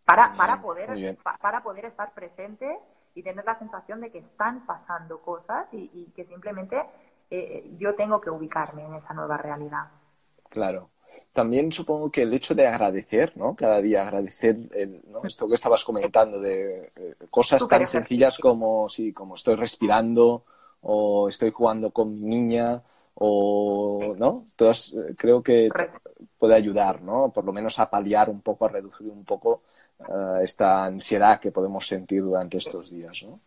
para, 0.08 0.34
para, 0.38 0.62
poder, 0.62 1.18
para 1.42 1.62
poder 1.62 1.84
estar 1.84 2.14
presentes 2.14 2.78
y 3.14 3.24
tener 3.24 3.44
la 3.44 3.56
sensación 3.56 4.00
de 4.00 4.10
que 4.10 4.20
están 4.20 4.66
pasando 4.66 5.20
cosas 5.20 5.68
y, 5.74 6.06
que 6.16 6.24
simplemente 6.24 6.82
eh, 7.30 7.70
yo 7.78 7.94
tengo 7.94 8.22
que 8.22 8.30
ubicarme 8.30 8.86
en 8.86 8.96
esa 8.96 9.14
nueva 9.14 9.36
realidad. 9.36 9.90
Claro. 10.50 10.92
También 11.34 11.74
supongo 11.74 12.10
que 12.10 12.22
el 12.22 12.34
hecho 12.34 12.56
de 12.56 12.68
agradecer, 12.68 13.36
¿no? 13.36 13.54
Cada 13.54 13.82
día 13.82 14.04
agradecer 14.04 14.58
esto 15.26 15.46
que 15.46 15.56
estabas 15.56 15.84
comentando 15.84 16.40
de 16.40 16.94
eh, 16.96 17.16
cosas 17.30 17.68
tan 17.68 17.86
sencillas 17.86 18.38
como, 18.38 18.88
sí, 18.88 19.12
como 19.12 19.36
estoy 19.36 19.56
respirando 19.56 20.46
o 20.82 21.28
estoy 21.28 21.52
jugando 21.52 21.92
con 21.92 22.14
mi 22.14 22.28
niña 22.28 22.82
o, 23.16 24.16
¿no? 24.18 24.46
Todas, 24.56 24.94
eh, 24.94 25.16
creo 25.18 25.44
que 25.44 25.70
puede 26.40 26.56
ayudar, 26.56 27.02
¿no? 27.02 27.30
Por 27.30 27.44
lo 27.44 27.52
menos 27.52 27.78
a 27.80 27.90
paliar 27.90 28.30
un 28.30 28.40
poco, 28.40 28.66
a 28.66 28.70
reducir 28.70 29.10
un 29.10 29.26
poco 29.26 29.64
eh, 30.00 30.40
esta 30.42 30.86
ansiedad 30.86 31.40
que 31.40 31.52
podemos 31.52 31.88
sentir 31.88 32.24
durante 32.24 32.58
estos 32.58 32.92
días, 32.92 33.24
¿no? 33.24 33.40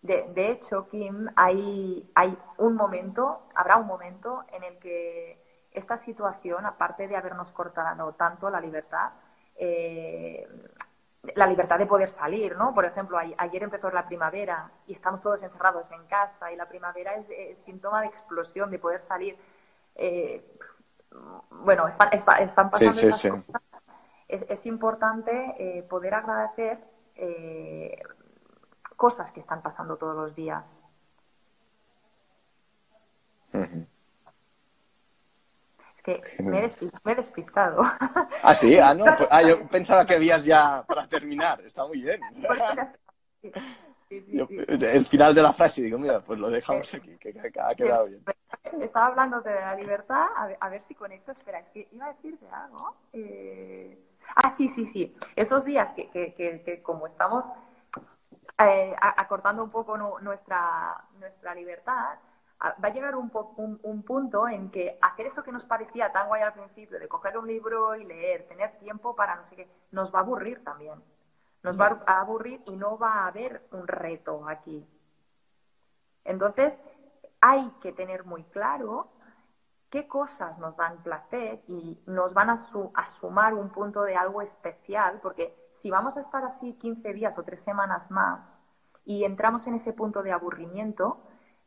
De, 0.00 0.30
de, 0.32 0.52
hecho, 0.52 0.86
Kim, 0.88 1.26
hay, 1.34 2.08
hay 2.14 2.38
un 2.58 2.76
momento, 2.76 3.48
habrá 3.54 3.78
un 3.78 3.86
momento 3.86 4.44
en 4.52 4.62
el 4.62 4.78
que 4.78 5.42
esta 5.72 5.98
situación, 5.98 6.66
aparte 6.66 7.08
de 7.08 7.16
habernos 7.16 7.50
cortado 7.50 8.12
tanto 8.12 8.48
la 8.48 8.60
libertad, 8.60 9.10
eh, 9.56 10.46
la 11.34 11.46
libertad 11.46 11.78
de 11.78 11.86
poder 11.86 12.10
salir, 12.10 12.56
¿no? 12.56 12.72
Por 12.72 12.84
ejemplo, 12.84 13.18
ayer 13.18 13.62
empezó 13.62 13.90
la 13.90 14.06
primavera 14.06 14.70
y 14.86 14.92
estamos 14.92 15.20
todos 15.20 15.42
encerrados 15.42 15.90
en 15.90 16.04
casa 16.06 16.52
y 16.52 16.56
la 16.56 16.68
primavera 16.68 17.14
es, 17.16 17.58
síntoma 17.58 18.00
de 18.02 18.06
explosión, 18.06 18.70
de 18.70 18.78
poder 18.78 19.00
salir. 19.02 19.36
Eh, 19.96 20.44
bueno, 21.50 21.88
están, 21.88 22.08
están 22.12 22.70
pasando 22.70 23.10
cosas. 23.10 23.32
Es, 24.28 24.66
importante 24.66 25.32
eh, 25.58 25.82
poder 25.84 26.12
agradecer 26.12 26.78
eh, 27.16 27.98
cosas 28.94 29.32
que 29.32 29.40
están 29.40 29.62
pasando 29.62 29.96
todos 29.96 30.14
los 30.14 30.34
días. 30.34 30.76
Es 35.96 36.02
que 36.02 36.22
me 36.42 36.58
he, 36.58 37.14
despistado. 37.14 37.82
Ah, 38.42 38.54
sí, 38.54 38.78
ah, 38.78 38.92
no. 38.92 39.04
Pues, 39.16 39.28
ah, 39.32 39.42
yo 39.42 39.66
pensaba 39.66 40.04
que 40.04 40.16
habías 40.16 40.44
ya 40.44 40.84
para 40.86 41.08
terminar. 41.08 41.62
Está 41.62 41.86
muy 41.86 42.02
bien. 42.02 42.20
el 44.10 45.06
final 45.06 45.34
de 45.34 45.42
la 45.42 45.54
frase, 45.54 45.80
digo, 45.80 45.98
mira, 45.98 46.20
pues 46.20 46.38
lo 46.38 46.50
dejamos 46.50 46.92
aquí, 46.92 47.16
que, 47.16 47.34
ha 47.58 47.74
quedado 47.74 48.06
bien. 48.06 48.22
Estaba 48.82 49.06
hablando 49.06 49.40
de 49.40 49.54
la 49.54 49.74
libertad, 49.74 50.26
a 50.60 50.68
ver, 50.68 50.82
si 50.82 50.94
conecto. 50.94 51.32
Espera, 51.32 51.60
es 51.60 51.68
que 51.70 51.88
iba 51.92 52.04
a 52.06 52.12
decirte 52.12 52.46
algo. 52.50 52.94
Eh... 53.14 54.04
Ah, 54.34 54.50
sí, 54.50 54.68
sí, 54.68 54.86
sí. 54.86 55.16
Esos 55.36 55.64
días 55.64 55.92
que, 55.92 56.10
que, 56.10 56.34
que, 56.34 56.82
como 56.82 57.06
estamos 57.06 57.44
eh, 58.58 58.94
acortando 59.00 59.62
un 59.62 59.70
poco 59.70 59.96
nuestra, 60.20 61.04
nuestra 61.18 61.54
libertad, 61.54 62.18
va 62.62 62.88
a 62.88 62.92
llegar 62.92 63.14
un, 63.16 63.30
un, 63.82 64.02
punto 64.02 64.48
en 64.48 64.70
que 64.70 64.98
hacer 65.00 65.26
eso 65.26 65.42
que 65.42 65.52
nos 65.52 65.64
parecía 65.64 66.10
tan 66.10 66.26
guay 66.26 66.42
al 66.42 66.54
principio, 66.54 66.98
de 66.98 67.08
coger 67.08 67.38
un 67.38 67.46
libro 67.46 67.94
y 67.94 68.04
leer, 68.04 68.48
tener 68.48 68.78
tiempo 68.78 69.14
para 69.14 69.36
no 69.36 69.44
sé 69.44 69.56
qué, 69.56 69.68
nos 69.92 70.12
va 70.12 70.20
a 70.20 70.22
aburrir 70.22 70.64
también. 70.64 71.00
Nos 71.62 71.78
va 71.78 72.00
a 72.06 72.20
aburrir 72.20 72.62
y 72.66 72.76
no 72.76 72.98
va 72.98 73.24
a 73.24 73.26
haber 73.26 73.66
un 73.72 73.86
reto 73.86 74.48
aquí. 74.48 74.86
Entonces, 76.24 76.78
hay 77.40 77.70
que 77.80 77.92
tener 77.92 78.24
muy 78.24 78.44
claro 78.44 79.08
qué 79.90 80.06
cosas 80.06 80.58
nos 80.58 80.76
dan 80.76 81.02
placer 81.02 81.62
y 81.66 81.98
nos 82.06 82.34
van 82.34 82.50
a, 82.50 82.58
sumar 83.06 83.54
un 83.54 83.70
punto 83.70 84.02
de 84.02 84.16
algo 84.16 84.42
especial, 84.42 85.20
porque 85.22 85.54
si 85.74 85.90
vamos 85.90 86.16
a 86.16 86.20
estar 86.20 86.44
así 86.44 86.74
15 86.74 87.12
días 87.12 87.38
o 87.38 87.42
tres 87.42 87.60
semanas 87.60 88.10
más 88.10 88.62
y 89.04 89.24
entramos 89.24 89.66
en 89.66 89.74
ese 89.74 89.92
punto 89.92 90.22
de 90.22 90.32
aburrimiento, 90.32 91.18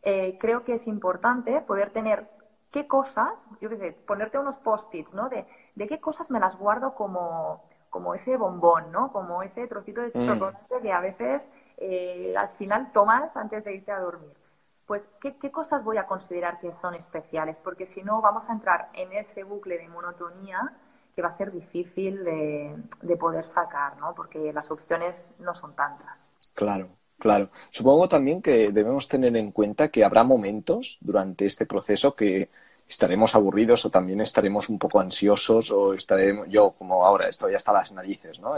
eh, 0.04 0.38
creo 0.40 0.64
que 0.64 0.74
es 0.74 0.88
importante 0.88 1.62
poder 1.62 1.92
tener 1.92 2.30
qué 2.72 2.88
cosas, 2.88 3.44
yo 3.60 3.70
qué 3.70 3.78
sé, 3.78 3.92
ponerte 3.92 4.38
unos 4.38 4.58
post-its, 4.58 5.14
¿no? 5.14 5.30
De, 5.30 5.46
qué 5.76 6.00
cosas 6.00 6.30
me 6.30 6.40
las 6.40 6.58
guardo 6.58 6.94
como, 6.96 7.64
como 7.90 8.14
ese 8.14 8.38
bombón, 8.38 8.92
¿no? 8.92 9.12
Como 9.12 9.44
ese 9.44 9.68
trocito 9.68 10.02
de 10.02 10.12
mm. 10.14 10.26
chocolate 10.26 10.82
que 10.82 10.92
a 10.92 11.02
veces 11.02 11.50
eh, 11.78 12.36
al 12.38 12.50
final 12.50 12.92
tomas 12.94 13.36
antes 13.36 13.64
de 13.64 13.76
irte 13.76 13.92
a 13.92 14.00
dormir 14.00 14.41
pues 14.86 15.08
¿qué, 15.22 15.52
cosas 15.52 15.84
voy 15.84 15.98
a 15.98 16.06
considerar 16.06 16.60
que 16.60 16.72
son 16.74 16.96
especiales, 16.96 17.58
porque 17.64 17.86
si 17.86 18.04
no 18.04 18.22
vamos 18.22 18.50
a 18.50 18.54
entrar 18.54 18.90
en 18.94 19.12
ese 19.14 19.44
bucle 19.44 19.78
de 19.78 19.88
monotonía 19.88 20.74
que 21.16 21.22
va 21.22 21.30
a 21.30 21.38
ser 21.38 21.52
difícil 21.52 22.24
de, 22.24 23.18
poder 23.18 23.46
sacar, 23.46 23.98
¿no? 23.98 24.14
Porque 24.16 24.52
las 24.54 24.72
opciones 24.72 25.30
no 25.40 25.54
son 25.54 25.76
tantas. 25.76 26.32
Claro, 26.54 26.90
claro. 27.20 27.50
Supongo 27.70 28.08
también 28.08 28.42
que 28.42 28.72
debemos 28.72 29.08
tener 29.08 29.36
en 29.36 29.52
cuenta 29.52 29.90
que 29.90 30.04
habrá 30.04 30.24
momentos 30.24 30.98
durante 31.02 31.46
este 31.46 31.66
proceso 31.66 32.16
que 32.16 32.50
estaremos 32.88 33.36
aburridos 33.36 33.86
o 33.86 33.90
también 33.90 34.20
estaremos 34.20 34.68
un 34.68 34.78
poco 34.78 35.00
ansiosos 35.00 35.72
o 35.72 35.94
estaremos, 35.94 36.48
yo 36.50 36.72
como 36.72 37.06
ahora 37.06 37.28
estoy 37.30 37.56
hasta 37.56 37.72
las 37.72 37.94
narices, 37.94 38.40
¿no? 38.40 38.56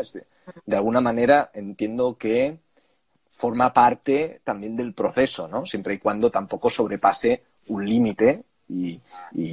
de 0.66 0.76
alguna 0.76 1.02
manera 1.02 1.52
entiendo 1.54 2.18
que 2.18 2.58
forma 3.34 3.74
parte 3.74 4.42
también 4.44 4.76
del 4.76 4.94
proceso, 4.94 5.48
¿no? 5.48 5.66
Siempre 5.66 5.96
y 5.96 5.98
cuando 5.98 6.30
tampoco 6.30 6.70
sobrepase 6.70 7.44
un 7.68 7.84
límite 7.84 8.44
y, 8.70 9.02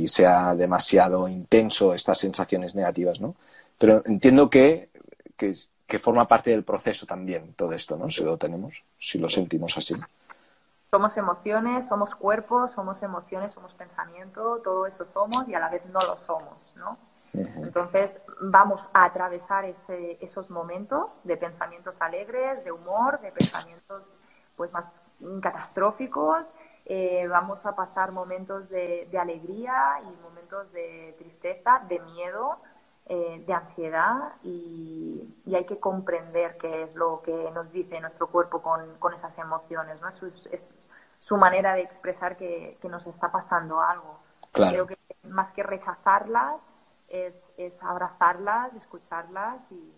sea 0.07 0.55
demasiado 0.55 1.27
intenso 1.29 1.95
estas 1.95 2.19
sensaciones 2.19 2.75
negativas, 2.75 3.21
¿no? 3.21 3.35
Pero 3.79 4.03
entiendo 4.05 4.51
que, 4.51 4.91
que, 5.37 5.99
forma 5.99 6.29
parte 6.29 6.51
del 6.51 6.63
proceso 6.63 7.07
también 7.07 7.55
todo 7.55 7.73
esto, 7.73 7.97
¿no? 7.97 8.11
Si 8.11 8.23
lo 8.23 8.37
tenemos, 8.37 8.85
si 8.99 9.19
lo 9.19 9.29
sentimos 9.29 9.77
así. 9.79 9.95
Somos 10.91 11.17
emociones, 11.17 11.87
somos 11.87 12.15
cuerpos, 12.15 12.73
somos 12.73 13.03
emociones, 13.03 13.53
somos 13.53 13.73
pensamiento, 13.75 14.61
todo 14.63 14.87
eso 14.87 15.05
somos 15.07 15.49
y 15.49 15.55
a 15.55 15.61
la 15.61 15.71
vez 15.71 15.83
no 15.87 16.01
lo 16.01 16.19
somos, 16.19 16.59
¿no? 16.77 16.99
Entonces 17.33 18.19
vamos 18.41 18.89
a 18.93 19.05
atravesar 19.05 19.65
esos 19.65 20.51
momentos 20.51 21.11
de 21.25 21.37
pensamientos 21.37 22.01
alegres, 22.01 22.65
de 22.65 22.73
humor, 22.73 23.21
de 23.21 23.31
pensamientos 23.33 24.03
pues 24.57 24.73
más 24.73 24.93
catastróficos. 25.41 26.47
Eh, 26.87 27.27
vamos 27.29 27.65
a 27.67 27.77
pasar 27.77 28.11
momentos 28.11 28.69
de, 28.69 29.09
alegría 29.19 30.01
y 30.03 30.23
momentos 30.23 30.73
de 30.73 31.15
tristeza, 31.19 31.83
de 31.89 32.01
miedo, 32.01 32.59
eh, 33.07 33.45
de 33.47 33.53
ansiedad 33.53 34.33
y, 34.43 35.37
hay 35.55 35.67
que 35.67 35.79
comprender 35.79 36.57
qué 36.59 36.85
es 36.85 36.95
lo 36.95 37.23
que 37.23 37.51
nos 37.53 37.71
dice 37.73 38.01
nuestro 38.01 38.29
cuerpo 38.29 38.63
con, 38.63 39.15
esas 39.15 39.37
emociones. 39.39 40.01
¿no? 40.01 40.09
Es, 40.09 40.89
su, 41.21 41.37
manera 41.37 41.75
de 41.75 41.83
expresar 41.83 42.37
que, 42.37 42.79
nos 42.89 43.07
está 43.07 43.31
pasando 43.31 43.81
algo. 43.81 44.19
Creo 44.53 44.87
que 44.87 44.97
más 45.25 45.53
que 45.53 45.63
rechazarlas, 45.63 46.61
es, 47.11 47.53
es 47.57 47.83
abrazarlas, 47.83 48.75
escucharlas 48.75 49.61
y, 49.71 49.97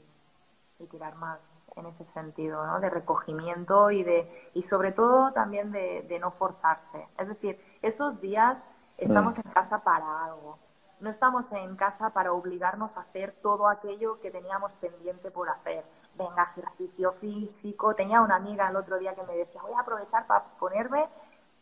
tirar 0.91 1.15
más 1.15 1.65
en 1.77 1.87
ese 1.87 2.05
sentido, 2.07 2.67
¿no? 2.67 2.81
De 2.81 2.91
recogimiento 2.91 3.93
y 3.93 4.03
de 4.03 4.51
y 4.53 4.65
sobre 4.65 4.91
todo 4.91 5.33
también 5.33 5.71
de, 5.71 6.19
no 6.21 6.33
forzarse. 6.33 7.07
Es 7.19 7.29
decir, 7.29 7.57
esos 7.83 8.21
días 8.21 8.67
estamos 8.99 9.39
mm. 9.39 9.43
en 9.45 9.53
casa 9.53 9.85
para 9.85 10.25
algo. 10.25 10.59
No 10.99 11.09
estamos 11.09 11.53
en 11.53 11.77
casa 11.77 12.11
para 12.11 12.33
obligarnos 12.33 12.97
a 12.97 13.03
hacer 13.03 13.33
todo 13.43 13.69
aquello 13.69 14.19
que 14.21 14.33
teníamos 14.33 14.73
pendiente 14.75 15.31
por 15.31 15.51
hacer. 15.51 15.85
Venga, 16.17 16.51
ejercicio 16.57 17.13
físico. 17.13 17.95
Tenía 17.95 18.21
una 18.21 18.35
amiga 18.35 18.69
el 18.69 18.75
otro 18.75 18.99
día 18.99 19.15
que 19.15 19.23
me 19.23 19.37
decía, 19.37 19.63
voy 19.63 19.75
a 19.75 19.83
aprovechar 19.83 20.27
para 20.27 20.47
ponerme, 20.59 21.09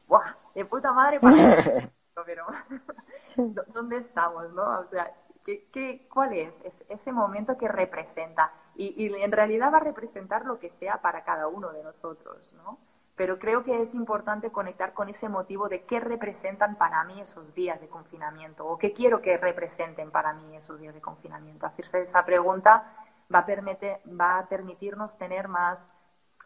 ¡buah! 0.09 0.35
De 0.55 0.65
puta 0.65 0.93
madre 0.93 1.21
para... 1.21 1.35
Pero, 2.27 2.47
¿dónde 3.75 3.99
estamos, 3.99 4.51
no? 4.53 4.81
O 4.81 4.85
sea, 4.85 5.11
¿Qué, 5.45 6.07
cuál 6.13 6.35
es? 6.35 6.61
ese 6.89 7.13
momento 7.13 7.57
que 7.57 7.69
representa? 7.69 8.53
Y, 8.77 9.15
en 9.15 9.33
realidad 9.33 9.73
va 9.73 9.79
a 9.79 9.81
representar 9.81 10.45
lo 10.47 10.59
que 10.59 10.71
sea 10.71 11.01
para 11.03 11.25
cada 11.25 11.49
uno 11.49 11.73
de 11.73 11.83
nosotros, 11.83 12.53
¿no? 12.55 12.79
Pero 13.17 13.39
creo 13.39 13.63
que 13.63 13.83
es 13.83 13.95
importante 13.95 14.51
conectar 14.51 14.95
con 14.95 15.11
ese 15.11 15.29
motivo 15.29 15.69
de 15.69 15.83
qué 15.83 16.01
representan 16.01 16.77
para 16.77 17.05
mí 17.05 17.21
esos 17.21 17.55
días 17.55 17.79
de 17.81 17.89
confinamiento 17.89 18.67
o 18.67 18.79
qué 18.79 18.95
quiero 18.95 19.21
que 19.21 19.37
representen 19.37 20.11
para 20.11 20.33
mí 20.33 20.57
esos 20.57 20.81
días 20.81 20.95
de 20.95 21.03
confinamiento. 21.03 21.67
Hacerse 21.67 22.01
esa 22.01 22.25
pregunta 22.25 22.91
va 23.33 23.41
a, 23.41 23.47
va 24.19 24.39
a 24.39 24.49
permitirnos 24.49 25.19
tener 25.19 25.49
más 25.49 25.87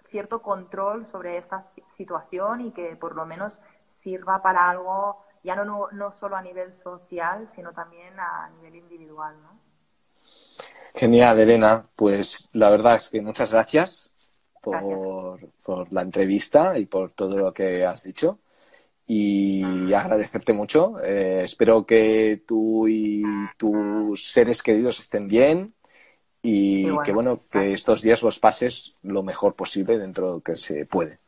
cierto 0.08 0.42
control 0.42 1.04
sobre 1.06 1.38
esta 1.38 1.66
situación 1.92 2.60
y 2.60 2.72
que 2.72 2.96
por 2.96 3.14
lo 3.14 3.24
menos 3.24 3.60
sirva 3.86 4.42
para 4.42 4.68
algo 4.68 5.24
ya 5.44 5.54
no, 5.54 5.88
no, 5.92 6.10
solo 6.10 6.36
a 6.36 6.42
nivel 6.42 6.72
social, 6.72 7.46
sino 7.54 7.72
también 7.72 8.18
a 8.18 8.50
nivel 8.56 8.76
individual. 8.76 9.36
¿no? 9.42 9.60
Genial, 10.94 11.38
Elena. 11.38 11.82
Pues 11.94 12.48
la 12.54 12.70
verdad 12.70 12.96
es 12.96 13.10
que 13.10 13.20
muchas 13.20 13.52
gracias 13.52 14.10
por, 14.62 15.38
la 15.90 16.02
entrevista 16.02 16.78
y 16.78 16.86
por 16.86 17.10
todo 17.10 17.36
lo 17.36 17.52
que 17.52 17.84
has 17.84 18.02
dicho. 18.04 18.38
Y 19.06 19.92
agradecerte 19.92 20.54
mucho. 20.54 20.98
Eh, 21.04 21.42
espero 21.44 21.84
que 21.84 22.42
tú 22.46 22.88
y 22.88 23.22
tus 23.58 24.32
seres 24.32 24.62
queridos 24.62 24.98
estén 24.98 25.28
bien 25.28 25.74
y 26.40 26.86
que 27.04 27.12
bueno 27.12 27.40
que 27.50 27.72
estos 27.72 28.02
días 28.02 28.22
los 28.22 28.38
pases 28.38 28.94
lo 29.02 29.22
mejor 29.22 29.54
posible 29.54 29.98
dentro 29.98 30.26
de 30.26 30.32
lo 30.32 30.40
que 30.40 30.56
se 30.56 30.86
puede. 30.86 31.18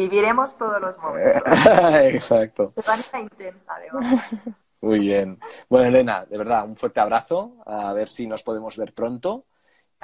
Viviremos 0.00 0.56
todos 0.56 0.80
los 0.80 0.96
momentos. 0.98 1.42
Exacto. 2.04 2.72
De 2.74 2.82
manera 2.86 3.20
intensa, 3.20 3.72
además. 3.76 4.24
Muy 4.80 5.00
bien. 5.00 5.38
Bueno, 5.68 5.88
Elena, 5.88 6.24
de 6.24 6.38
verdad, 6.38 6.64
un 6.66 6.76
fuerte 6.76 7.00
abrazo. 7.00 7.56
A 7.66 7.92
ver 7.92 8.08
si 8.08 8.26
nos 8.26 8.42
podemos 8.42 8.78
ver 8.78 8.94
pronto. 8.94 9.44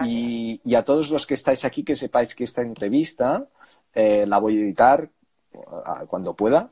Y, 0.05 0.61
a 0.75 0.83
todos 0.83 1.09
los 1.09 1.27
que 1.27 1.33
estáis 1.33 1.65
aquí, 1.65 1.83
que 1.83 1.95
sepáis 1.95 2.35
que 2.35 2.45
esta 2.45 2.61
entrevista 2.61 3.47
eh, 3.95 4.27
la 4.27 4.39
voy 4.39 4.59
a 4.59 4.61
editar 4.61 5.09
cuando 6.09 6.37
pueda 6.37 6.71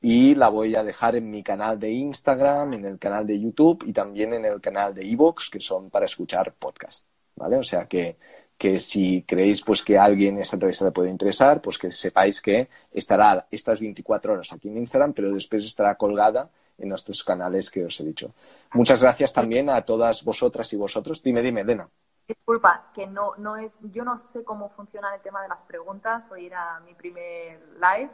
y 0.00 0.34
la 0.34 0.48
voy 0.48 0.74
a 0.74 0.82
dejar 0.82 1.14
en 1.14 1.30
mi 1.30 1.44
canal 1.44 1.78
de 1.78 1.90
Instagram, 1.90 2.72
en 2.74 2.84
el 2.84 2.98
canal 2.98 3.24
de 3.24 3.38
YouTube 3.38 3.84
y 3.86 3.92
también 3.92 4.32
en 4.32 4.44
el 4.44 4.60
canal 4.60 4.92
de 4.92 5.08
Evox, 5.08 5.50
que 5.50 5.60
son 5.60 5.90
para 5.90 6.06
escuchar 6.06 6.54
podcast. 6.54 7.06
¿Vale? 7.36 7.56
O 7.56 7.62
sea 7.62 7.86
que 7.86 8.16
que 8.58 8.80
si 8.80 9.22
creéis 9.22 9.62
pues 9.62 9.82
que 9.82 9.96
alguien 9.96 10.38
esta 10.38 10.56
entrevista 10.56 10.84
le 10.84 10.90
puede 10.90 11.10
interesar, 11.10 11.62
pues 11.62 11.78
que 11.78 11.92
sepáis 11.92 12.42
que 12.42 12.68
estará 12.90 13.46
estas 13.50 13.80
24 13.80 14.32
horas 14.32 14.52
aquí 14.52 14.68
en 14.68 14.78
Instagram, 14.78 15.12
pero 15.12 15.32
después 15.32 15.64
estará 15.64 15.94
colgada 15.94 16.50
en 16.76 16.88
nuestros 16.88 17.22
canales 17.24 17.70
que 17.70 17.84
os 17.84 17.98
he 18.00 18.04
dicho. 18.04 18.32
Muchas 18.72 19.02
gracias 19.02 19.32
también 19.32 19.70
a 19.70 19.82
todas 19.82 20.24
vosotras 20.24 20.72
y 20.72 20.76
vosotros. 20.76 21.22
Dime, 21.22 21.42
dime, 21.42 21.60
Elena. 21.60 21.88
Disculpa, 22.28 22.90
que 22.94 23.06
no, 23.06 23.34
no 23.38 23.56
yo 23.80 24.04
no 24.04 24.18
sé 24.18 24.44
cómo 24.44 24.68
funciona 24.70 25.14
el 25.14 25.22
tema 25.22 25.40
de 25.42 25.48
las 25.48 25.62
preguntas, 25.62 26.30
hoy 26.30 26.44
era 26.44 26.78
mi 26.80 26.92
primer 26.92 27.58
live 27.80 28.10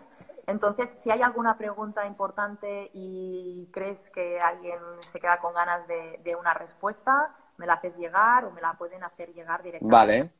Entonces, 0.46 0.94
si 1.02 1.10
hay 1.10 1.20
alguna 1.20 1.58
pregunta 1.58 2.06
importante 2.06 2.90
y 2.92 3.68
crees 3.72 4.10
que 4.10 4.40
alguien 4.40 4.78
se 5.10 5.18
queda 5.18 5.40
con 5.40 5.52
ganas 5.52 5.88
de, 5.88 6.36
una 6.38 6.54
respuesta, 6.54 7.34
me 7.56 7.66
la 7.66 7.74
haces 7.74 7.96
llegar 7.96 8.44
o 8.44 8.50
me 8.50 8.60
la 8.60 8.74
pueden 8.74 9.02
hacer 9.02 9.32
llegar 9.32 9.62
directamente. 9.62 9.96
Vale. 9.96 10.30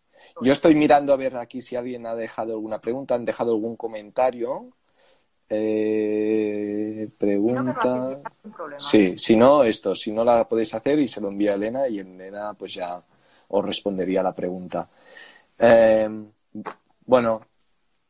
Yo 0.40 0.52
estoy 0.52 0.74
mirando 0.74 1.12
a 1.12 1.16
ver 1.16 1.36
aquí 1.36 1.60
si 1.60 1.76
alguien 1.76 2.06
ha 2.06 2.14
dejado 2.14 2.52
alguna 2.52 2.80
pregunta, 2.80 3.14
han 3.14 3.24
dejado 3.24 3.52
algún 3.52 3.76
comentario. 3.76 4.70
Eh, 5.48 7.08
pregunta. 7.18 8.20
sí, 8.78 9.16
si 9.18 9.36
no, 9.36 9.62
esto, 9.62 9.94
si 9.94 10.10
no 10.10 10.24
la 10.24 10.48
podéis 10.48 10.74
hacer 10.74 10.98
y 10.98 11.08
se 11.08 11.20
lo 11.20 11.28
envía 11.28 11.52
a 11.52 11.54
Elena 11.54 11.86
y 11.86 11.98
Elena 11.98 12.54
pues 12.54 12.74
ya 12.74 13.02
os 13.48 13.64
respondería 13.64 14.22
la 14.22 14.34
pregunta. 14.34 14.88
Eh, 15.58 16.08
bueno, 17.04 17.42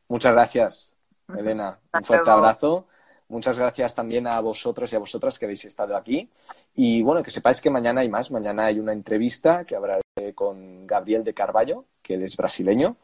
muchas 0.07 0.31
gracias, 0.31 0.95
Elena. 1.37 1.77
Un 1.93 2.03
fuerte 2.03 2.29
abrazo. 2.29 2.87
Muchas 3.27 3.57
gracias 3.57 3.95
también 3.95 4.27
a 4.27 4.39
vosotros 4.39 4.91
y 4.91 4.95
a 4.95 4.99
vosotras 4.99 5.39
que 5.39 5.45
habéis 5.45 5.65
estado 5.65 5.95
aquí. 5.95 6.29
Y 6.75 7.01
bueno, 7.01 7.23
que 7.23 7.31
sepáis 7.31 7.61
que 7.61 7.69
mañana 7.69 8.01
hay 8.01 8.09
más. 8.09 8.29
Mañana 8.31 8.65
hay 8.65 8.79
una 8.79 8.93
entrevista 8.93 9.63
que 9.63 9.75
habrá 9.75 9.99
con 10.35 10.85
Gabriel 10.87 11.23
de 11.23 11.33
Carballo, 11.33 11.85
que 12.01 12.15
es 12.15 12.37
brasileño, 12.37 12.97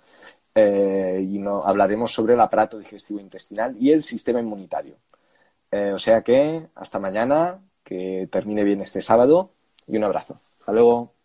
eh, 0.53 1.19
y 1.21 1.39
no, 1.39 1.63
hablaremos 1.63 2.11
sobre 2.11 2.33
el 2.33 2.41
aparato 2.41 2.77
digestivo 2.77 3.19
intestinal 3.19 3.75
y 3.79 3.91
el 3.91 4.03
sistema 4.03 4.39
inmunitario. 4.39 4.97
Eh, 5.71 5.91
o 5.93 5.99
sea 5.99 6.21
que 6.21 6.67
hasta 6.75 6.99
mañana, 6.99 7.61
que 7.83 8.27
termine 8.31 8.63
bien 8.63 8.81
este 8.81 9.01
sábado 9.01 9.51
y 9.87 9.97
un 9.97 10.03
abrazo. 10.03 10.39
Hasta 10.57 10.71
luego. 10.71 11.20